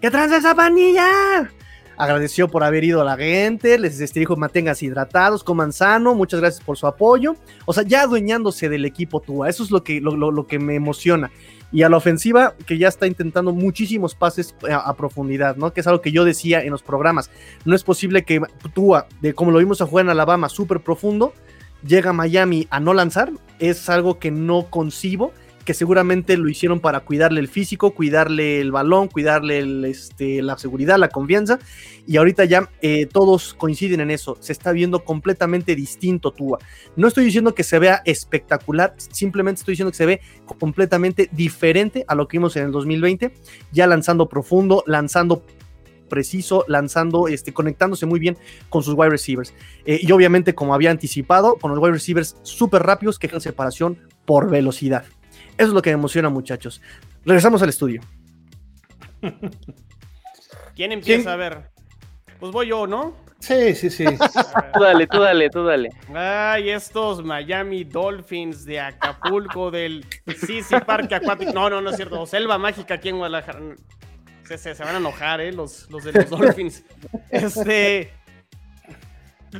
¿Qué 0.00 0.10
tranza 0.10 0.36
esa 0.36 0.54
panilla? 0.54 1.50
Agradeció 1.98 2.48
por 2.48 2.62
haber 2.62 2.84
ido 2.84 3.00
a 3.00 3.04
la 3.04 3.16
gente, 3.16 3.76
les 3.76 4.00
este, 4.00 4.20
dijo 4.20 4.36
manténganse 4.36 4.86
hidratados, 4.86 5.42
coman 5.42 5.72
sano, 5.72 6.14
muchas 6.14 6.40
gracias 6.40 6.64
por 6.64 6.78
su 6.78 6.86
apoyo. 6.86 7.34
O 7.66 7.74
sea, 7.74 7.82
ya 7.82 8.02
adueñándose 8.02 8.68
del 8.68 8.84
equipo 8.84 9.20
Tua, 9.20 9.48
eso 9.48 9.64
es 9.64 9.70
lo 9.70 9.82
que, 9.82 10.00
lo, 10.00 10.46
que 10.46 10.58
me 10.60 10.76
emociona. 10.76 11.30
Y 11.72 11.82
a 11.82 11.88
la 11.88 11.96
ofensiva, 11.96 12.54
que 12.66 12.78
ya 12.78 12.88
está 12.88 13.06
intentando 13.06 13.52
muchísimos 13.52 14.14
pases 14.14 14.54
a, 14.70 14.94
profundidad, 14.94 15.56
¿no? 15.56 15.72
Que 15.72 15.80
es 15.80 15.86
algo 15.86 16.00
que 16.00 16.12
yo 16.12 16.24
decía 16.24 16.62
en 16.62 16.70
los 16.70 16.82
programas. 16.82 17.30
No 17.64 17.74
es 17.74 17.82
posible 17.82 18.22
que 18.22 18.40
Tua, 18.72 19.06
de 19.20 19.34
como 19.34 19.50
lo 19.50 19.58
vimos 19.58 19.82
a 19.82 19.86
jugar 19.86 20.06
en 20.06 20.10
Alabama, 20.10 20.48
súper 20.48 20.80
profundo, 20.80 21.34
llega 21.84 22.10
a 22.10 22.14
Miami 22.14 22.68
a 22.70 22.80
no 22.80 22.94
lanzar. 22.94 23.32
Es 23.58 23.90
algo 23.90 24.18
que 24.18 24.30
no 24.30 24.70
concibo 24.70 25.32
que 25.68 25.74
seguramente 25.74 26.38
lo 26.38 26.48
hicieron 26.48 26.80
para 26.80 27.00
cuidarle 27.00 27.40
el 27.40 27.48
físico, 27.48 27.90
cuidarle 27.90 28.62
el 28.62 28.72
balón, 28.72 29.08
cuidarle 29.08 29.90
este, 29.90 30.40
la 30.40 30.56
seguridad, 30.56 30.96
la 30.96 31.10
confianza. 31.10 31.58
Y 32.06 32.16
ahorita 32.16 32.46
ya 32.46 32.70
eh, 32.80 33.04
todos 33.04 33.52
coinciden 33.52 34.00
en 34.00 34.10
eso. 34.10 34.38
Se 34.40 34.52
está 34.54 34.72
viendo 34.72 35.04
completamente 35.04 35.76
distinto 35.76 36.30
Tua. 36.30 36.58
No 36.96 37.06
estoy 37.06 37.26
diciendo 37.26 37.54
que 37.54 37.64
se 37.64 37.78
vea 37.78 38.00
espectacular, 38.06 38.94
simplemente 38.96 39.58
estoy 39.58 39.72
diciendo 39.72 39.90
que 39.90 39.98
se 39.98 40.06
ve 40.06 40.20
completamente 40.58 41.28
diferente 41.32 42.02
a 42.08 42.14
lo 42.14 42.28
que 42.28 42.38
vimos 42.38 42.56
en 42.56 42.64
el 42.64 42.72
2020, 42.72 43.30
ya 43.70 43.86
lanzando 43.86 44.26
profundo, 44.26 44.82
lanzando 44.86 45.44
preciso, 46.08 46.64
lanzando, 46.66 47.28
este, 47.28 47.52
conectándose 47.52 48.06
muy 48.06 48.20
bien 48.20 48.38
con 48.70 48.82
sus 48.82 48.94
wide 48.94 49.10
receivers. 49.10 49.52
Eh, 49.84 49.98
y 50.00 50.10
obviamente, 50.12 50.54
como 50.54 50.72
había 50.72 50.90
anticipado, 50.90 51.56
con 51.56 51.72
los 51.72 51.78
wide 51.78 51.92
receivers 51.92 52.38
súper 52.40 52.84
rápidos 52.84 53.18
que 53.18 53.26
dejan 53.26 53.42
separación 53.42 53.98
por 54.24 54.48
velocidad. 54.48 55.04
Eso 55.58 55.68
es 55.68 55.74
lo 55.74 55.82
que 55.82 55.90
me 55.90 55.94
emociona, 55.94 56.28
muchachos. 56.30 56.80
Regresamos 57.24 57.60
al 57.62 57.68
estudio. 57.68 58.00
¿Quién 60.76 60.92
empieza 60.92 61.32
a 61.32 61.36
ver? 61.36 61.70
Pues 62.38 62.52
voy 62.52 62.68
yo, 62.68 62.86
¿no? 62.86 63.16
Sí, 63.40 63.74
sí, 63.74 63.90
sí. 63.90 64.04
tú 64.74 64.80
dale, 64.80 65.06
tú 65.08 65.20
dale, 65.20 65.50
tú 65.50 65.64
dale. 65.64 65.90
Ay, 66.14 66.70
estos 66.70 67.24
Miami 67.24 67.82
Dolphins 67.82 68.64
de 68.64 68.78
Acapulco, 68.78 69.70
del 69.72 70.06
CC 70.26 70.80
Parque 70.80 71.16
Acuático. 71.16 71.52
No, 71.52 71.68
no, 71.68 71.80
no 71.80 71.90
es 71.90 71.96
cierto. 71.96 72.24
Selva 72.26 72.56
Mágica 72.58 72.94
aquí 72.94 73.08
en 73.08 73.18
Guadalajara. 73.18 73.60
Se, 74.44 74.58
se, 74.58 74.76
se 74.76 74.84
van 74.84 74.94
a 74.94 74.98
enojar, 74.98 75.40
¿eh? 75.40 75.52
Los, 75.52 75.90
los 75.90 76.04
de 76.04 76.12
los 76.12 76.30
Dolphins. 76.30 76.84
Este. 77.30 78.12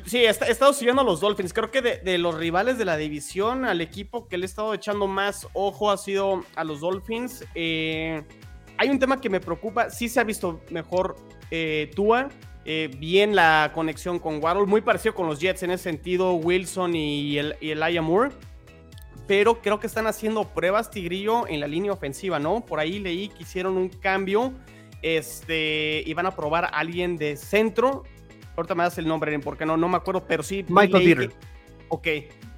Sí, 0.04 0.18
he, 0.18 0.28
estado 0.28 0.72
siguiendo 0.72 1.02
a 1.02 1.04
los 1.04 1.20
Dolphins. 1.20 1.52
Creo 1.52 1.70
que 1.70 1.80
de, 1.80 2.18
los 2.18 2.34
rivales 2.34 2.78
de 2.78 2.84
la 2.84 2.96
división, 2.96 3.64
al 3.64 3.80
equipo 3.80 4.28
que 4.28 4.36
le 4.36 4.44
he 4.44 4.46
estado 4.46 4.74
echando 4.74 5.06
más 5.06 5.48
ojo 5.54 5.90
ha 5.90 5.96
sido 5.96 6.44
a 6.56 6.64
los 6.64 6.80
Dolphins. 6.80 7.44
Eh, 7.54 8.22
hay 8.76 8.90
un 8.90 8.98
tema 8.98 9.20
que 9.20 9.30
me 9.30 9.40
preocupa. 9.40 9.90
Sí 9.90 10.08
se 10.08 10.20
ha 10.20 10.24
visto 10.24 10.60
mejor 10.70 11.16
eh, 11.50 11.90
Tua. 11.94 12.28
Eh, 12.64 12.90
bien 12.98 13.34
la 13.34 13.72
conexión 13.74 14.18
con 14.18 14.42
Waddle. 14.42 14.66
Muy 14.66 14.82
parecido 14.82 15.14
con 15.14 15.26
los 15.26 15.40
Jets 15.40 15.62
en 15.62 15.70
ese 15.70 15.84
sentido, 15.84 16.34
Wilson 16.34 16.94
y, 16.94 17.38
el, 17.38 17.56
y 17.60 18.00
Moore. 18.00 18.30
Pero 19.26 19.60
creo 19.62 19.80
que 19.80 19.86
están 19.86 20.06
haciendo 20.06 20.44
pruebas, 20.48 20.90
Tigrillo, 20.90 21.46
en 21.46 21.60
la 21.60 21.66
línea 21.66 21.92
ofensiva, 21.92 22.38
¿no? 22.38 22.64
Por 22.64 22.78
ahí 22.80 22.98
leí 22.98 23.28
que 23.28 23.42
hicieron 23.42 23.76
un 23.76 23.88
cambio. 23.88 24.52
Este, 25.00 26.04
a 26.16 26.34
probar 26.34 26.64
a 26.64 26.68
alguien 26.68 27.16
de 27.16 27.36
centro 27.36 28.02
ahorita 28.58 28.74
me 28.74 28.82
das 28.82 28.98
el 28.98 29.06
nombre, 29.06 29.38
porque 29.38 29.64
no, 29.64 29.76
no 29.76 29.88
me 29.88 29.96
acuerdo, 29.96 30.24
pero 30.26 30.42
sí. 30.42 30.64
Michael 30.68 31.04
Dieter. 31.04 31.32
Ok, 31.88 32.06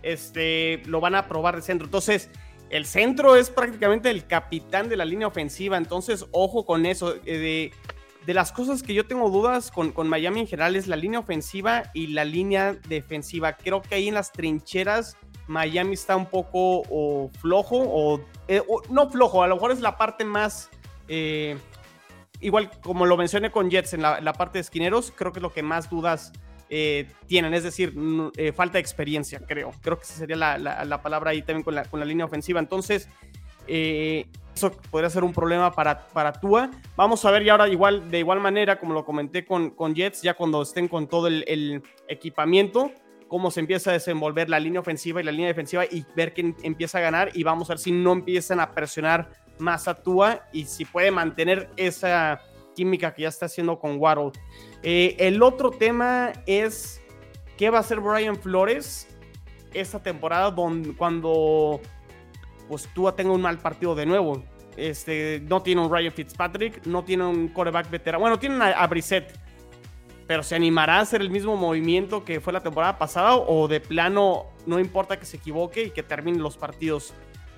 este, 0.02 0.82
lo 0.86 1.00
van 1.00 1.14
a 1.14 1.28
probar 1.28 1.56
de 1.56 1.62
centro. 1.62 1.86
Entonces, 1.86 2.30
el 2.70 2.86
centro 2.86 3.36
es 3.36 3.50
prácticamente 3.50 4.10
el 4.10 4.26
capitán 4.26 4.88
de 4.88 4.96
la 4.96 5.04
línea 5.04 5.26
ofensiva, 5.26 5.76
entonces 5.76 6.26
ojo 6.32 6.64
con 6.64 6.86
eso. 6.86 7.16
Eh, 7.26 7.70
de, 8.26 8.34
las 8.34 8.52
cosas 8.52 8.84
que 8.84 8.94
yo 8.94 9.06
tengo 9.06 9.28
dudas 9.28 9.72
con, 9.72 9.90
con, 9.90 10.08
Miami 10.08 10.40
en 10.40 10.46
general 10.46 10.76
es 10.76 10.86
la 10.86 10.94
línea 10.94 11.18
ofensiva 11.18 11.90
y 11.94 12.08
la 12.08 12.24
línea 12.24 12.76
defensiva. 12.88 13.56
Creo 13.56 13.82
que 13.82 13.96
ahí 13.96 14.06
en 14.06 14.14
las 14.14 14.30
trincheras 14.30 15.16
Miami 15.48 15.94
está 15.94 16.14
un 16.14 16.26
poco 16.26 17.28
flojo 17.40 17.76
o, 17.76 18.20
eh, 18.46 18.62
o, 18.68 18.82
no 18.88 19.10
flojo, 19.10 19.42
a 19.42 19.48
lo 19.48 19.56
mejor 19.56 19.72
es 19.72 19.80
la 19.80 19.96
parte 19.96 20.24
más... 20.24 20.70
Eh, 21.08 21.58
igual 22.40 22.70
como 22.82 23.06
lo 23.06 23.16
mencioné 23.16 23.50
con 23.50 23.70
Jets 23.70 23.94
en 23.94 24.02
la, 24.02 24.32
parte 24.32 24.58
de 24.58 24.62
esquineros, 24.62 25.12
creo 25.14 25.32
que 25.32 25.38
es 25.38 25.42
lo 25.42 25.52
que 25.52 25.62
más 25.62 25.90
dudas 25.90 26.32
eh, 26.68 27.08
tienen, 27.26 27.54
es 27.54 27.64
decir, 27.64 27.94
eh, 28.36 28.52
falta 28.52 28.74
de 28.74 28.80
experiencia, 28.80 29.40
creo. 29.46 29.72
Creo 29.82 29.96
que 29.96 30.04
esa 30.04 30.14
sería 30.14 30.36
la, 30.36 31.02
palabra 31.02 31.30
ahí 31.30 31.42
también 31.42 31.64
con 31.64 31.74
la, 31.74 31.84
con 31.84 32.00
la 32.00 32.06
línea 32.06 32.24
ofensiva. 32.24 32.60
Entonces, 32.60 33.08
eh, 33.66 34.26
eso 34.54 34.72
podría 34.90 35.10
ser 35.10 35.24
un 35.24 35.32
problema 35.32 35.72
para, 35.72 36.08
para 36.08 36.32
Tua. 36.32 36.70
Vamos 36.96 37.24
a 37.24 37.30
ver 37.30 37.42
y 37.42 37.48
ahora 37.48 37.68
igual, 37.68 38.10
de 38.10 38.18
igual 38.18 38.40
manera, 38.40 38.78
como 38.78 38.94
lo 38.94 39.04
comenté 39.04 39.44
con, 39.44 39.70
con 39.70 39.94
Jets, 39.94 40.22
ya 40.22 40.34
cuando 40.34 40.62
estén 40.62 40.88
con 40.88 41.08
todo 41.08 41.26
el, 41.28 41.44
el 41.46 41.82
equipamiento, 42.08 42.92
cómo 43.30 43.50
se 43.50 43.60
empieza 43.60 43.90
a 43.90 43.92
desenvolver 43.94 44.50
la 44.50 44.58
línea 44.58 44.80
ofensiva 44.80 45.20
y 45.20 45.24
la 45.24 45.30
línea 45.30 45.46
defensiva 45.46 45.84
y 45.84 46.04
ver 46.16 46.34
quién 46.34 46.56
empieza 46.62 46.98
a 46.98 47.00
ganar 47.00 47.30
y 47.32 47.44
vamos 47.44 47.70
a 47.70 47.74
ver 47.74 47.78
si 47.78 47.92
no 47.92 48.12
empiezan 48.12 48.58
a 48.58 48.72
presionar 48.72 49.30
más 49.60 49.88
actúa 49.88 50.46
y 50.52 50.64
si 50.64 50.84
puede 50.84 51.10
mantener 51.10 51.70
esa 51.76 52.40
química 52.74 53.12
que 53.12 53.22
ya 53.22 53.28
está 53.28 53.46
haciendo 53.46 53.78
con 53.78 53.98
Waddle. 53.98 54.32
Eh, 54.82 55.16
el 55.18 55.42
otro 55.42 55.70
tema 55.70 56.32
es 56.46 57.02
qué 57.56 57.70
va 57.70 57.78
a 57.78 57.80
hacer 57.80 58.00
Brian 58.00 58.36
Flores 58.36 59.06
esta 59.74 60.02
temporada 60.02 60.54
cuando 60.96 61.80
pues 62.68 62.88
Tua 62.94 63.14
tenga 63.14 63.32
un 63.32 63.42
mal 63.42 63.58
partido 63.58 63.94
de 63.94 64.06
nuevo. 64.06 64.42
Este, 64.76 65.42
no 65.46 65.62
tiene 65.62 65.82
un 65.82 65.92
Ryan 65.92 66.12
Fitzpatrick, 66.12 66.86
no 66.86 67.04
tiene 67.04 67.24
un 67.24 67.48
quarterback 67.48 67.90
veterano. 67.90 68.20
Bueno, 68.20 68.38
tiene 68.38 68.64
a, 68.64 68.82
a 68.82 68.86
Brissett, 68.86 69.38
pero 70.26 70.42
¿se 70.42 70.54
animará 70.54 70.98
a 70.98 71.00
hacer 71.00 71.20
el 71.20 71.30
mismo 71.30 71.56
movimiento 71.56 72.24
que 72.24 72.40
fue 72.40 72.52
la 72.52 72.60
temporada 72.60 72.96
pasada 72.96 73.36
o 73.36 73.66
de 73.68 73.80
plano 73.80 74.46
no 74.66 74.78
importa 74.78 75.18
que 75.18 75.26
se 75.26 75.36
equivoque 75.38 75.84
y 75.84 75.90
que 75.90 76.02
termine 76.02 76.38
los 76.38 76.56
partidos? 76.56 77.12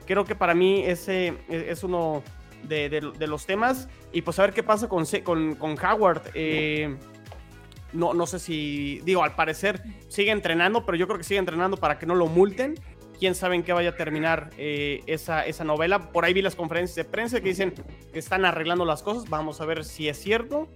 Creo 0.07 0.24
que 0.24 0.34
para 0.34 0.55
mí 0.55 0.82
ese 0.84 1.34
e, 1.48 1.66
es 1.70 1.84
uno 1.84 2.22
de, 2.64 3.26
los 3.26 3.46
temas. 3.46 3.88
Y 4.12 4.22
pues 4.22 4.38
a 4.38 4.42
ver 4.42 4.53
qué 4.53 4.62
pasa 4.62 4.88
con, 4.88 5.05
con, 5.24 5.55
con 5.55 5.76
Howard. 5.84 6.22
Eh, 6.34 6.96
no, 7.92 8.14
no 8.14 8.26
sé 8.26 8.38
si, 8.38 9.00
digo, 9.05 9.22
al 9.22 9.34
parecer 9.34 9.82
sigue 10.09 10.30
entrenando, 10.30 10.86
pero 10.86 10.96
yo 10.96 11.07
creo 11.07 11.18
que 11.18 11.24
sigue 11.24 11.38
entrenando 11.38 11.76
para 11.76 11.98
que 11.98 12.07
no 12.07 12.14
lo 12.14 12.26
multen. 12.26 12.74
Quién 13.18 13.34
sabe 13.34 13.55
en 13.55 13.62
qué 13.62 13.72
vaya 13.72 13.90
a 13.90 13.96
terminar 13.96 14.50
eh, 14.59 15.03
esa, 15.07 15.46
esa 15.46 15.62
novela. 15.62 16.11
Por 16.11 16.24
ahí 16.24 16.32
vi 16.32 16.42
las 16.42 16.57
conferencias 16.57 16.96
de 16.96 17.05
prensa 17.05 17.40
que 17.40 17.50
dicen 17.50 17.72
que 18.12 18.18
están 18.18 18.44
arreglando 18.44 18.84
las 18.84 19.03
cosas. 19.03 19.28
Vamos 19.28 19.61
a 19.61 19.64
ver 19.64 19.84
si 19.84 20.09
es 20.09 20.18
cierto. 20.18 20.68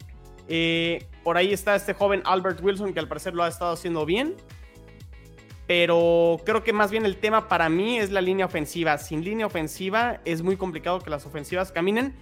Eh, 0.48 1.04
por 1.24 1.36
ahí 1.36 1.52
está 1.52 1.74
este 1.74 1.92
joven 1.92 2.22
Albert 2.24 2.62
Wilson 2.62 2.92
que 2.92 3.00
al 3.00 3.08
parecer 3.08 3.34
lo 3.34 3.42
ha 3.42 3.48
estado 3.48 3.72
haciendo 3.72 4.06
bien 4.06 4.36
pero 5.66 6.40
creo 6.44 6.62
que 6.62 6.72
más 6.72 6.90
bien 6.90 7.04
el 7.06 7.16
tema 7.16 7.48
para 7.48 7.68
mí 7.68 7.98
es 7.98 8.10
la 8.10 8.20
línea 8.20 8.46
ofensiva. 8.46 8.98
Sin 8.98 9.24
línea 9.24 9.46
ofensiva 9.46 10.20
es 10.24 10.42
muy 10.42 10.56
complicado 10.56 11.00
que 11.00 11.10
las 11.10 11.26
ofensivas 11.26 11.72
caminen. 11.72 12.14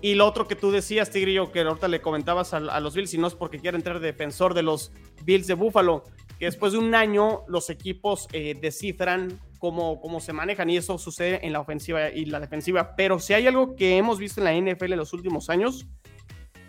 Y 0.00 0.14
lo 0.14 0.26
otro 0.26 0.46
que 0.46 0.54
tú 0.54 0.70
decías, 0.70 1.10
Tigrillo, 1.10 1.50
que 1.50 1.60
ahorita 1.60 1.88
le 1.88 2.00
comentabas 2.00 2.54
a, 2.54 2.60
los 2.60 2.94
Bills, 2.94 3.14
y 3.14 3.18
no 3.18 3.26
es 3.26 3.34
porque 3.34 3.58
quiera 3.58 3.76
entrar 3.76 3.98
defensor 3.98 4.54
de 4.54 4.62
los 4.62 4.92
Bills 5.24 5.46
de 5.46 5.54
Buffalo, 5.54 6.04
que 6.38 6.44
después 6.44 6.72
de 6.72 6.78
un 6.78 6.94
año 6.94 7.42
los 7.48 7.70
equipos 7.70 8.28
eh, 8.32 8.56
descifran 8.60 9.40
cómo, 9.58 10.00
cómo 10.00 10.20
se 10.20 10.32
manejan 10.32 10.68
y 10.68 10.76
eso 10.76 10.98
sucede 10.98 11.44
en 11.44 11.52
la 11.52 11.60
ofensiva 11.60 12.10
y 12.10 12.26
la 12.26 12.40
defensiva. 12.40 12.94
Pero 12.94 13.18
si 13.18 13.32
hay 13.32 13.46
algo 13.46 13.74
que 13.74 13.96
hemos 13.96 14.18
visto 14.18 14.40
en 14.40 14.44
la 14.44 14.72
NFL 14.72 14.92
en 14.92 14.98
los 14.98 15.14
últimos 15.14 15.48
años, 15.48 15.86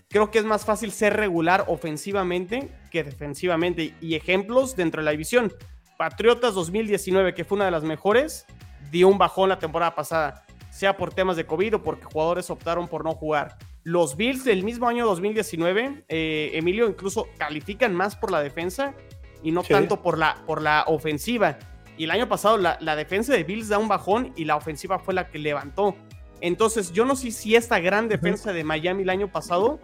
creo 0.09 0.31
que 0.31 0.39
es 0.39 0.45
más 0.45 0.65
fácil 0.65 0.91
ser 0.91 1.15
regular 1.15 1.65
ofensivamente 1.67 2.71
que 2.91 3.03
defensivamente. 3.03 3.93
Y 4.01 4.15
ejemplos 4.15 4.75
dentro 4.75 5.01
de 5.01 5.05
la 5.05 5.11
división. 5.11 5.53
Patriotas 5.97 6.53
2019, 6.53 7.33
que 7.33 7.43
fue 7.43 7.55
una 7.55 7.65
de 7.65 7.71
las 7.71 7.83
mejores, 7.83 8.45
dio 8.91 9.07
un 9.07 9.17
bajón 9.17 9.49
la 9.49 9.59
temporada 9.59 9.95
pasada, 9.95 10.45
sea 10.69 10.95
por 10.95 11.13
temas 11.13 11.35
de 11.35 11.45
COVID 11.45 11.75
o 11.75 11.83
porque 11.83 12.05
jugadores 12.05 12.49
optaron 12.49 12.87
por 12.87 13.03
no 13.03 13.13
jugar. 13.13 13.57
Los 13.83 14.15
Bills 14.15 14.43
del 14.43 14.63
mismo 14.63 14.87
año 14.87 15.05
2019, 15.07 16.05
eh, 16.07 16.51
Emilio, 16.53 16.87
incluso 16.87 17.27
califican 17.37 17.95
más 17.95 18.15
por 18.15 18.31
la 18.31 18.41
defensa 18.41 18.93
y 19.41 19.51
no 19.51 19.63
tanto 19.63 20.01
por 20.01 20.17
la, 20.17 20.43
por 20.45 20.61
la 20.61 20.83
ofensiva. 20.87 21.57
Y 21.97 22.03
el 22.03 22.11
año 22.11 22.27
pasado 22.29 22.57
la, 22.57 22.77
la 22.79 22.95
defensa 22.95 23.33
de 23.33 23.43
Bills 23.43 23.69
da 23.69 23.79
un 23.79 23.87
bajón 23.87 24.33
y 24.35 24.45
la 24.45 24.55
ofensiva 24.55 24.99
fue 24.99 25.13
la 25.13 25.29
que 25.29 25.39
levantó. 25.39 25.95
Entonces, 26.41 26.91
yo 26.91 27.05
no 27.05 27.15
sé 27.15 27.31
si 27.31 27.55
esta 27.55 27.79
gran 27.79 28.07
defensa 28.07 28.53
de 28.53 28.63
Miami 28.63 29.01
el 29.01 29.09
año 29.09 29.31
pasado 29.31 29.79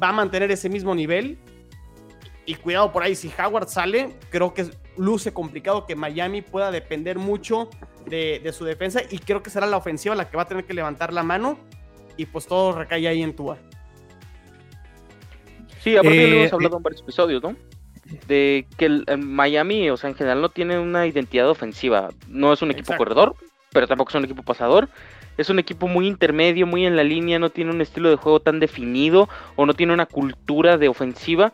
va 0.00 0.10
a 0.10 0.12
mantener 0.12 0.52
ese 0.52 0.68
mismo 0.68 0.94
nivel. 0.94 1.38
Y 2.46 2.54
cuidado 2.54 2.92
por 2.92 3.02
ahí, 3.02 3.16
si 3.16 3.32
Howard 3.36 3.68
sale, 3.68 4.16
creo 4.30 4.54
que 4.54 4.70
luce 4.98 5.32
complicado 5.32 5.86
que 5.86 5.96
Miami 5.96 6.42
pueda 6.42 6.70
depender 6.70 7.18
mucho 7.18 7.70
de, 8.06 8.40
de 8.42 8.52
su 8.52 8.64
defensa. 8.64 9.00
Y 9.10 9.18
creo 9.18 9.42
que 9.42 9.50
será 9.50 9.66
la 9.66 9.76
ofensiva 9.76 10.14
la 10.14 10.28
que 10.28 10.36
va 10.36 10.42
a 10.42 10.48
tener 10.48 10.64
que 10.64 10.74
levantar 10.74 11.12
la 11.12 11.22
mano. 11.22 11.58
Y 12.16 12.26
pues 12.26 12.46
todo 12.46 12.72
recae 12.72 13.06
ahí 13.06 13.22
en 13.22 13.34
Tua. 13.34 13.56
Sí, 15.80 15.96
aparte 15.96 16.24
Eh, 16.24 16.30
lo 16.30 16.36
hemos 16.38 16.52
hablado 16.52 16.76
en 16.78 16.82
varios 16.82 17.02
episodios, 17.02 17.42
¿no? 17.42 17.54
De 18.26 18.66
que 18.76 18.86
el, 18.86 19.04
el 19.06 19.18
Miami, 19.18 19.90
o 19.90 19.96
sea, 19.96 20.10
en 20.10 20.16
general 20.16 20.40
no 20.40 20.48
tiene 20.48 20.78
una 20.78 21.06
identidad 21.06 21.48
ofensiva. 21.48 22.10
No 22.26 22.52
es 22.52 22.60
un 22.62 22.70
equipo 22.70 22.92
Exacto. 22.92 23.04
corredor, 23.04 23.36
pero 23.72 23.86
tampoco 23.86 24.10
es 24.10 24.14
un 24.16 24.24
equipo 24.24 24.42
pasador. 24.42 24.88
Es 25.36 25.50
un 25.50 25.60
equipo 25.60 25.86
muy 25.86 26.08
intermedio, 26.08 26.66
muy 26.66 26.84
en 26.84 26.96
la 26.96 27.04
línea, 27.04 27.38
no 27.38 27.50
tiene 27.50 27.70
un 27.70 27.80
estilo 27.80 28.10
de 28.10 28.16
juego 28.16 28.40
tan 28.40 28.58
definido 28.58 29.28
o 29.54 29.66
no 29.66 29.74
tiene 29.74 29.92
una 29.92 30.06
cultura 30.06 30.78
de 30.78 30.88
ofensiva. 30.88 31.52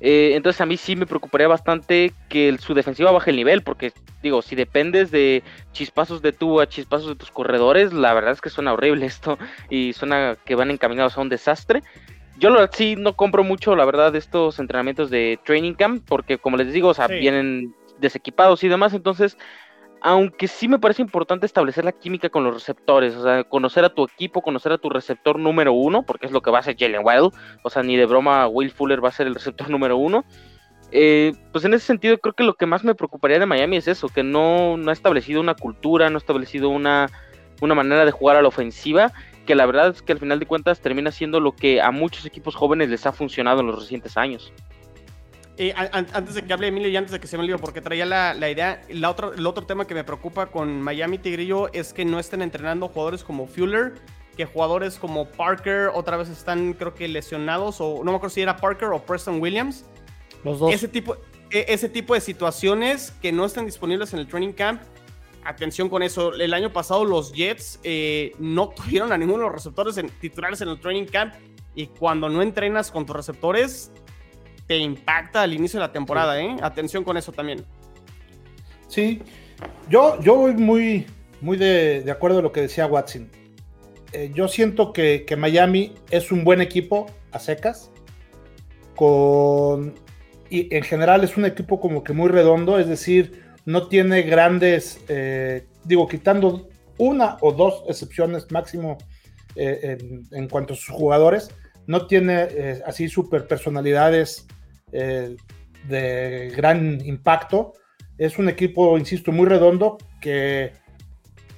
Eh, 0.00 0.32
entonces 0.34 0.60
a 0.60 0.66
mí 0.66 0.76
sí 0.76 0.96
me 0.96 1.06
preocuparía 1.06 1.48
bastante 1.48 2.12
que 2.28 2.48
el- 2.48 2.58
su 2.58 2.74
defensiva 2.74 3.12
baje 3.12 3.30
el 3.30 3.36
nivel, 3.36 3.62
porque 3.62 3.92
digo, 4.22 4.42
si 4.42 4.56
dependes 4.56 5.10
de 5.10 5.42
chispazos 5.72 6.22
de 6.22 6.32
tú 6.32 6.60
a 6.60 6.66
chispazos 6.68 7.08
de 7.08 7.14
tus 7.16 7.30
corredores, 7.30 7.92
la 7.92 8.12
verdad 8.14 8.32
es 8.32 8.40
que 8.40 8.50
suena 8.50 8.72
horrible 8.72 9.06
esto 9.06 9.38
y 9.70 9.92
suena 9.92 10.36
que 10.44 10.54
van 10.54 10.70
encaminados 10.70 11.16
a 11.16 11.20
un 11.20 11.28
desastre. 11.28 11.82
Yo 12.36 12.50
sí 12.72 12.96
no 12.96 13.12
compro 13.14 13.44
mucho, 13.44 13.76
la 13.76 13.84
verdad, 13.84 14.14
estos 14.16 14.58
entrenamientos 14.58 15.08
de 15.08 15.38
training 15.44 15.74
camp, 15.74 16.04
porque 16.08 16.38
como 16.38 16.56
les 16.56 16.72
digo, 16.72 16.88
o 16.88 16.94
sea, 16.94 17.06
Sí. 17.06 17.14
vienen 17.14 17.74
desequipados 17.98 18.64
y 18.64 18.68
demás, 18.68 18.92
entonces, 18.92 19.38
aunque 20.06 20.48
sí 20.48 20.68
me 20.68 20.78
parece 20.78 21.00
importante 21.00 21.46
establecer 21.46 21.82
la 21.86 21.92
química 21.92 22.28
con 22.28 22.44
los 22.44 22.52
receptores, 22.52 23.16
o 23.16 23.22
sea, 23.22 23.42
conocer 23.42 23.86
a 23.86 23.94
tu 23.94 24.04
equipo, 24.04 24.42
conocer 24.42 24.70
a 24.70 24.76
tu 24.76 24.90
receptor 24.90 25.38
número 25.38 25.72
uno, 25.72 26.02
porque 26.02 26.26
es 26.26 26.32
lo 26.32 26.42
que 26.42 26.50
va 26.50 26.58
a 26.58 26.60
hacer 26.60 26.76
Jalen 26.78 27.00
Wild, 27.02 27.32
o 27.62 27.70
sea, 27.70 27.82
ni 27.82 27.96
de 27.96 28.04
broma 28.04 28.46
Will 28.46 28.70
Fuller 28.70 29.02
va 29.02 29.08
a 29.08 29.12
ser 29.12 29.26
el 29.26 29.34
receptor 29.34 29.70
número 29.70 29.96
uno. 29.96 30.26
Eh, 30.92 31.32
pues 31.52 31.64
en 31.64 31.72
ese 31.72 31.86
sentido 31.86 32.18
creo 32.18 32.34
que 32.34 32.44
lo 32.44 32.52
que 32.52 32.66
más 32.66 32.84
me 32.84 32.94
preocuparía 32.94 33.38
de 33.38 33.46
Miami 33.46 33.78
es 33.78 33.88
eso, 33.88 34.10
que 34.10 34.22
no, 34.22 34.76
no 34.76 34.90
ha 34.90 34.92
establecido 34.92 35.40
una 35.40 35.54
cultura, 35.54 36.10
no 36.10 36.16
ha 36.16 36.18
establecido 36.18 36.68
una, 36.68 37.08
una 37.62 37.74
manera 37.74 38.04
de 38.04 38.10
jugar 38.10 38.36
a 38.36 38.42
la 38.42 38.48
ofensiva, 38.48 39.10
que 39.46 39.54
la 39.54 39.64
verdad 39.64 39.88
es 39.88 40.02
que 40.02 40.12
al 40.12 40.18
final 40.18 40.38
de 40.38 40.44
cuentas 40.44 40.80
termina 40.80 41.12
siendo 41.12 41.40
lo 41.40 41.52
que 41.52 41.80
a 41.80 41.90
muchos 41.90 42.26
equipos 42.26 42.54
jóvenes 42.54 42.90
les 42.90 43.06
ha 43.06 43.12
funcionado 43.12 43.60
en 43.60 43.68
los 43.68 43.80
recientes 43.80 44.18
años. 44.18 44.52
Eh, 45.56 45.72
an- 45.76 45.88
an- 45.92 46.06
antes 46.14 46.34
de 46.34 46.42
que 46.42 46.52
hable 46.52 46.66
Emilio 46.66 46.88
y 46.88 46.96
antes 46.96 47.12
de 47.12 47.20
que 47.20 47.26
se 47.28 47.36
me 47.36 47.44
olvide, 47.44 47.58
porque 47.58 47.80
traía 47.80 48.04
la, 48.04 48.34
la 48.34 48.50
idea, 48.50 48.82
la 48.88 49.08
otra, 49.10 49.30
el 49.36 49.46
otro 49.46 49.64
tema 49.64 49.86
que 49.86 49.94
me 49.94 50.02
preocupa 50.02 50.46
con 50.46 50.80
Miami 50.82 51.18
Tigrillo 51.18 51.72
es 51.72 51.92
que 51.92 52.04
no 52.04 52.18
estén 52.18 52.42
entrenando 52.42 52.88
jugadores 52.88 53.22
como 53.22 53.46
Fuller, 53.46 53.94
que 54.36 54.46
jugadores 54.46 54.98
como 54.98 55.26
Parker 55.30 55.90
otra 55.94 56.16
vez 56.16 56.28
están 56.28 56.72
creo 56.72 56.94
que 56.94 57.06
lesionados, 57.06 57.80
o 57.80 58.02
no 58.02 58.10
me 58.10 58.16
acuerdo 58.16 58.34
si 58.34 58.42
era 58.42 58.56
Parker 58.56 58.88
o 58.88 58.98
Preston 59.04 59.40
Williams. 59.40 59.84
Los 60.42 60.58
dos. 60.58 60.72
Ese 60.74 60.88
tipo, 60.88 61.16
e- 61.52 61.66
ese 61.68 61.88
tipo 61.88 62.14
de 62.14 62.20
situaciones 62.20 63.12
que 63.22 63.30
no 63.30 63.44
están 63.44 63.64
disponibles 63.64 64.12
en 64.12 64.18
el 64.18 64.26
training 64.26 64.52
camp, 64.54 64.82
atención 65.44 65.88
con 65.88 66.02
eso. 66.02 66.34
El 66.34 66.52
año 66.52 66.72
pasado 66.72 67.04
los 67.04 67.32
Jets 67.32 67.78
eh, 67.84 68.32
no 68.40 68.68
tuvieron 68.76 69.12
a 69.12 69.18
ninguno 69.18 69.38
de 69.38 69.44
los 69.44 69.54
receptores 69.54 69.96
en- 69.98 70.08
titulares 70.10 70.60
en 70.62 70.68
el 70.70 70.80
training 70.80 71.04
camp 71.06 71.34
y 71.76 71.86
cuando 71.86 72.28
no 72.28 72.42
entrenas 72.42 72.90
con 72.90 73.06
tus 73.06 73.14
receptores 73.14 73.92
te 74.66 74.78
impacta 74.78 75.42
al 75.42 75.52
inicio 75.52 75.78
de 75.78 75.86
la 75.86 75.92
temporada, 75.92 76.40
¿eh? 76.40 76.56
Atención 76.62 77.04
con 77.04 77.16
eso 77.16 77.32
también. 77.32 77.64
Sí, 78.88 79.20
yo, 79.88 80.20
yo 80.20 80.36
voy 80.36 80.54
muy, 80.54 81.06
muy 81.40 81.56
de, 81.56 82.02
de 82.02 82.10
acuerdo 82.10 82.38
a 82.38 82.42
lo 82.42 82.52
que 82.52 82.62
decía 82.62 82.86
Watson. 82.86 83.30
Eh, 84.12 84.30
yo 84.34 84.48
siento 84.48 84.92
que, 84.92 85.24
que 85.26 85.36
Miami 85.36 85.92
es 86.10 86.30
un 86.30 86.44
buen 86.44 86.60
equipo 86.60 87.06
a 87.32 87.38
secas. 87.38 87.90
Con, 88.94 89.94
y 90.48 90.72
en 90.74 90.84
general 90.84 91.24
es 91.24 91.36
un 91.36 91.44
equipo 91.44 91.80
como 91.80 92.04
que 92.04 92.12
muy 92.12 92.28
redondo, 92.28 92.78
es 92.78 92.86
decir, 92.86 93.42
no 93.64 93.88
tiene 93.88 94.22
grandes, 94.22 95.00
eh, 95.08 95.66
digo, 95.82 96.06
quitando 96.06 96.68
una 96.96 97.38
o 97.40 97.50
dos 97.50 97.82
excepciones 97.88 98.52
máximo 98.52 98.98
eh, 99.56 99.98
en, 99.98 100.22
en 100.30 100.48
cuanto 100.48 100.74
a 100.74 100.76
sus 100.76 100.94
jugadores, 100.94 101.50
no 101.86 102.06
tiene 102.06 102.46
eh, 102.50 102.82
así 102.86 103.08
super 103.08 103.46
personalidades 103.46 104.46
eh, 104.92 105.36
de 105.88 106.52
gran 106.56 107.04
impacto. 107.04 107.74
Es 108.16 108.38
un 108.38 108.48
equipo, 108.48 108.96
insisto, 108.96 109.32
muy 109.32 109.46
redondo 109.46 109.98
que 110.20 110.72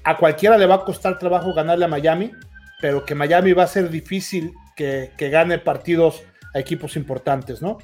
a 0.04 0.16
cualquiera 0.16 0.56
le 0.56 0.66
va 0.66 0.76
a 0.76 0.84
costar 0.84 1.18
trabajo 1.18 1.52
ganarle 1.52 1.84
a 1.84 1.88
Miami, 1.88 2.32
pero 2.80 3.04
que 3.04 3.14
Miami 3.14 3.52
va 3.52 3.64
a 3.64 3.68
ser 3.68 3.90
difícil 3.90 4.52
que, 4.74 5.10
gane 5.18 5.58
partidos 5.58 6.22
a 6.54 6.60
equipos 6.60 6.96
importantes, 6.96 7.62
¿no? 7.62 7.78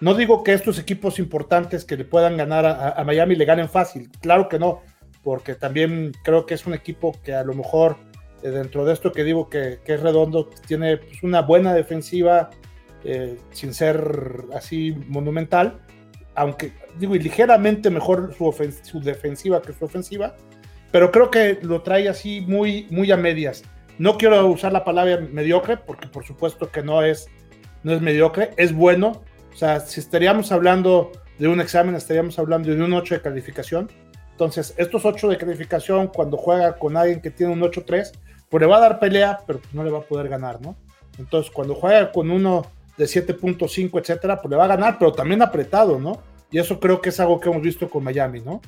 No 0.00 0.14
digo 0.14 0.44
que 0.44 0.52
estos 0.52 0.78
equipos 0.78 1.18
importantes 1.18 1.84
que 1.84 1.96
le 1.96 2.04
puedan 2.04 2.36
ganar 2.36 2.64
a, 2.66 2.90
a 2.90 3.04
Miami 3.04 3.34
le 3.34 3.44
ganen 3.44 3.68
fácil, 3.68 4.10
claro 4.20 4.48
que 4.48 4.58
no, 4.58 4.82
porque 5.22 5.54
también 5.54 6.12
creo 6.22 6.46
que 6.46 6.54
es 6.54 6.66
un 6.66 6.74
equipo 6.74 7.16
que 7.24 7.34
a 7.34 7.42
lo 7.42 7.54
mejor 7.54 7.96
dentro 8.42 8.84
de 8.84 8.92
esto 8.92 9.12
que 9.12 9.24
digo 9.24 9.48
que, 9.48 9.80
que 9.84 9.94
es 9.94 10.00
redondo, 10.00 10.48
tiene 10.66 10.98
pues, 10.98 11.22
una 11.22 11.42
buena 11.42 11.74
defensiva 11.74 12.50
eh, 13.04 13.38
sin 13.52 13.74
ser 13.74 14.44
así 14.54 14.92
monumental, 15.06 15.80
aunque 16.34 16.72
digo, 16.98 17.14
y 17.14 17.20
ligeramente 17.20 17.90
mejor 17.90 18.34
su, 18.36 18.52
su 18.82 19.00
defensiva 19.00 19.62
que 19.62 19.72
su 19.72 19.84
ofensiva, 19.84 20.34
pero 20.90 21.10
creo 21.10 21.30
que 21.30 21.58
lo 21.62 21.82
trae 21.82 22.08
así 22.08 22.40
muy, 22.40 22.86
muy 22.90 23.10
a 23.12 23.16
medias. 23.16 23.62
No 23.98 24.16
quiero 24.16 24.46
usar 24.46 24.72
la 24.72 24.84
palabra 24.84 25.20
mediocre, 25.20 25.76
porque 25.76 26.06
por 26.06 26.24
supuesto 26.24 26.70
que 26.70 26.82
no 26.82 27.02
es, 27.02 27.28
no 27.82 27.92
es 27.92 28.00
mediocre, 28.00 28.50
es 28.56 28.72
bueno. 28.72 29.22
O 29.52 29.56
sea, 29.56 29.80
si 29.80 30.00
estaríamos 30.00 30.52
hablando 30.52 31.12
de 31.38 31.48
un 31.48 31.60
examen, 31.60 31.94
estaríamos 31.94 32.38
hablando 32.38 32.74
de 32.74 32.82
un 32.82 32.92
8 32.92 33.14
de 33.16 33.20
calificación. 33.20 33.90
Entonces, 34.30 34.74
estos 34.76 35.04
8 35.04 35.28
de 35.28 35.36
calificación, 35.36 36.08
cuando 36.08 36.36
juega 36.36 36.76
con 36.76 36.96
alguien 36.96 37.20
que 37.20 37.30
tiene 37.30 37.52
un 37.52 37.60
8-3, 37.60 38.12
pues 38.48 38.60
le 38.60 38.66
va 38.66 38.78
a 38.78 38.80
dar 38.80 38.98
pelea, 38.98 39.40
pero 39.46 39.60
pues 39.60 39.74
no 39.74 39.84
le 39.84 39.90
va 39.90 39.98
a 39.98 40.02
poder 40.02 40.28
ganar, 40.28 40.60
¿no? 40.60 40.76
Entonces, 41.18 41.50
cuando 41.50 41.74
juega 41.74 42.12
con 42.12 42.30
uno 42.30 42.66
de 42.96 43.04
7.5, 43.04 44.00
etcétera, 44.00 44.40
pues 44.40 44.50
le 44.50 44.56
va 44.56 44.64
a 44.64 44.68
ganar, 44.68 44.98
pero 44.98 45.12
también 45.12 45.42
apretado, 45.42 45.98
¿no? 45.98 46.22
Y 46.50 46.58
eso 46.58 46.80
creo 46.80 47.00
que 47.00 47.10
es 47.10 47.20
algo 47.20 47.38
que 47.40 47.48
hemos 47.50 47.62
visto 47.62 47.88
con 47.88 48.04
Miami, 48.04 48.40
¿no? 48.40 48.60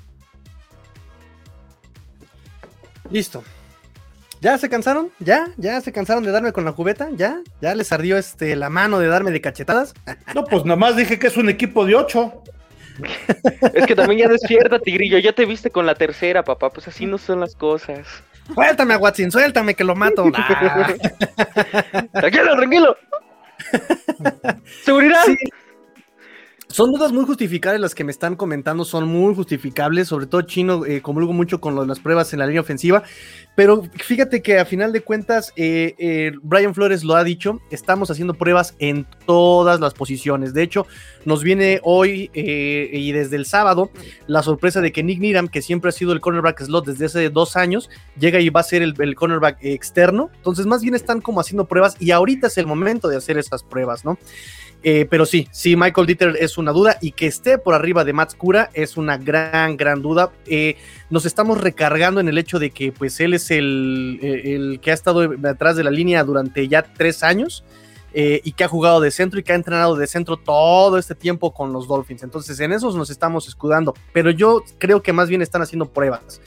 Listo. 3.11 3.43
¿Ya 4.41 4.57
se 4.57 4.71
cansaron? 4.71 5.11
¿Ya? 5.19 5.49
¿Ya 5.57 5.81
se 5.81 5.93
cansaron 5.93 6.25
de 6.25 6.31
darme 6.31 6.53
con 6.53 6.65
la 6.65 6.73
cubeta? 6.73 7.11
¿Ya? 7.15 7.43
¿Ya 7.61 7.75
les 7.75 7.93
ardió 7.93 8.17
este, 8.17 8.57
la 8.57 8.71
mano 8.71 8.99
de 8.99 9.09
darme 9.09 9.31
de 9.31 9.41
cachetadas? 9.41 9.95
No, 10.35 10.45
pues 10.45 10.65
nomás 10.65 10.97
dije 10.97 11.19
que 11.19 11.27
es 11.27 11.37
un 11.37 11.49
equipo 11.49 11.85
de 11.85 11.97
8. 11.97 12.43
Es 13.75 13.87
que 13.87 13.95
también 13.95 14.21
ya 14.21 14.29
despierta, 14.29 14.79
Tigrillo, 14.79 15.19
ya 15.19 15.33
te 15.33 15.47
viste 15.47 15.71
con 15.71 15.87
la 15.87 15.95
tercera, 15.95 16.45
papá, 16.45 16.71
pues 16.71 16.87
así 16.89 17.07
no 17.07 17.19
son 17.19 17.41
las 17.41 17.55
cosas. 17.55 18.07
Suéltame, 18.55 18.97
Watson, 18.97 19.31
suéltame 19.31 19.75
que 19.75 19.85
lo 19.85 19.95
mato. 19.95 20.25
Tranquilo, 22.13 22.57
tranquilo. 22.57 22.97
Seguridad. 24.85 25.25
Sí. 25.27 25.37
Son 26.71 26.93
dudas 26.93 27.11
muy 27.11 27.25
justificables 27.25 27.81
las 27.81 27.97
que 27.97 28.05
me 28.05 28.13
están 28.13 28.37
comentando, 28.37 28.85
son 28.85 29.09
muy 29.09 29.35
justificables, 29.35 30.07
sobre 30.07 30.27
todo 30.27 30.43
Chino 30.43 30.87
eh, 30.87 31.03
comulgo 31.03 31.33
mucho 31.33 31.61
con 31.61 31.75
lo 31.75 31.81
de 31.81 31.89
las 31.89 31.99
pruebas 31.99 32.33
en 32.33 32.39
la 32.39 32.47
línea 32.47 32.61
ofensiva, 32.61 33.03
pero 33.61 33.83
fíjate 33.83 34.41
que 34.41 34.59
a 34.59 34.65
final 34.65 34.91
de 34.91 35.03
cuentas, 35.03 35.53
eh, 35.55 35.95
eh, 35.99 36.33
Brian 36.41 36.75
Flores 36.75 37.05
lo 37.05 37.15
ha 37.15 37.23
dicho, 37.23 37.61
estamos 37.71 38.11
haciendo 38.11 38.33
pruebas 38.33 38.75
en 38.79 39.07
todas 39.27 39.81
las 39.81 39.93
posiciones, 39.93 40.55
de 40.55 40.63
hecho 40.63 40.87
nos 41.27 41.45
viene 41.45 41.79
hoy 41.83 42.31
eh, 42.33 42.89
y 42.91 43.13
desde 43.13 43.37
el 43.37 43.45
sábado 43.45 43.91
la 44.27 44.43
sorpresa 44.43 44.81
de 44.81 44.93
que 44.93 45.03
Nick 45.03 45.21
Needham, 45.21 45.49
que 45.49 45.61
siempre 45.61 45.91
ha 45.91 45.93
sido 45.93 46.15
el 46.15 46.23
cornerback 46.23 46.63
slot 46.63 46.87
desde 46.87 47.05
hace 47.05 47.29
dos 47.29 47.55
años, 47.55 47.91
llega 48.19 48.41
y 48.41 48.49
va 48.49 48.61
a 48.61 48.63
ser 48.63 48.81
el, 48.81 49.15
cornerback 49.15 49.59
externo, 49.61 50.31
entonces 50.37 50.65
más 50.65 50.81
bien 50.81 50.95
están 50.95 51.21
como 51.21 51.39
haciendo 51.39 51.67
pruebas 51.67 51.99
y 52.01 52.13
ahorita 52.13 52.47
es 52.47 52.57
el 52.57 52.67
momento 52.67 53.09
de 53.09 53.19
hacer 53.19 53.37
esas 53.37 53.63
pruebas, 53.63 54.07
¿no? 54.07 54.19
Pero 54.83 55.27
sí, 55.27 55.47
sí, 55.53 55.77
Michael 55.77 56.07
Dieter 56.07 56.39
es 56.41 56.57
una 56.57 56.73
duda 56.73 56.97
y 57.03 57.13
que 57.13 57.27
esté 57.27 57.59
por 57.59 57.75
arriba 57.75 58.03
de 58.03 58.15
Mats 58.15 58.35
Cura 58.35 58.71
es 58.73 58.97
una 58.97 59.19
gran, 59.19 59.77
gran 59.77 60.01
duda. 60.01 60.33
Nos 61.11 61.27
estamos 61.27 61.61
recargando 61.61 62.19
en 62.21 62.29
el 62.29 62.39
hecho 62.39 62.59
de 62.59 62.71
que 62.71 62.91
pues 62.91 63.21
él 63.21 63.35
es 63.35 63.50
el, 63.59 64.19
el, 64.23 64.81
que 64.81 64.91
ha 64.91 64.95
estado 64.95 65.31
atrás 65.49 65.77
de 65.77 65.85
la 65.85 65.91
línea 65.91 66.25
durante 66.25 66.69
ya 66.69 66.83
tres 66.83 67.23
años 67.23 67.65
eh, 68.13 68.41
y 68.45 68.53
que 68.53 68.65
ha 68.65 68.69
jugado 68.69 69.01
de 69.01 69.11
centro 69.11 69.39
y 69.39 69.43
que 69.43 69.53
ha 69.53 69.57
entrenado 69.57 69.97
de 69.97 70.07
centro 70.07 70.37
todo 70.37 70.99
este 70.99 71.15
tiempo 71.15 71.53
con 71.53 71.73
los 71.73 71.87
Dolphins. 71.87 72.23
Entonces 72.23 72.59
en 72.61 72.73
esos 72.73 72.97
nos 72.97 73.11
estamos 73.11 73.49
escudando, 73.49 73.95
pero 74.13 74.31
yo 74.31 74.65
creo 74.79 75.03
que 75.03 75.13
más 75.13 75.29
bien 75.29 75.43
están 75.43 75.63
haciendo 75.63 75.87
pruebas. 75.87 76.41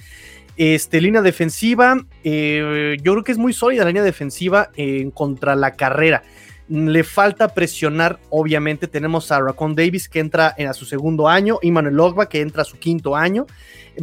Este, 0.55 1.01
línea 1.01 1.21
defensiva, 1.21 1.97
eh, 2.23 2.97
yo 3.01 3.13
creo 3.13 3.23
que 3.23 3.31
es 3.31 3.37
muy 3.37 3.53
sólida 3.53 3.83
la 3.83 3.89
línea 3.89 4.03
defensiva 4.03 4.69
en 4.75 5.09
contra 5.09 5.55
la 5.55 5.75
carrera 5.75 6.23
le 6.69 7.03
falta 7.03 7.53
presionar, 7.53 8.19
obviamente. 8.29 8.87
Tenemos 8.87 9.31
a 9.31 9.39
Racon 9.41 9.75
Davis 9.75 10.07
que 10.07 10.19
entra 10.19 10.53
en 10.57 10.67
a 10.67 10.73
su 10.73 10.85
segundo 10.85 11.27
año, 11.27 11.59
Iman 11.61 11.99
Ogba 11.99 12.27
que 12.27 12.41
entra 12.41 12.61
a 12.61 12.65
su 12.65 12.77
quinto 12.77 13.15
año, 13.15 13.45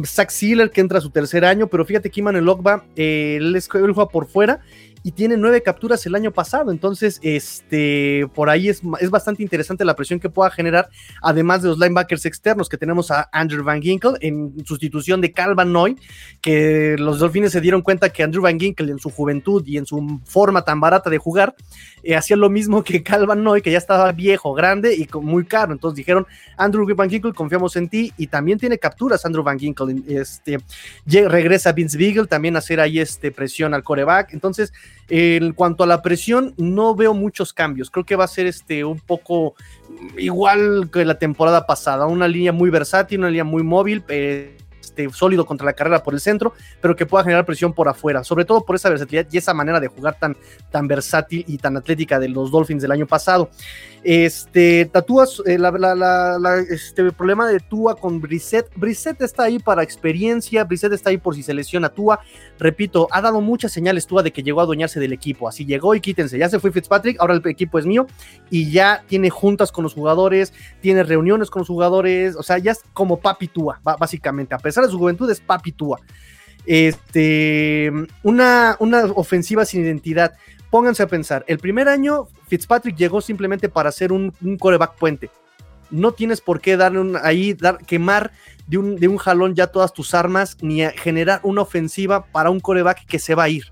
Zach 0.05 0.29
Sealer 0.29 0.71
que 0.71 0.81
entra 0.81 0.99
a 0.99 1.01
su 1.01 1.09
tercer 1.09 1.45
año, 1.45 1.67
pero 1.67 1.85
fíjate 1.85 2.09
que 2.09 2.19
Iman 2.19 2.47
Ogba 2.47 2.85
eh, 2.95 3.37
él 3.39 3.61
juega 3.67 4.09
por 4.09 4.27
fuera 4.27 4.61
y 5.03 5.11
tiene 5.11 5.37
nueve 5.37 5.63
capturas 5.63 6.05
el 6.05 6.15
año 6.15 6.31
pasado. 6.31 6.71
Entonces, 6.71 7.19
este, 7.23 8.27
por 8.33 8.49
ahí 8.49 8.69
es, 8.69 8.81
es, 8.99 9.09
bastante 9.09 9.43
interesante 9.43 9.83
la 9.85 9.95
presión 9.95 10.19
que 10.19 10.29
pueda 10.29 10.49
generar, 10.51 10.89
además 11.21 11.61
de 11.61 11.69
los 11.69 11.79
linebackers 11.79 12.25
externos 12.25 12.69
que 12.69 12.77
tenemos 12.77 13.11
a 13.11 13.29
Andrew 13.31 13.63
Van 13.63 13.81
Ginkel 13.81 14.17
en 14.21 14.65
sustitución 14.65 15.21
de 15.21 15.31
Calvin 15.31 15.71
Noy, 15.71 15.97
que 16.41 16.95
los 16.97 17.19
Dolphins 17.19 17.51
se 17.51 17.61
dieron 17.61 17.81
cuenta 17.81 18.09
que 18.09 18.23
Andrew 18.23 18.43
Van 18.43 18.59
Ginkel 18.59 18.89
en 18.89 18.99
su 18.99 19.09
juventud 19.09 19.63
y 19.65 19.77
en 19.77 19.85
su 19.85 20.19
forma 20.25 20.63
tan 20.63 20.79
barata 20.79 21.09
de 21.09 21.17
jugar, 21.17 21.55
eh, 22.03 22.15
hacía 22.15 22.35
lo 22.35 22.49
mismo 22.49 22.83
que 22.83 23.03
Calvin 23.03 23.43
Noy, 23.43 23.61
que 23.61 23.71
ya 23.71 23.77
estaba 23.77 24.11
viejo, 24.11 24.53
grande 24.53 24.95
y 24.95 25.07
muy 25.19 25.45
caro. 25.45 25.73
Entonces 25.73 25.95
dijeron, 25.95 26.25
Andrew 26.57 26.87
Van 26.95 27.09
Ginkel, 27.09 27.33
confiamos 27.33 27.75
en 27.75 27.89
ti 27.89 28.13
y 28.17 28.27
también 28.27 28.59
tiene 28.59 28.77
capturas 28.77 29.25
Andrew 29.25 29.43
Van 29.43 29.59
Ginkel. 29.59 30.03
Este, 30.07 30.59
regresa 31.05 31.71
Vince 31.71 31.97
Beagle 31.97 32.27
también 32.27 32.55
a 32.55 32.59
hacer 32.59 32.79
ahí 32.79 32.99
este, 32.99 33.31
presión 33.31 33.73
al 33.73 33.83
coreback. 33.83 34.33
Entonces, 34.33 34.73
en 35.09 35.51
cuanto 35.53 35.83
a 35.83 35.87
la 35.87 36.01
presión, 36.01 36.53
no 36.57 36.95
veo 36.95 37.13
muchos 37.13 37.53
cambios. 37.53 37.91
Creo 37.91 38.05
que 38.05 38.15
va 38.15 38.23
a 38.23 38.27
ser 38.27 38.47
este 38.47 38.85
un 38.85 38.99
poco 38.99 39.55
igual 40.17 40.89
que 40.91 41.03
la 41.03 41.19
temporada 41.19 41.65
pasada. 41.65 42.05
Una 42.05 42.27
línea 42.27 42.53
muy 42.53 42.69
versátil, 42.69 43.19
una 43.19 43.29
línea 43.29 43.43
muy 43.43 43.63
móvil. 43.63 44.03
Este, 44.07 45.09
sólido 45.11 45.45
contra 45.45 45.65
la 45.65 45.73
carrera 45.73 46.03
por 46.03 46.13
el 46.13 46.19
centro, 46.19 46.53
pero 46.81 46.95
que 46.95 47.05
pueda 47.05 47.23
generar 47.23 47.45
presión 47.45 47.73
por 47.73 47.87
afuera, 47.87 48.23
sobre 48.23 48.45
todo 48.45 48.65
por 48.65 48.75
esa 48.75 48.89
versatilidad 48.89 49.27
y 49.31 49.37
esa 49.37 49.53
manera 49.53 49.79
de 49.79 49.87
jugar 49.87 50.17
tan, 50.19 50.35
tan 50.69 50.87
versátil 50.87 51.45
y 51.47 51.57
tan 51.57 51.77
atlética 51.77 52.19
de 52.19 52.27
los 52.27 52.51
Dolphins 52.51 52.81
del 52.81 52.91
año 52.91 53.07
pasado. 53.07 53.49
Este, 54.03 54.85
tatúas, 54.85 55.43
eh, 55.45 55.59
este, 56.71 57.03
el 57.03 57.13
problema 57.13 57.47
de 57.47 57.59
Tua 57.59 57.95
con 57.95 58.19
Brissett. 58.19 58.67
Brissett 58.75 59.21
está 59.21 59.43
ahí 59.43 59.59
para 59.59 59.83
experiencia, 59.83 60.63
Brissett 60.63 60.93
está 60.93 61.11
ahí 61.11 61.17
por 61.17 61.35
si 61.35 61.43
se 61.43 61.53
lesiona 61.53 61.89
Tua. 61.89 62.19
Repito, 62.57 63.07
ha 63.11 63.21
dado 63.21 63.41
muchas 63.41 63.71
señales 63.71 64.07
Tua 64.07 64.23
de 64.23 64.31
que 64.31 64.41
llegó 64.41 64.59
a 64.59 64.63
adueñarse 64.63 64.99
del 64.99 65.13
equipo. 65.13 65.47
Así 65.47 65.65
llegó 65.65 65.93
y 65.93 66.01
quítense. 66.01 66.39
Ya 66.39 66.49
se 66.49 66.59
fue 66.59 66.71
Fitzpatrick, 66.71 67.19
ahora 67.19 67.35
el 67.35 67.47
equipo 67.47 67.77
es 67.77 67.85
mío 67.85 68.07
y 68.49 68.71
ya 68.71 69.03
tiene 69.07 69.29
juntas 69.29 69.71
con 69.71 69.83
los 69.83 69.93
jugadores, 69.93 70.51
tiene 70.81 71.03
reuniones 71.03 71.51
con 71.51 71.59
los 71.59 71.67
jugadores. 71.67 72.35
O 72.35 72.43
sea, 72.43 72.57
ya 72.57 72.71
es 72.71 72.81
como 72.93 73.19
papi 73.19 73.49
Tua, 73.49 73.79
básicamente. 73.83 74.55
A 74.55 74.59
pesar 74.59 74.83
de 74.83 74.89
su 74.89 74.97
juventud, 74.97 75.29
es 75.29 75.41
papi 75.41 75.73
Tua. 75.73 75.99
Este, 76.65 77.91
una, 78.23 78.77
una 78.79 79.05
ofensiva 79.05 79.65
sin 79.65 79.83
identidad 79.83 80.33
pónganse 80.71 81.03
a 81.03 81.07
pensar, 81.07 81.43
el 81.47 81.59
primer 81.59 81.87
año 81.87 82.27
Fitzpatrick 82.47 82.95
llegó 82.95 83.21
simplemente 83.21 83.69
para 83.69 83.89
hacer 83.89 84.11
un, 84.11 84.33
coreback 84.57 84.95
puente. 84.95 85.29
No 85.91 86.13
tienes 86.13 86.41
por 86.41 86.61
qué 86.61 86.77
darle 86.77 86.99
un, 86.99 87.17
ahí, 87.21 87.53
dar, 87.53 87.77
quemar 87.85 88.31
de 88.65 88.77
un, 88.77 89.05
un 89.05 89.17
jalón 89.17 89.53
ya 89.53 89.67
todas 89.67 89.93
tus 89.93 90.13
armas, 90.15 90.57
ni 90.61 90.81
generar 90.95 91.41
una 91.43 91.61
ofensiva 91.61 92.25
para 92.25 92.49
un 92.49 92.61
coreback 92.61 93.05
que 93.05 93.19
se 93.19 93.35
va 93.35 93.43
a 93.43 93.49
ir. 93.49 93.65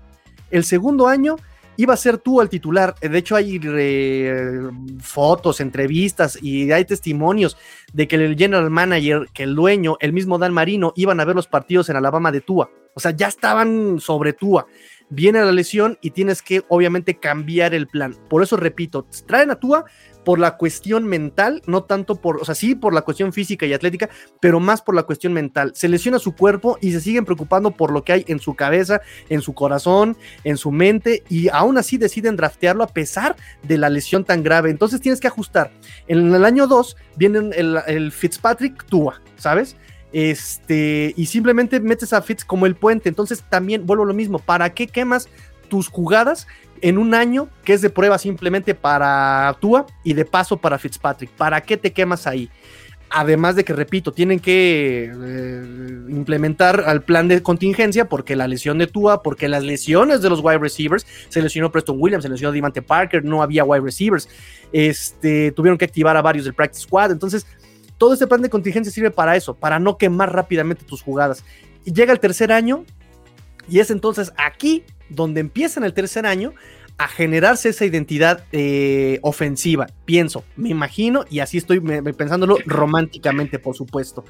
El 0.50 0.64
segundo 0.64 1.08
año 1.08 1.36
iba 1.78 1.94
a 1.94 1.96
ser 1.96 2.18
tú 2.18 2.42
el 2.42 2.50
titular. 2.50 2.94
De 3.00 3.16
hecho, 3.16 3.36
hay 3.36 3.58
eh, 3.62 4.60
fotos, 5.00 5.62
entrevistas 5.62 6.38
y 6.42 6.70
hay 6.70 6.84
testimonios 6.84 7.56
de 7.94 8.06
que 8.06 8.16
el 8.16 8.36
general 8.36 8.68
manager, 8.68 9.28
que 9.32 9.44
el 9.44 9.54
dueño, 9.54 9.96
el 10.00 10.12
mismo 10.12 10.38
Dan 10.38 10.52
Marino, 10.52 10.92
iban 10.96 11.20
a 11.20 11.24
ver 11.24 11.34
los 11.34 11.46
partidos 11.46 11.88
en 11.88 11.96
Alabama 11.96 12.30
de 12.30 12.42
Tua. 12.42 12.70
O 12.94 13.00
sea, 13.00 13.12
ya 13.12 13.28
estaban 13.28 13.98
sobre 13.98 14.34
Tua 14.34 14.66
viene 15.10 15.44
la 15.44 15.52
lesión 15.52 15.98
y 16.00 16.10
tienes 16.10 16.40
que 16.40 16.62
obviamente 16.68 17.18
cambiar 17.18 17.74
el 17.74 17.86
plan. 17.86 18.16
Por 18.28 18.42
eso 18.42 18.56
repito, 18.56 19.06
traen 19.26 19.50
a 19.50 19.56
Tua 19.56 19.84
por 20.24 20.38
la 20.38 20.56
cuestión 20.56 21.06
mental, 21.06 21.62
no 21.66 21.84
tanto 21.84 22.16
por, 22.16 22.40
o 22.40 22.44
sea, 22.44 22.54
sí 22.54 22.74
por 22.74 22.94
la 22.94 23.02
cuestión 23.02 23.32
física 23.32 23.66
y 23.66 23.72
atlética, 23.72 24.10
pero 24.40 24.60
más 24.60 24.82
por 24.82 24.94
la 24.94 25.02
cuestión 25.02 25.32
mental. 25.32 25.72
Se 25.74 25.88
lesiona 25.88 26.18
su 26.18 26.34
cuerpo 26.34 26.78
y 26.80 26.92
se 26.92 27.00
siguen 27.00 27.24
preocupando 27.24 27.70
por 27.70 27.90
lo 27.90 28.04
que 28.04 28.12
hay 28.12 28.24
en 28.28 28.38
su 28.38 28.54
cabeza, 28.54 29.00
en 29.28 29.42
su 29.42 29.54
corazón, 29.54 30.16
en 30.44 30.56
su 30.56 30.70
mente 30.70 31.24
y 31.28 31.48
aún 31.48 31.78
así 31.78 31.96
deciden 31.96 32.36
draftearlo 32.36 32.84
a 32.84 32.88
pesar 32.88 33.36
de 33.62 33.78
la 33.78 33.88
lesión 33.88 34.24
tan 34.24 34.42
grave. 34.42 34.70
Entonces 34.70 35.00
tienes 35.00 35.20
que 35.20 35.28
ajustar. 35.28 35.72
En 36.06 36.34
el 36.34 36.44
año 36.44 36.66
2 36.66 36.96
viene 37.16 37.50
el, 37.56 37.78
el 37.86 38.12
Fitzpatrick 38.12 38.84
Tua, 38.86 39.20
¿sabes? 39.36 39.76
Este, 40.12 41.14
y 41.16 41.26
simplemente 41.26 41.78
metes 41.80 42.12
a 42.12 42.22
Fitz 42.22 42.44
como 42.44 42.66
el 42.66 42.74
puente. 42.74 43.08
Entonces 43.08 43.42
también 43.48 43.86
vuelvo 43.86 44.04
a 44.04 44.06
lo 44.06 44.14
mismo. 44.14 44.38
¿Para 44.38 44.74
qué 44.74 44.86
quemas 44.86 45.28
tus 45.68 45.88
jugadas 45.88 46.46
en 46.80 46.98
un 46.98 47.14
año 47.14 47.48
que 47.64 47.74
es 47.74 47.82
de 47.82 47.90
prueba 47.90 48.18
simplemente 48.18 48.74
para 48.74 49.56
Tua 49.60 49.86
y 50.02 50.14
de 50.14 50.24
paso 50.24 50.56
para 50.56 50.78
Fitzpatrick? 50.78 51.30
¿Para 51.30 51.60
qué 51.60 51.76
te 51.76 51.92
quemas 51.92 52.26
ahí? 52.26 52.50
Además 53.12 53.56
de 53.56 53.64
que, 53.64 53.72
repito, 53.72 54.12
tienen 54.12 54.38
que 54.38 55.10
eh, 55.12 55.64
implementar 56.10 56.84
al 56.86 57.02
plan 57.02 57.26
de 57.26 57.42
contingencia 57.42 58.04
porque 58.04 58.36
la 58.36 58.46
lesión 58.46 58.78
de 58.78 58.86
Tua, 58.86 59.20
porque 59.20 59.48
las 59.48 59.64
lesiones 59.64 60.22
de 60.22 60.30
los 60.30 60.38
wide 60.40 60.58
receivers, 60.58 61.04
se 61.28 61.42
lesionó 61.42 61.72
Preston 61.72 61.96
Williams, 61.98 62.22
se 62.22 62.28
lesionó 62.30 62.52
Dimante 62.52 62.82
Parker, 62.82 63.24
no 63.24 63.42
había 63.42 63.64
wide 63.64 63.80
receivers, 63.80 64.28
este, 64.72 65.50
tuvieron 65.50 65.76
que 65.76 65.86
activar 65.86 66.16
a 66.16 66.22
varios 66.22 66.44
del 66.44 66.54
practice 66.54 66.82
squad, 66.84 67.10
entonces 67.10 67.46
todo 68.00 68.14
este 68.14 68.26
plan 68.26 68.40
de 68.40 68.48
contingencia 68.48 68.90
sirve 68.90 69.10
para 69.10 69.36
eso, 69.36 69.52
para 69.52 69.78
no 69.78 69.98
quemar 69.98 70.32
rápidamente 70.32 70.86
tus 70.86 71.02
jugadas. 71.02 71.44
Y 71.84 71.92
llega 71.92 72.14
el 72.14 72.18
tercer 72.18 72.50
año, 72.50 72.86
y 73.68 73.80
es 73.80 73.90
entonces 73.90 74.32
aquí 74.38 74.84
donde 75.10 75.40
empieza 75.40 75.80
en 75.80 75.84
el 75.84 75.92
tercer 75.92 76.24
año 76.24 76.54
a 76.96 77.08
generarse 77.08 77.68
esa 77.68 77.84
identidad 77.84 78.44
eh, 78.52 79.18
ofensiva, 79.20 79.86
pienso, 80.06 80.44
me 80.56 80.70
imagino, 80.70 81.26
y 81.28 81.40
así 81.40 81.58
estoy 81.58 81.80
pensándolo 81.80 82.56
románticamente, 82.64 83.58
por 83.58 83.76
supuesto. 83.76 84.24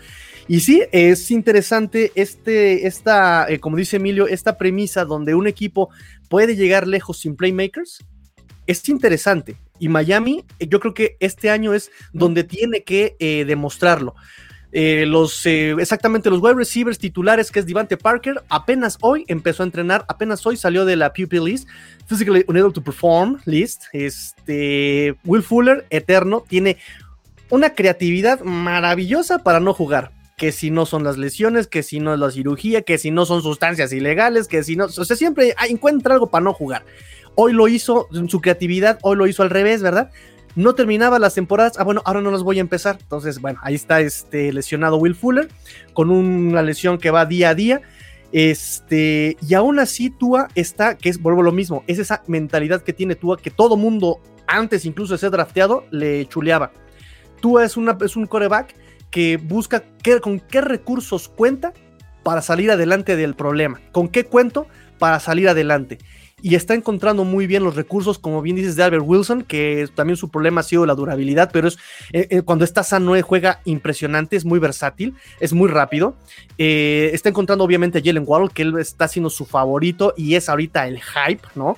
Y 0.48 0.60
sí, 0.60 0.82
es 0.90 1.30
interesante 1.30 2.10
este, 2.16 2.88
esta, 2.88 3.48
eh, 3.48 3.60
como 3.60 3.76
dice 3.76 3.98
Emilio, 3.98 4.26
esta 4.26 4.58
premisa 4.58 5.04
donde 5.04 5.36
un 5.36 5.46
equipo 5.46 5.90
puede 6.28 6.56
llegar 6.56 6.88
lejos 6.88 7.20
sin 7.20 7.36
playmakers, 7.36 8.04
es 8.70 8.88
interesante. 8.88 9.56
Y 9.78 9.88
Miami, 9.88 10.44
eh, 10.58 10.66
yo 10.68 10.80
creo 10.80 10.94
que 10.94 11.16
este 11.20 11.50
año 11.50 11.74
es 11.74 11.90
donde 12.12 12.44
tiene 12.44 12.82
que 12.82 13.16
eh, 13.18 13.44
demostrarlo. 13.44 14.14
Eh, 14.72 15.04
los 15.04 15.44
exactamente 15.46 16.30
los 16.30 16.40
wide 16.40 16.54
receivers 16.54 16.96
titulares 16.96 17.50
que 17.50 17.58
es 17.58 17.66
Devante 17.66 17.96
Parker 17.96 18.40
apenas 18.48 18.98
hoy 19.00 19.24
empezó 19.26 19.64
a 19.64 19.66
entrenar 19.66 20.04
apenas 20.06 20.46
hoy 20.46 20.56
salió 20.56 20.84
de 20.84 20.94
la 20.94 21.12
pupil 21.12 21.42
list 21.42 21.68
physically 22.06 22.44
unable 22.46 22.70
to 22.70 22.80
perform 22.80 23.40
list 23.46 23.86
este 23.92 25.16
Will 25.24 25.42
Fuller 25.42 25.84
eterno 25.90 26.44
tiene 26.48 26.76
una 27.48 27.74
creatividad 27.74 28.42
maravillosa 28.42 29.42
para 29.42 29.58
no 29.58 29.74
jugar 29.74 30.12
que 30.40 30.52
si 30.52 30.70
no 30.70 30.86
son 30.86 31.04
las 31.04 31.18
lesiones, 31.18 31.66
que 31.66 31.82
si 31.82 32.00
no 32.00 32.14
es 32.14 32.18
la 32.18 32.30
cirugía, 32.30 32.80
que 32.80 32.96
si 32.96 33.10
no 33.10 33.26
son 33.26 33.42
sustancias 33.42 33.92
ilegales, 33.92 34.48
que 34.48 34.64
si 34.64 34.74
no, 34.74 34.86
o 34.86 35.04
sea, 35.04 35.14
siempre 35.14 35.54
encuentra 35.68 36.14
algo 36.14 36.30
para 36.30 36.42
no 36.42 36.54
jugar. 36.54 36.82
Hoy 37.34 37.52
lo 37.52 37.68
hizo 37.68 38.08
su 38.28 38.40
creatividad, 38.40 38.98
hoy 39.02 39.16
lo 39.16 39.26
hizo 39.26 39.42
al 39.42 39.50
revés, 39.50 39.82
¿verdad? 39.82 40.10
No 40.56 40.74
terminaba 40.74 41.18
las 41.18 41.34
temporadas, 41.34 41.78
ah 41.78 41.84
bueno, 41.84 42.02
ahora 42.04 42.20
no 42.20 42.30
las 42.30 42.42
voy 42.42 42.58
a 42.58 42.60
empezar. 42.60 42.98
Entonces, 43.00 43.40
bueno, 43.40 43.60
ahí 43.62 43.74
está 43.74 44.00
este 44.00 44.52
lesionado 44.52 44.96
Will 44.96 45.14
Fuller 45.14 45.48
con 45.92 46.10
una 46.10 46.62
lesión 46.62 46.98
que 46.98 47.10
va 47.10 47.24
día 47.26 47.50
a 47.50 47.54
día. 47.54 47.82
Este, 48.32 49.36
y 49.46 49.54
aún 49.54 49.78
así 49.78 50.10
Tua 50.10 50.48
está, 50.54 50.96
que 50.96 51.08
es, 51.08 51.20
vuelvo 51.20 51.42
lo 51.42 51.52
mismo, 51.52 51.82
es 51.86 51.98
esa 51.98 52.22
mentalidad 52.26 52.82
que 52.82 52.92
tiene 52.92 53.16
Tua 53.16 53.38
que 53.38 53.50
todo 53.50 53.76
mundo 53.76 54.20
antes 54.46 54.84
incluso 54.84 55.14
de 55.14 55.18
ser 55.18 55.30
drafteado 55.30 55.84
le 55.90 56.26
chuleaba. 56.26 56.72
Tua 57.40 57.64
es, 57.64 57.76
una, 57.76 57.96
es 58.04 58.16
un 58.16 58.26
coreback 58.26 58.74
que 59.10 59.36
busca 59.36 59.84
con 60.20 60.40
qué 60.40 60.60
recursos 60.60 61.28
cuenta 61.28 61.72
para 62.22 62.42
salir 62.42 62.70
adelante 62.70 63.16
del 63.16 63.34
problema, 63.34 63.80
con 63.92 64.08
qué 64.08 64.24
cuento 64.24 64.66
para 64.98 65.18
salir 65.20 65.48
adelante 65.48 65.98
y 66.42 66.54
está 66.54 66.74
encontrando 66.74 67.24
muy 67.24 67.46
bien 67.46 67.64
los 67.64 67.76
recursos, 67.76 68.18
como 68.18 68.42
bien 68.42 68.56
dices, 68.56 68.76
de 68.76 68.82
Albert 68.82 69.04
Wilson, 69.06 69.42
que 69.42 69.88
también 69.94 70.16
su 70.16 70.28
problema 70.28 70.60
ha 70.60 70.64
sido 70.64 70.86
la 70.86 70.94
durabilidad, 70.94 71.50
pero 71.52 71.68
es 71.68 71.78
eh, 72.12 72.28
eh, 72.30 72.42
cuando 72.42 72.64
está 72.64 72.82
sano 72.82 73.16
eh, 73.16 73.22
juega 73.22 73.60
impresionante, 73.64 74.36
es 74.36 74.44
muy 74.44 74.58
versátil, 74.58 75.14
es 75.38 75.52
muy 75.52 75.68
rápido. 75.68 76.16
está 76.56 77.28
encontrando 77.28 77.64
obviamente 77.64 77.98
a 77.98 78.02
Jalen 78.02 78.24
Waddle, 78.26 78.50
que 78.52 78.62
él 78.62 78.78
está 78.78 79.08
siendo 79.08 79.30
su 79.30 79.44
favorito 79.44 80.14
y 80.16 80.34
es 80.34 80.48
ahorita 80.48 80.86
el 80.86 81.00
hype, 81.00 81.46
¿no? 81.54 81.76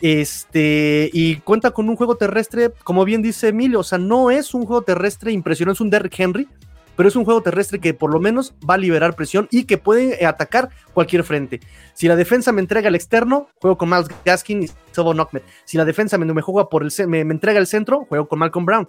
Este, 0.00 1.10
y 1.12 1.36
cuenta 1.36 1.70
con 1.70 1.88
un 1.88 1.94
juego 1.94 2.16
terrestre, 2.16 2.72
como 2.82 3.04
bien 3.04 3.22
dice 3.22 3.48
Emilio, 3.48 3.80
o 3.80 3.84
sea, 3.84 3.98
no 3.98 4.32
es 4.32 4.52
un 4.52 4.66
juego 4.66 4.82
terrestre 4.82 5.30
impresionante, 5.30 5.76
es 5.76 5.80
un 5.80 5.90
Derrick 5.90 6.18
Henry, 6.18 6.48
pero 6.96 7.08
es 7.08 7.16
un 7.16 7.24
juego 7.24 7.42
terrestre 7.42 7.80
que 7.80 7.94
por 7.94 8.12
lo 8.12 8.20
menos 8.20 8.54
va 8.68 8.74
a 8.74 8.78
liberar 8.78 9.14
presión 9.14 9.48
y 9.50 9.64
que 9.64 9.78
puede 9.78 10.24
atacar 10.26 10.70
cualquier 10.94 11.24
frente. 11.24 11.60
Si 11.94 12.08
la 12.08 12.16
defensa 12.16 12.52
me 12.52 12.60
entrega 12.60 12.88
el 12.88 12.94
externo, 12.94 13.48
juego 13.60 13.78
con 13.78 13.90
Miles 13.90 14.08
Gaskin 14.24 14.64
y 14.64 14.70
Sobo 14.92 15.14
Knockmet. 15.14 15.44
Si 15.64 15.76
la 15.76 15.84
defensa 15.84 16.18
me, 16.18 16.26
me 16.26 16.42
juega 16.42 16.68
por 16.68 16.82
el 16.82 16.92
me, 17.08 17.24
me 17.24 17.34
entrega 17.34 17.58
el 17.58 17.66
centro, 17.66 18.04
juego 18.08 18.28
con 18.28 18.38
Malcolm 18.38 18.66
Brown 18.66 18.88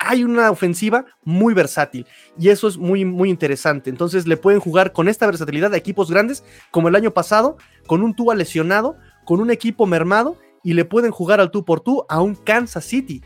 hay 0.00 0.24
una 0.24 0.50
ofensiva 0.50 1.04
muy 1.24 1.52
versátil 1.52 2.06
y 2.38 2.48
eso 2.48 2.66
es 2.66 2.78
muy, 2.78 3.04
muy 3.04 3.28
interesante. 3.28 3.90
Entonces 3.90 4.26
le 4.26 4.38
pueden 4.38 4.58
jugar 4.58 4.92
con 4.92 5.08
esta 5.08 5.26
versatilidad 5.26 5.74
a 5.74 5.76
equipos 5.76 6.10
grandes 6.10 6.42
como 6.70 6.88
el 6.88 6.96
año 6.96 7.12
pasado, 7.12 7.58
con 7.86 8.02
un 8.02 8.14
Tua 8.14 8.34
lesionado, 8.34 8.96
con 9.24 9.40
un 9.40 9.50
equipo 9.50 9.86
mermado 9.86 10.38
y 10.64 10.72
le 10.72 10.86
pueden 10.86 11.10
jugar 11.10 11.40
al 11.40 11.50
tú 11.50 11.64
por 11.64 11.80
tú 11.80 12.04
a 12.08 12.20
un 12.22 12.34
Kansas 12.34 12.84
City. 12.84 13.22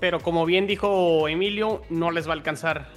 Pero 0.00 0.20
como 0.20 0.46
bien 0.46 0.66
dijo 0.66 1.28
Emilio, 1.28 1.82
no 1.90 2.10
les 2.10 2.26
va 2.26 2.32
a 2.32 2.36
alcanzar. 2.36 2.88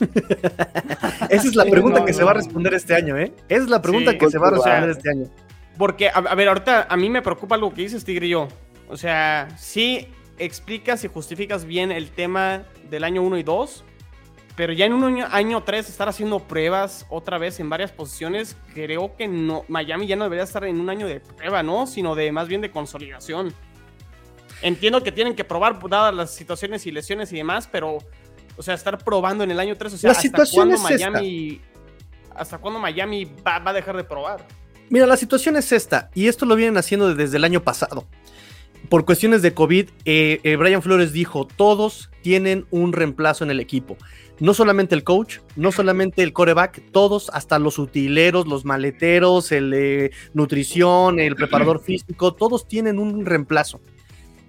Esa 1.28 1.48
es 1.48 1.54
la 1.54 1.64
pregunta 1.64 2.04
que 2.04 2.12
se 2.12 2.24
va 2.24 2.30
a 2.30 2.34
responder 2.34 2.72
este 2.74 2.94
año, 2.94 3.18
¿eh? 3.18 3.32
Esa 3.48 3.64
es 3.64 3.68
la 3.68 3.82
pregunta 3.82 4.16
que 4.16 4.30
se 4.30 4.38
va 4.38 4.48
a 4.48 4.50
responder 4.52 4.90
este 4.90 5.10
año. 5.10 5.26
Porque, 5.76 6.10
a, 6.12 6.20
ver, 6.34 6.48
ahorita 6.48 6.86
a 6.88 6.96
mí 6.96 7.10
me 7.10 7.22
preocupa 7.22 7.54
algo 7.54 7.72
que 7.72 7.82
dices, 7.82 8.04
Tigrillo. 8.04 8.48
O 8.88 8.96
sea, 8.96 9.48
sí 9.58 10.08
explicas 10.38 11.04
y 11.04 11.08
justificas 11.08 11.64
bien 11.64 11.92
el 11.92 12.10
tema 12.10 12.64
del 12.88 13.04
año 13.04 13.22
1 13.22 13.38
y 13.38 13.42
2, 13.42 13.84
pero 14.56 14.72
ya 14.72 14.86
en 14.86 14.92
un 14.92 15.04
año, 15.04 15.26
año 15.30 15.62
3 15.62 15.88
estar 15.88 16.08
haciendo 16.08 16.40
pruebas 16.40 17.06
otra 17.08 17.38
vez 17.38 17.60
en 17.60 17.70
varias 17.70 17.92
posiciones, 17.92 18.56
creo 18.74 19.16
que 19.16 19.28
no, 19.28 19.64
Miami 19.68 20.06
ya 20.06 20.16
no 20.16 20.24
debería 20.24 20.44
estar 20.44 20.64
en 20.64 20.80
un 20.80 20.90
año 20.90 21.06
de 21.06 21.20
prueba, 21.20 21.62
¿no? 21.62 21.86
Sino 21.86 22.14
de 22.14 22.32
más 22.32 22.48
bien 22.48 22.60
de 22.60 22.70
consolidación. 22.70 23.54
Entiendo 24.62 25.02
que 25.02 25.12
tienen 25.12 25.34
que 25.34 25.44
probar 25.44 25.78
dadas 25.88 26.14
las 26.14 26.34
situaciones 26.34 26.86
y 26.86 26.90
lesiones 26.90 27.32
y 27.32 27.36
demás, 27.36 27.68
pero, 27.70 27.98
o 28.56 28.62
sea, 28.62 28.74
estar 28.74 28.98
probando 28.98 29.42
en 29.44 29.50
el 29.50 29.58
año 29.58 29.76
3, 29.76 29.94
o 29.94 29.96
sea, 29.96 30.10
¿hasta 30.10 30.44
cuándo 30.52 30.78
Miami, 30.78 31.60
¿hasta 32.34 32.58
cuándo 32.58 32.78
Miami 32.78 33.24
va, 33.24 33.62
a 33.64 33.72
dejar 33.72 33.96
de 33.96 34.04
probar? 34.04 34.46
Mira, 34.90 35.06
la 35.06 35.16
situación 35.16 35.56
es 35.56 35.72
esta, 35.72 36.10
y 36.14 36.28
esto 36.28 36.44
lo 36.44 36.56
vienen 36.56 36.76
haciendo 36.76 37.14
desde 37.14 37.38
el 37.38 37.44
año 37.44 37.62
pasado. 37.62 38.06
Por 38.88 39.04
cuestiones 39.04 39.40
de 39.42 39.54
COVID, 39.54 39.88
eh, 40.04 40.40
eh, 40.42 40.56
Brian 40.56 40.82
Flores 40.82 41.12
dijo, 41.12 41.46
todos 41.46 42.10
tienen 42.22 42.66
un 42.70 42.92
reemplazo 42.92 43.44
en 43.44 43.50
el 43.50 43.60
equipo. 43.60 43.96
No 44.40 44.54
solamente 44.54 44.94
el 44.94 45.04
coach, 45.04 45.38
no 45.54 45.70
solamente 45.70 46.22
el 46.22 46.32
coreback, 46.32 46.82
todos, 46.92 47.30
hasta 47.32 47.58
los 47.58 47.78
utileros, 47.78 48.46
los 48.46 48.64
maleteros, 48.64 49.52
el 49.52 50.10
nutrición, 50.32 51.20
el 51.20 51.36
preparador 51.36 51.82
físico, 51.82 52.32
todos 52.32 52.66
tienen 52.66 52.98
un 52.98 53.26
reemplazo. 53.26 53.80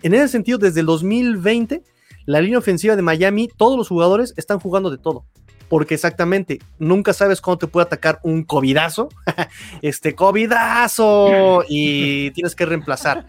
En 0.02 0.14
ese 0.14 0.28
sentido, 0.28 0.58
desde 0.58 0.80
el 0.80 0.86
2020, 0.86 1.84
la 2.26 2.42
línea 2.42 2.60
ofensiva 2.60 2.96
de 2.96 3.02
Miami, 3.02 3.50
todos 3.56 3.78
los 3.78 3.88
jugadores 3.88 4.34
están 4.38 4.60
jugando 4.60 4.90
de 4.90 4.98
todo. 4.98 5.26
Porque 5.70 5.94
exactamente, 5.94 6.60
nunca 6.80 7.14
sabes 7.14 7.40
cuándo 7.40 7.60
te 7.60 7.68
puede 7.68 7.86
atacar 7.86 8.20
un 8.24 8.44
covidazo. 8.44 9.10
este, 9.82 10.16
covidazo. 10.16 11.64
Y 11.68 12.32
tienes 12.36 12.56
que 12.56 12.66
reemplazar. 12.66 13.28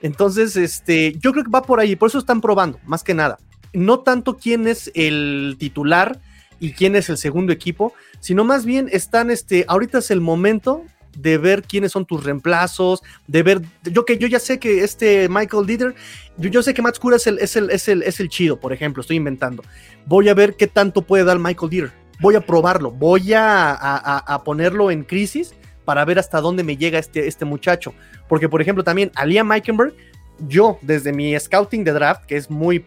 Entonces, 0.00 0.56
este, 0.56 1.14
yo 1.18 1.32
creo 1.32 1.44
que 1.44 1.50
va 1.50 1.62
por 1.62 1.80
ahí. 1.80 1.96
Por 1.96 2.08
eso 2.08 2.18
están 2.18 2.40
probando, 2.40 2.78
más 2.84 3.02
que 3.02 3.14
nada. 3.14 3.38
No 3.72 4.00
tanto 4.00 4.36
quién 4.36 4.68
es 4.68 4.90
el 4.94 5.56
titular 5.58 6.20
y 6.60 6.72
quién 6.72 6.94
es 6.94 7.08
el 7.08 7.16
segundo 7.16 7.52
equipo, 7.52 7.92
sino 8.20 8.44
más 8.44 8.64
bien 8.64 8.88
están, 8.92 9.30
este, 9.30 9.64
ahorita 9.66 9.98
es 9.98 10.10
el 10.10 10.20
momento 10.20 10.84
de 11.16 11.38
ver 11.38 11.62
quiénes 11.62 11.92
son 11.92 12.06
tus 12.06 12.24
reemplazos, 12.24 13.02
de 13.26 13.42
ver, 13.42 13.62
yo 13.84 14.04
que 14.04 14.18
yo 14.18 14.26
ya 14.26 14.38
sé 14.38 14.58
que 14.58 14.84
este 14.84 15.28
Michael 15.28 15.66
Dieter, 15.66 15.94
yo, 16.36 16.62
sé 16.62 16.74
que 16.74 16.82
Matt 16.82 16.98
Cura 16.98 17.16
es 17.16 17.26
el, 17.26 17.38
es, 17.38 17.56
el, 17.56 17.70
es, 17.70 17.88
el, 17.88 18.02
es 18.02 18.20
el 18.20 18.28
chido, 18.28 18.58
por 18.58 18.72
ejemplo, 18.72 19.00
estoy 19.00 19.16
inventando. 19.16 19.62
Voy 20.06 20.28
a 20.28 20.34
ver 20.34 20.56
qué 20.56 20.66
tanto 20.66 21.02
puede 21.02 21.24
dar 21.24 21.38
Michael 21.38 21.70
Dieter. 21.70 21.92
Voy 22.20 22.36
a 22.36 22.40
probarlo, 22.40 22.90
voy 22.90 23.32
a, 23.32 23.72
a, 23.74 24.44
ponerlo 24.44 24.90
en 24.90 25.02
crisis 25.02 25.54
para 25.84 26.04
ver 26.04 26.18
hasta 26.18 26.40
dónde 26.40 26.62
me 26.62 26.76
llega 26.76 26.98
este, 26.98 27.26
este 27.26 27.44
muchacho. 27.44 27.92
Porque, 28.28 28.48
por 28.48 28.62
ejemplo, 28.62 28.84
también 28.84 29.10
a 29.16 29.26
Liam 29.26 29.48
Meikenberg, 29.48 29.94
yo 30.38 30.78
desde 30.82 31.12
mi 31.12 31.38
scouting 31.38 31.84
de 31.84 31.92
draft, 31.92 32.24
que 32.24 32.36
es 32.36 32.50
muy 32.50 32.86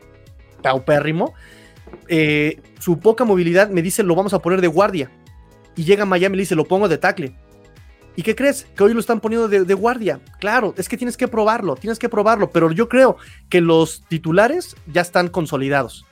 paupérrimo, 0.61 1.33
eh, 2.07 2.61
su 2.79 2.99
poca 2.99 3.25
movilidad 3.25 3.69
me 3.69 3.81
dice 3.81 4.03
lo 4.03 4.15
vamos 4.15 4.33
a 4.33 4.39
poner 4.39 4.61
de 4.61 4.67
guardia. 4.67 5.11
Y 5.75 5.83
llega 5.83 6.03
a 6.03 6.05
Miami 6.05 6.33
y 6.33 6.37
le 6.37 6.41
dice 6.43 6.55
lo 6.55 6.65
pongo 6.65 6.87
de 6.87 6.97
tackle. 6.97 7.35
¿Y 8.17 8.23
qué 8.23 8.35
crees? 8.35 8.65
Que 8.75 8.83
hoy 8.83 8.95
lo 8.95 8.99
están 8.99 9.19
poniendo 9.19 9.47
de, 9.47 9.73
guardia. 9.75 10.19
Claro, 10.39 10.73
es 10.75 10.89
que 10.89 10.97
tienes 10.97 11.15
que 11.15 11.27
probarlo, 11.27 11.75
tienes 11.75 11.99
que 11.99 12.09
probarlo, 12.09 12.49
pero 12.49 12.71
yo 12.71 12.89
creo 12.89 13.17
que 13.47 13.61
los 13.61 14.01
titulares 14.07 14.75
ya 14.87 15.01
están 15.01 15.27
consolidados. 15.27 16.03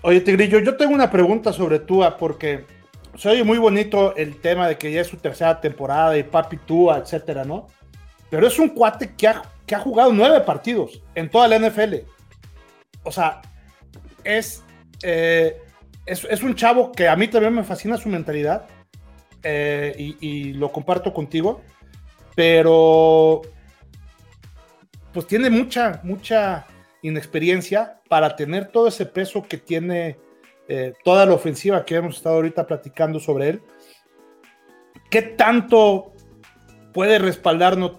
Oye, 0.00 0.22
Tigrillo, 0.22 0.58
yo 0.60 0.78
tengo 0.78 0.94
una 0.94 1.10
pregunta 1.10 1.52
sobre 1.52 1.80
Tua, 1.80 2.16
porque 2.16 2.64
se 3.18 3.28
oye 3.28 3.44
muy 3.44 3.58
bonito 3.58 4.16
el 4.16 4.40
tema 4.40 4.68
de 4.68 4.78
que 4.78 4.90
ya 4.90 5.02
es 5.02 5.06
su 5.06 5.18
tercera 5.18 5.60
temporada 5.60 6.16
y 6.16 6.22
papi 6.22 6.56
Tua, 6.56 6.96
etcétera, 6.96 7.44
¿no? 7.44 7.66
Pero 8.30 8.46
es 8.46 8.58
un 8.58 8.70
cuate 8.70 9.14
que 9.14 9.28
ha, 9.28 9.42
que 9.66 9.74
ha 9.74 9.80
jugado 9.80 10.14
nueve 10.14 10.40
partidos 10.40 11.02
en 11.14 11.28
toda 11.28 11.46
la 11.46 11.58
NFL. 11.58 11.96
O 13.02 13.12
sea, 13.12 13.42
es, 14.24 14.64
eh, 15.02 15.60
es, 16.06 16.24
es 16.24 16.42
un 16.42 16.54
chavo 16.54 16.90
que 16.90 17.06
a 17.06 17.16
mí 17.16 17.28
también 17.28 17.52
me 17.52 17.64
fascina 17.64 17.98
su 17.98 18.08
mentalidad 18.08 18.66
eh, 19.44 20.14
y, 20.20 20.54
lo 20.54 20.72
comparto 20.72 21.12
contigo, 21.12 21.60
pero 22.34 23.42
pues 25.12 25.26
tiene 25.26 25.50
mucha, 25.50 26.00
mucha 26.02 26.66
inexperiencia 27.02 28.00
para 28.08 28.34
tener 28.36 28.68
todo 28.68 28.88
ese 28.88 29.04
peso 29.04 29.42
que 29.42 29.58
tiene 29.58 30.16
eh, 30.66 30.94
toda 31.04 31.26
la 31.26 31.34
ofensiva 31.34 31.84
que 31.84 31.96
hemos 31.96 32.16
estado 32.16 32.36
ahorita 32.36 32.66
platicando 32.66 33.20
sobre 33.20 33.50
él. 33.50 33.62
¿Qué 35.10 35.20
tanto 35.20 36.14
puede 36.94 37.18
respaldarnos 37.18 37.92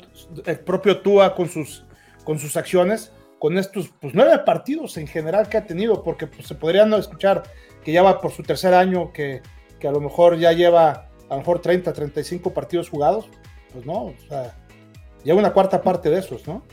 el 0.45 0.59
propio 0.59 1.01
Tua 1.01 1.35
con 1.35 1.47
sus, 1.47 1.85
con 2.23 2.39
sus 2.39 2.57
acciones? 2.57 3.11
Con 3.37 3.59
estos 3.59 3.93
pues, 4.01 4.15
nueve 4.15 4.39
partidos 4.39 4.97
en 4.97 5.05
general 5.05 5.47
que 5.47 5.57
ha 5.57 5.65
tenido, 5.67 6.01
porque 6.01 6.25
pues, 6.25 6.47
se 6.47 6.55
podrían 6.55 6.91
escuchar 6.93 7.43
que 7.83 7.91
ya 7.91 8.01
va 8.01 8.19
por 8.19 8.31
su 8.31 8.41
tercer 8.41 8.73
año, 8.73 9.13
que, 9.13 9.43
que 9.79 9.87
a 9.87 9.91
lo 9.91 10.01
mejor 10.01 10.39
ya 10.39 10.51
lleva 10.51 11.09
a 11.29 11.33
lo 11.33 11.39
mejor 11.39 11.59
30, 11.59 11.91
35 11.91 12.53
partidos 12.53 12.89
jugados, 12.89 13.27
pues 13.73 13.85
no, 13.85 14.05
o 14.05 14.15
sea, 14.29 14.55
ya 15.23 15.33
una 15.33 15.51
cuarta 15.51 15.81
parte 15.81 16.09
de 16.09 16.19
esos, 16.19 16.47
¿no? 16.47 16.63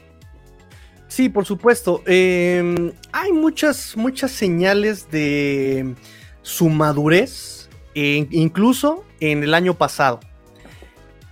Sí, 1.09 1.29
por 1.29 1.45
supuesto. 1.45 2.03
Em, 2.07 2.93
hay 3.13 3.33
muchas, 3.33 3.97
muchas 3.97 4.31
señales 4.31 5.11
de 5.11 5.95
su 6.41 6.71
madurez, 6.71 7.69
incluso 7.95 9.05
en 9.21 9.43
el 9.43 9.53
año 9.53 9.75
pasado. 9.75 10.21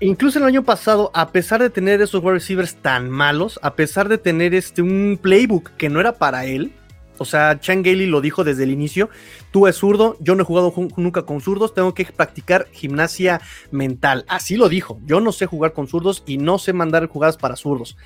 Incluso 0.01 0.39
el 0.39 0.45
año 0.45 0.65
pasado, 0.65 1.11
a 1.15 1.31
pesar 1.31 1.61
de 1.61 1.71
tener 1.71 2.01
esos 2.01 2.23
wide 2.23 2.35
receivers 2.35 2.75
tan 2.77 3.11
malos, 3.11 3.59
a 3.63 3.75
pesar 3.75 4.09
de 4.09 4.19
tener 4.19 4.55
este 4.55 4.83
un 4.83 5.19
playbook 5.21 5.71
que 5.77 5.89
no 5.89 6.01
era 6.01 6.19
para 6.19 6.47
él, 6.47 6.73
o 7.21 7.27
sea, 7.27 7.61
Chan 7.61 7.83
Gailey 7.83 8.07
lo 8.07 8.23
dijo 8.23 8.45
desde 8.45 8.63
el 8.65 8.71
inicio. 8.71 9.11
Tú 9.51 9.67
es 9.67 9.77
zurdo, 9.77 10.17
yo 10.21 10.35
no 10.35 10.43
he 10.43 10.47
jugado 10.47 10.73
nunca 10.97 11.27
con 11.27 11.43
zurdos, 11.43 11.75
tengo 11.75 11.93
que 11.93 12.07
practicar 12.07 12.67
gimnasia 12.73 13.43
mental. 13.71 14.25
Así 14.27 14.57
lo 14.57 14.71
dijo. 14.71 14.99
Yo 15.05 15.21
no 15.21 15.31
sé 15.31 15.45
jugar 15.45 15.75
con 15.75 15.87
zurdos 15.87 16.23
y 16.25 16.39
no 16.39 16.59
sé 16.59 16.73
mandar 16.73 17.07
jugadas 17.09 17.37
para 17.37 17.57
zurdos. 17.57 17.99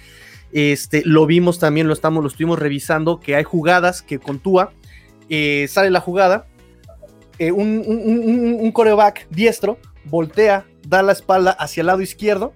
Este, 0.50 1.02
lo 1.04 1.26
vimos 1.26 1.60
también, 1.60 1.86
lo 1.86 1.92
estamos, 1.92 2.24
lo 2.24 2.28
estuvimos 2.28 2.58
revisando, 2.58 3.20
que 3.20 3.36
hay 3.36 3.44
jugadas 3.44 4.02
que 4.02 4.18
con 4.18 4.40
Tua 4.40 4.72
eh, 5.28 5.66
sale 5.68 5.90
la 5.90 6.00
jugada, 6.00 6.48
eh, 7.38 7.52
un, 7.52 8.72
coreback 8.72 9.28
diestro 9.30 9.78
voltea, 10.06 10.66
da 10.88 11.04
la 11.04 11.12
espalda 11.12 11.52
hacia 11.52 11.82
el 11.82 11.86
lado 11.86 12.00
izquierdo 12.00 12.52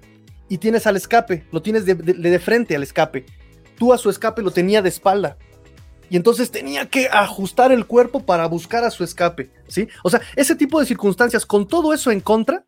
y 0.49 0.59
tienes 0.59 0.89
al 0.89 0.97
escape, 0.97 1.45
lo 1.53 1.63
tienes 1.63 1.87
de, 1.87 1.95
de 1.95 2.39
frente 2.41 2.75
al 2.75 2.83
escape. 2.83 3.27
Tú 3.77 3.93
a 3.93 3.99
su 3.99 4.11
escape 4.11 4.43
lo 4.43 4.51
tenía 4.51 4.83
de 4.83 4.89
espalda 4.89 5.39
y 6.11 6.17
entonces 6.17 6.51
tenía 6.51 6.87
que 6.87 7.09
ajustar 7.09 7.73
el 7.73 7.87
cuerpo 7.87 8.25
para 8.25 8.47
buscar 8.47 8.85
a 8.85 8.91
su 8.91 9.05
escape, 9.05 9.51
¿sí? 9.69 9.89
O 10.03 10.11
sea, 10.11 10.21
ese 10.37 10.55
tipo 10.55 10.81
de 10.81 10.87
circunstancias, 10.87 11.45
con 11.45 11.67
todo 11.69 11.93
eso 11.93 12.11
en 12.11 12.21
contra, 12.21 12.65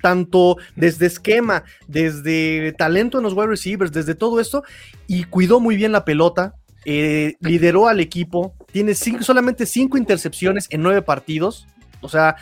tanto 0.00 0.56
desde 0.74 1.06
esquema, 1.06 1.64
desde 1.86 2.72
talento 2.72 3.18
en 3.18 3.24
los 3.24 3.34
wide 3.34 3.46
receivers, 3.46 3.92
desde 3.92 4.14
todo 4.14 4.40
esto, 4.40 4.64
y 5.06 5.24
cuidó 5.24 5.60
muy 5.60 5.76
bien 5.76 5.92
la 5.92 6.04
pelota, 6.04 6.54
eh, 6.84 7.36
lideró 7.40 7.86
al 7.86 8.00
equipo, 8.00 8.54
tiene 8.72 8.94
solamente 8.94 9.66
cinco 9.66 9.96
intercepciones 9.96 10.66
en 10.70 10.82
nueve 10.82 11.02
partidos, 11.02 11.66
o 12.00 12.08
sea, 12.08 12.36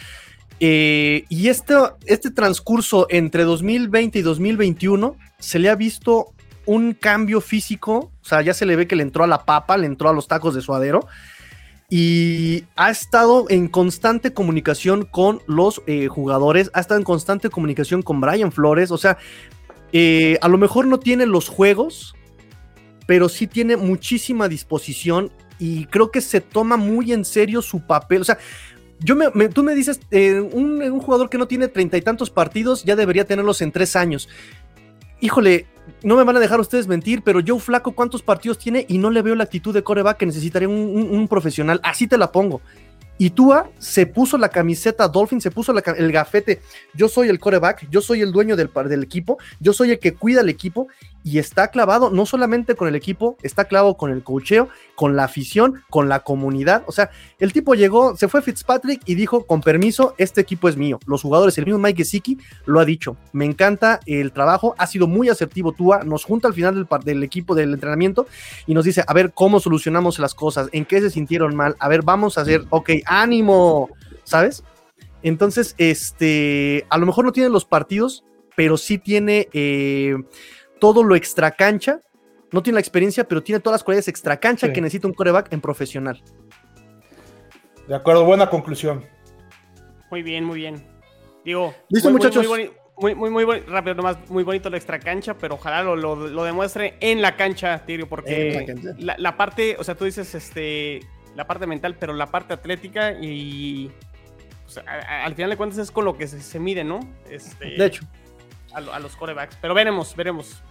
eh, 0.58 1.24
y 1.28 1.48
este, 1.48 1.74
este 2.06 2.30
transcurso 2.30 3.06
entre 3.08 3.44
2020 3.44 4.18
y 4.18 4.22
2021 4.22 5.16
se 5.38 5.58
le 5.58 5.70
ha 5.70 5.74
visto 5.74 6.34
un 6.70 6.94
cambio 6.94 7.40
físico, 7.40 8.12
o 8.22 8.24
sea, 8.24 8.42
ya 8.42 8.54
se 8.54 8.64
le 8.64 8.76
ve 8.76 8.86
que 8.86 8.94
le 8.94 9.02
entró 9.02 9.24
a 9.24 9.26
la 9.26 9.44
papa, 9.44 9.76
le 9.76 9.86
entró 9.86 10.08
a 10.08 10.12
los 10.12 10.28
tacos 10.28 10.54
de 10.54 10.60
suadero 10.60 11.08
y 11.88 12.62
ha 12.76 12.90
estado 12.90 13.46
en 13.48 13.66
constante 13.66 14.32
comunicación 14.32 15.04
con 15.04 15.42
los 15.48 15.82
eh, 15.88 16.06
jugadores, 16.06 16.70
ha 16.72 16.78
estado 16.78 16.98
en 16.98 17.04
constante 17.04 17.50
comunicación 17.50 18.02
con 18.02 18.20
Brian 18.20 18.52
Flores, 18.52 18.92
o 18.92 18.98
sea, 18.98 19.18
eh, 19.92 20.38
a 20.42 20.46
lo 20.46 20.58
mejor 20.58 20.86
no 20.86 21.00
tiene 21.00 21.26
los 21.26 21.48
juegos, 21.48 22.14
pero 23.04 23.28
sí 23.28 23.48
tiene 23.48 23.76
muchísima 23.76 24.46
disposición 24.46 25.32
y 25.58 25.86
creo 25.86 26.12
que 26.12 26.20
se 26.20 26.40
toma 26.40 26.76
muy 26.76 27.12
en 27.12 27.24
serio 27.24 27.62
su 27.62 27.80
papel, 27.80 28.20
o 28.20 28.24
sea, 28.24 28.38
yo 29.00 29.16
me, 29.16 29.48
tú 29.48 29.64
me 29.64 29.74
dices, 29.74 29.98
eh, 30.12 30.38
un, 30.38 30.80
un, 30.80 31.00
jugador 31.00 31.30
que 31.30 31.38
no 31.38 31.48
tiene 31.48 31.66
treinta 31.66 31.96
y 31.96 32.02
tantos 32.02 32.30
partidos 32.30 32.84
ya 32.84 32.94
debería 32.94 33.24
tenerlos 33.24 33.60
en 33.60 33.72
tres 33.72 33.96
años. 33.96 34.28
Híjole, 35.20 35.66
no 36.02 36.16
me 36.16 36.24
van 36.24 36.36
a 36.36 36.40
dejar 36.40 36.60
ustedes 36.60 36.86
mentir, 36.86 37.22
pero 37.22 37.40
Joe 37.46 37.60
Flaco, 37.60 37.92
¿cuántos 37.92 38.22
partidos 38.22 38.58
tiene? 38.58 38.86
Y 38.88 38.98
no 38.98 39.10
le 39.10 39.22
veo 39.22 39.34
la 39.34 39.44
actitud 39.44 39.74
de 39.74 39.82
coreback 39.82 40.18
que 40.18 40.26
necesitaría 40.26 40.68
un, 40.68 41.28
profesional. 41.28 41.80
Así 41.82 42.06
te 42.06 42.18
la 42.18 42.32
pongo. 42.32 42.60
Y 43.18 43.30
Tua 43.30 43.70
se 43.78 44.06
puso 44.06 44.38
la 44.38 44.48
camiseta 44.48 45.06
Dolphin, 45.06 45.42
se 45.42 45.50
puso 45.50 45.72
el 45.72 46.12
gafete. 46.12 46.62
Yo 46.94 47.06
soy 47.06 47.28
el 47.28 47.38
coreback, 47.38 47.86
yo 47.90 48.00
soy 48.00 48.22
el 48.22 48.32
dueño 48.32 48.56
del, 48.56 48.70
del 48.88 49.02
equipo, 49.02 49.36
yo 49.60 49.74
soy 49.74 49.90
el 49.90 49.98
que 49.98 50.14
cuida 50.14 50.40
el 50.40 50.48
equipo 50.48 50.88
y 51.22 51.38
está 51.38 51.68
clavado 51.68 52.10
no 52.10 52.26
solamente 52.26 52.74
con 52.74 52.88
el 52.88 52.94
equipo, 52.94 53.36
está 53.42 53.66
clavado 53.66 53.96
con 53.96 54.10
el 54.10 54.22
cocheo, 54.22 54.68
con 54.94 55.16
la 55.16 55.24
afición, 55.24 55.82
con 55.90 56.08
la 56.08 56.20
comunidad. 56.20 56.82
O 56.86 56.92
sea, 56.92 57.10
el 57.38 57.52
tipo 57.52 57.74
llegó, 57.74 58.16
se 58.16 58.28
fue 58.28 58.42
Fitzpatrick 58.42 59.02
y 59.04 59.14
dijo, 59.14 59.46
con 59.46 59.60
permiso, 59.60 60.14
este 60.18 60.40
equipo 60.40 60.68
es 60.68 60.76
mío. 60.76 60.98
Los 61.06 61.22
jugadores, 61.22 61.56
el 61.58 61.66
mismo 61.66 61.78
Mike 61.78 61.98
Gesicki 61.98 62.38
lo 62.66 62.80
ha 62.80 62.84
dicho. 62.84 63.16
Me 63.32 63.44
encanta 63.44 64.00
el 64.06 64.32
trabajo, 64.32 64.74
ha 64.78 64.86
sido 64.86 65.06
muy 65.06 65.28
asertivo 65.28 65.72
Tua, 65.72 66.04
nos 66.04 66.24
junta 66.24 66.48
al 66.48 66.54
final 66.54 66.74
del, 66.74 66.86
del 67.04 67.22
equipo 67.22 67.54
del 67.54 67.74
entrenamiento 67.74 68.26
y 68.66 68.74
nos 68.74 68.84
dice, 68.84 69.04
a 69.06 69.12
ver 69.12 69.32
cómo 69.32 69.60
solucionamos 69.60 70.18
las 70.18 70.34
cosas, 70.34 70.68
en 70.72 70.84
qué 70.84 71.00
se 71.00 71.10
sintieron 71.10 71.54
mal, 71.54 71.76
a 71.78 71.88
ver, 71.88 72.02
vamos 72.02 72.38
a 72.38 72.42
hacer, 72.42 72.64
ok, 72.70 72.90
ánimo, 73.06 73.90
¿sabes? 74.24 74.64
Entonces, 75.22 75.74
este, 75.78 76.86
a 76.88 76.98
lo 76.98 77.06
mejor 77.06 77.24
no 77.24 77.32
tiene 77.32 77.50
los 77.50 77.64
partidos, 77.64 78.24
pero 78.56 78.76
sí 78.76 78.98
tiene 78.98 79.48
eh, 79.52 80.16
todo 80.80 81.02
lo 81.02 81.14
extra 81.14 81.52
cancha. 81.52 82.00
No 82.52 82.62
tiene 82.62 82.74
la 82.74 82.80
experiencia, 82.80 83.24
pero 83.28 83.42
tiene 83.42 83.60
todas 83.60 83.76
las 83.76 83.84
cualidades 83.84 84.08
extra 84.08 84.40
cancha 84.40 84.72
que 84.72 84.80
necesita 84.80 85.06
un 85.06 85.14
coreback 85.14 85.52
en 85.52 85.60
profesional. 85.60 86.20
De 87.86 87.94
acuerdo, 87.94 88.24
buena 88.24 88.50
conclusión. 88.50 89.04
Muy 90.10 90.22
bien, 90.22 90.44
muy 90.44 90.58
bien. 90.58 90.84
Digo, 91.44 91.74
listo, 91.88 92.10
muchachos. 92.10 92.46
Muy, 92.46 92.70
muy, 93.14 93.30
muy, 93.30 93.46
muy, 93.46 93.60
rápido, 93.60 93.94
nomás 93.94 94.18
muy 94.28 94.42
bonito 94.42 94.68
la 94.68 94.76
extra 94.76 94.98
cancha, 94.98 95.34
pero 95.34 95.54
ojalá 95.54 95.82
lo, 95.82 95.96
lo, 95.96 96.44
demuestre 96.44 96.96
en 97.00 97.22
la 97.22 97.36
cancha, 97.36 97.84
Tirio, 97.86 98.08
porque 98.08 98.74
la, 98.98 99.16
la, 99.16 99.36
parte, 99.36 99.76
o 99.78 99.84
sea, 99.84 99.94
tú 99.94 100.04
dices, 100.04 100.34
este, 100.34 101.00
la 101.34 101.46
parte 101.46 101.66
mental, 101.66 101.96
pero 101.98 102.12
la 102.12 102.26
parte 102.26 102.52
atlética 102.52 103.12
y 103.12 103.90
al 104.76 105.34
final 105.34 105.50
de 105.50 105.56
cuentas 105.56 105.78
es 105.78 105.90
con 105.90 106.04
lo 106.04 106.16
que 106.16 106.28
se, 106.28 106.60
mide, 106.60 106.84
¿no? 106.84 107.00
Este, 107.28 107.70
de 107.70 107.86
hecho. 107.86 108.04
A, 108.72 108.78
a, 108.78 109.00
los 109.00 109.16
corebacks. 109.16 109.56
Pero 109.60 109.74
veremos, 109.74 110.14
veremos. 110.14 110.62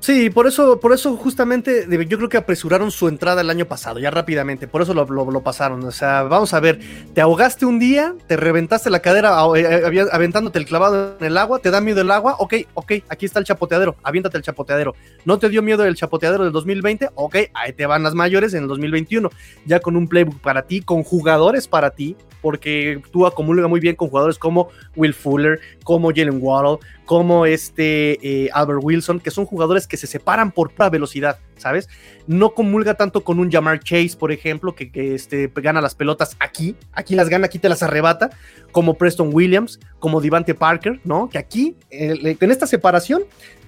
Sí, 0.00 0.30
por 0.30 0.46
eso, 0.46 0.80
por 0.80 0.94
eso 0.94 1.14
justamente 1.14 1.86
yo 2.08 2.16
creo 2.16 2.30
que 2.30 2.38
apresuraron 2.38 2.90
su 2.90 3.06
entrada 3.06 3.42
el 3.42 3.50
año 3.50 3.66
pasado, 3.66 3.98
ya 3.98 4.10
rápidamente, 4.10 4.66
por 4.66 4.80
eso 4.80 4.94
lo, 4.94 5.04
lo, 5.04 5.42
pasaron. 5.42 5.84
O 5.84 5.90
sea, 5.90 6.22
vamos 6.22 6.54
a 6.54 6.60
ver, 6.60 6.80
te 7.12 7.20
ahogaste 7.20 7.66
un 7.66 7.78
día, 7.78 8.14
te 8.26 8.38
reventaste 8.38 8.88
la 8.88 9.00
cadera 9.00 9.36
eh, 9.54 9.60
eh, 9.92 10.06
aventándote 10.10 10.58
el 10.58 10.64
clavado 10.64 11.16
en 11.20 11.26
el 11.26 11.36
agua, 11.36 11.58
te 11.58 11.70
da 11.70 11.82
miedo 11.82 12.00
el 12.00 12.10
agua, 12.10 12.36
ok, 12.38 12.54
ok, 12.72 12.92
aquí 13.10 13.26
está 13.26 13.40
el 13.40 13.44
chapoteadero, 13.44 13.94
aviéntate 14.02 14.38
el 14.38 14.42
chapoteadero. 14.42 14.94
¿No 15.26 15.38
te 15.38 15.50
dio 15.50 15.60
miedo 15.60 15.84
el 15.84 15.94
chapoteadero 15.96 16.44
del 16.44 16.52
2020? 16.54 17.10
Ok, 17.14 17.36
ahí 17.52 17.74
te 17.74 17.84
van 17.84 18.02
las 18.02 18.14
mayores 18.14 18.54
en 18.54 18.62
el 18.62 18.68
2021, 18.68 19.28
ya 19.66 19.80
con 19.80 19.96
un 19.96 20.08
playbook 20.08 20.40
para 20.40 20.62
ti, 20.62 20.80
con 20.80 21.02
jugadores 21.02 21.68
para 21.68 21.90
ti, 21.90 22.16
porque 22.40 23.02
tú 23.12 23.26
acumulas 23.26 23.68
muy 23.68 23.80
bien 23.80 23.96
con 23.96 24.08
jugadores 24.08 24.38
como 24.38 24.70
Will 24.96 25.12
Fuller, 25.12 25.60
como 25.84 26.08
Jalen 26.08 26.38
Waddle, 26.40 26.78
como 27.10 27.44
este 27.44 28.44
eh, 28.44 28.50
Albert 28.52 28.78
Wilson, 28.84 29.18
que 29.18 29.32
son 29.32 29.44
jugadores 29.44 29.88
que 29.88 29.96
se 29.96 30.06
separan 30.06 30.52
por 30.52 30.70
pura 30.70 30.90
velocidad, 30.90 31.40
¿sabes? 31.56 31.88
No 32.28 32.54
comulga 32.54 32.94
tanto 32.94 33.24
con 33.24 33.40
un 33.40 33.50
Jamar 33.50 33.80
Chase, 33.80 34.12
por 34.16 34.30
ejemplo, 34.30 34.76
que, 34.76 34.92
este, 34.94 35.50
gana 35.56 35.80
las 35.80 35.96
pelotas 35.96 36.36
aquí, 36.38 36.76
aquí 36.92 37.16
las 37.16 37.28
gana, 37.28 37.46
aquí 37.46 37.58
te 37.58 37.68
las 37.68 37.82
arrebata, 37.82 38.30
como 38.70 38.94
Preston 38.94 39.30
Williams, 39.32 39.80
como 39.98 40.20
Devante 40.20 40.54
Parker, 40.54 41.00
¿no? 41.02 41.28
Que 41.28 41.38
aquí, 41.38 41.74
en 41.90 42.50
esta 42.52 42.68
separación, 42.68 43.24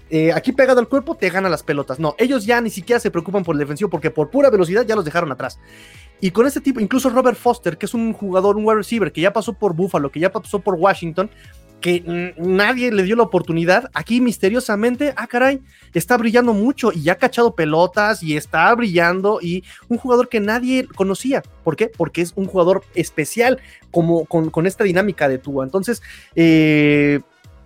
eh, 0.09 0.31
aquí 0.31 0.53
pegado 0.53 0.79
al 0.79 0.89
cuerpo, 0.89 1.17
te 1.17 1.29
gana 1.29 1.49
las 1.49 1.65
pelotas. 1.65 1.99
No, 1.99 2.15
ellos 2.19 2.47
ya 2.47 2.61
ni 2.61 2.71
siquiera 2.71 3.01
se 3.01 3.11
preocupan 3.11 3.43
por 3.43 3.57
el 3.57 3.59
defensivo 3.59 3.91
porque 3.91 4.13
por 4.13 4.31
pura 4.31 4.51
velocidad 4.51 4.87
ya 4.87 4.95
los 4.95 5.05
dejaron 5.05 5.33
atrás. 5.33 5.59
Y 6.21 6.31
con 6.31 6.47
este 6.47 6.61
tipo, 6.61 6.79
incluso 6.79 7.11
Robert 7.11 7.37
Foster, 7.37 7.77
que 7.77 7.87
es 7.87 7.95
un 7.95 8.13
jugador, 8.13 8.57
un 8.57 8.65
wide 8.65 8.77
receiver, 8.77 9.11
que 9.11 9.21
ya 9.21 9.33
pasó 9.33 9.55
por 9.55 9.75
Buffalo, 9.75 10.13
que 10.13 10.21
ya 10.21 10.31
pasó 10.31 10.61
por 10.61 10.75
Washington, 10.75 11.31
que 11.83 12.35
nadie 12.39 12.91
le 12.91 13.03
dio 13.03 13.17
la 13.17 13.25
oportunidad, 13.25 13.91
aquí 13.93 14.23
misteriosamente, 14.23 15.13
ah, 15.17 15.27
caray, 15.27 15.61
está 15.93 16.17
brillando 16.17 16.55
mucho 16.55 16.93
y 16.93 17.03
ya 17.03 17.13
ha 17.13 17.17
cachado 17.17 17.55
pelotas 17.55 18.23
y 18.23 18.37
está 18.37 18.75
brillando 18.75 19.41
y 19.43 19.65
un 19.89 19.99
jugador 19.99 20.31
que 20.31 20.41
nadie 20.41 20.87
conocía. 20.87 21.43
¿Por 21.63 21.77
qué? 21.77 21.89
Porque 21.89 22.23
es 22.23 22.33
un 22.37 22.47
jugador 22.47 22.85
especial 22.95 23.59
como 23.91 24.25
con, 24.25 24.67
esta 24.67 24.85
dinámica 24.85 25.29
de 25.29 25.37
Tua. 25.37 25.65
Entonces, 25.65 26.01
eh, 26.35 27.21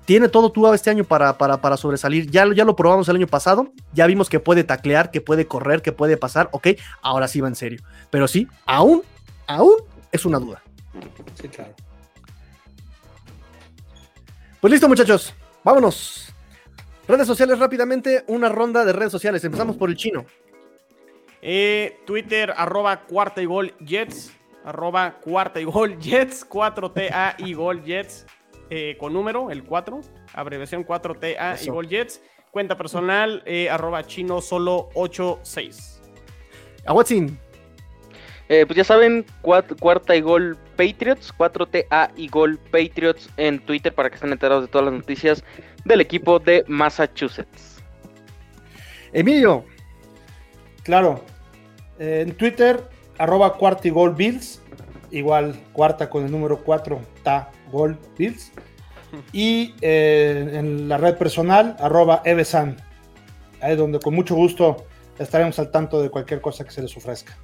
tiene 0.06 0.28
todo 0.28 0.50
Tua 0.50 0.74
este 0.74 0.90
año 0.90 1.04
para, 1.04 1.36
para, 1.38 1.60
para 1.60 1.76
sobresalir. 1.76 2.30
Ya, 2.30 2.46
ya 2.54 2.64
lo 2.64 2.74
probamos 2.74 3.08
el 3.08 3.16
año 3.16 3.26
pasado, 3.26 3.72
ya 3.92 4.06
vimos 4.06 4.28
que 4.28 4.40
puede 4.40 4.64
taclear, 4.64 5.10
que 5.10 5.20
puede 5.20 5.46
correr, 5.46 5.82
que 5.82 5.92
puede 5.92 6.16
pasar, 6.16 6.48
ok, 6.52 6.68
ahora 7.02 7.28
sí 7.28 7.40
va 7.40 7.48
en 7.48 7.54
serio. 7.54 7.80
Pero 8.10 8.26
sí, 8.26 8.48
aún, 8.64 9.02
aún 9.46 9.74
es 10.10 10.24
una 10.24 10.38
duda. 10.38 10.62
Sí, 11.40 11.48
claro. 11.48 11.74
Pues 14.66 14.72
listo, 14.72 14.88
muchachos. 14.88 15.32
Vámonos. 15.62 16.34
Redes 17.06 17.28
sociales 17.28 17.56
rápidamente, 17.56 18.24
una 18.26 18.48
ronda 18.48 18.84
de 18.84 18.92
redes 18.92 19.12
sociales. 19.12 19.44
Empezamos 19.44 19.76
por 19.76 19.90
el 19.90 19.94
chino. 19.94 20.26
Eh, 21.40 22.00
Twitter, 22.04 22.52
arroba 22.56 23.02
cuarta 23.02 23.40
y 23.40 23.44
gol 23.44 23.72
Jets. 23.78 24.32
Arroba 24.64 25.20
cuarta 25.20 25.60
y 25.60 25.64
gol 25.64 26.00
Jets. 26.00 26.44
4TA 26.48 27.36
y 27.38 27.54
gol 27.54 27.84
Jets. 27.84 28.26
Eh, 28.68 28.96
con 28.98 29.12
número, 29.12 29.52
el 29.52 29.62
4. 29.62 30.00
Abreviación 30.34 30.84
4TA 30.84 31.64
y 31.64 31.70
gol 31.70 31.86
Jets. 31.86 32.20
Cuenta 32.50 32.76
personal, 32.76 33.44
eh, 33.46 33.70
arroba 33.70 34.04
chino 34.04 34.40
solo 34.40 34.88
86. 34.94 36.02
A 36.86 36.92
Watson. 36.92 37.38
Eh, 38.48 38.64
pues 38.66 38.76
ya 38.76 38.84
saben, 38.84 39.26
cuarta 39.42 40.14
y 40.14 40.20
gol 40.20 40.56
Patriots, 40.76 41.34
4TA 41.36 42.10
y 42.16 42.28
gol 42.28 42.58
Patriots 42.70 43.28
en 43.36 43.58
Twitter 43.58 43.92
para 43.92 44.08
que 44.08 44.14
estén 44.16 44.30
enterados 44.30 44.62
de 44.62 44.68
todas 44.68 44.84
las 44.84 44.94
noticias 44.94 45.42
del 45.84 46.00
equipo 46.00 46.38
de 46.38 46.64
Massachusetts. 46.68 47.82
Emilio. 49.12 49.64
Claro. 50.84 51.24
en 51.98 52.32
Twitter, 52.36 52.80
arroba 53.18 53.54
cuarta 53.54 53.88
y 53.88 53.90
gol 53.90 54.14
Bills. 54.14 54.60
Igual 55.10 55.58
cuarta 55.72 56.10
con 56.10 56.24
el 56.24 56.30
número 56.30 56.62
4, 56.62 57.00
ta 57.22 57.50
gol 57.72 57.98
Bills. 58.18 58.52
Y 59.32 59.74
eh, 59.80 60.50
en 60.52 60.88
la 60.88 60.98
red 60.98 61.16
personal, 61.16 61.76
arroba 61.80 62.22
Evesan. 62.24 62.76
Ahí 63.60 63.74
donde 63.74 63.98
con 63.98 64.14
mucho 64.14 64.34
gusto 64.34 64.84
estaremos 65.18 65.58
al 65.58 65.70
tanto 65.70 66.02
de 66.02 66.10
cualquier 66.10 66.40
cosa 66.40 66.64
que 66.64 66.70
se 66.70 66.82
les 66.82 66.94
ofrezca. 66.96 67.34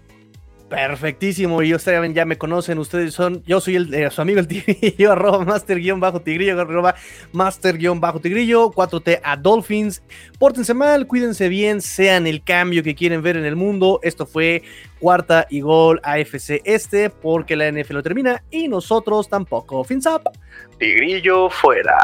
Perfectísimo, 0.73 1.63
y 1.63 1.75
ustedes 1.75 2.15
ya 2.15 2.25
me 2.25 2.39
conocen, 2.39 2.79
ustedes 2.79 3.13
son, 3.13 3.45
yo 3.45 3.61
soy 3.61 3.77
el, 3.77 3.93
eh, 3.93 4.11
su 4.11 4.23
amigo 4.23 4.41
el 4.41 4.49
tigrillo, 4.49 5.13
arroba 5.13 5.45
master-tigrillo, 5.45 6.59
arroba 6.59 6.95
master-tigrillo, 7.33 8.71
4T 8.73 9.21
a 9.23 9.37
Dolphins, 9.37 10.03
pórtense 10.39 10.73
mal, 10.73 11.07
cuídense 11.07 11.51
bien, 11.51 11.83
sean 11.83 12.27
el 12.27 12.43
cambio 12.43 12.83
que 12.83 12.95
quieren 12.95 13.21
ver 13.21 13.37
en 13.37 13.45
el 13.45 13.55
mundo, 13.55 14.01
esto 14.03 14.25
fue 14.25 14.63
cuarta 14.99 15.47
y 15.51 15.61
gol 15.61 16.01
AFC 16.05 16.63
Este, 16.65 17.11
porque 17.11 17.55
la 17.55 17.71
NFL 17.71 17.93
lo 17.97 18.03
termina 18.03 18.43
y 18.51 18.67
nosotros 18.67 19.29
tampoco, 19.29 19.85
fins 19.85 20.07
up, 20.07 20.23
tigrillo 20.79 21.51
fuera. 21.51 21.99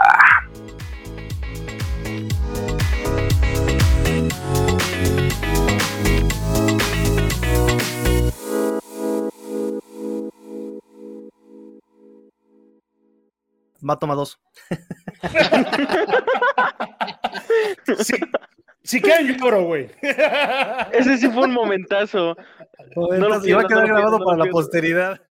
Va 13.86 13.98
toma 13.98 14.14
dos. 14.14 14.40
sí, 17.98 18.14
sí 18.82 19.00
que 19.00 19.36
lloro, 19.36 19.64
güey. 19.64 19.90
Ese 20.92 21.18
sí 21.18 21.28
fue 21.28 21.44
un 21.44 21.52
momentazo. 21.52 22.36
momentazo 22.96 23.18
no 23.18 23.28
lo, 23.28 23.40
va 23.52 23.62
a 23.62 23.66
quedar 23.66 23.86
grabado 23.86 24.18
para 24.24 24.44
la 24.44 24.50
posteridad. 24.50 25.20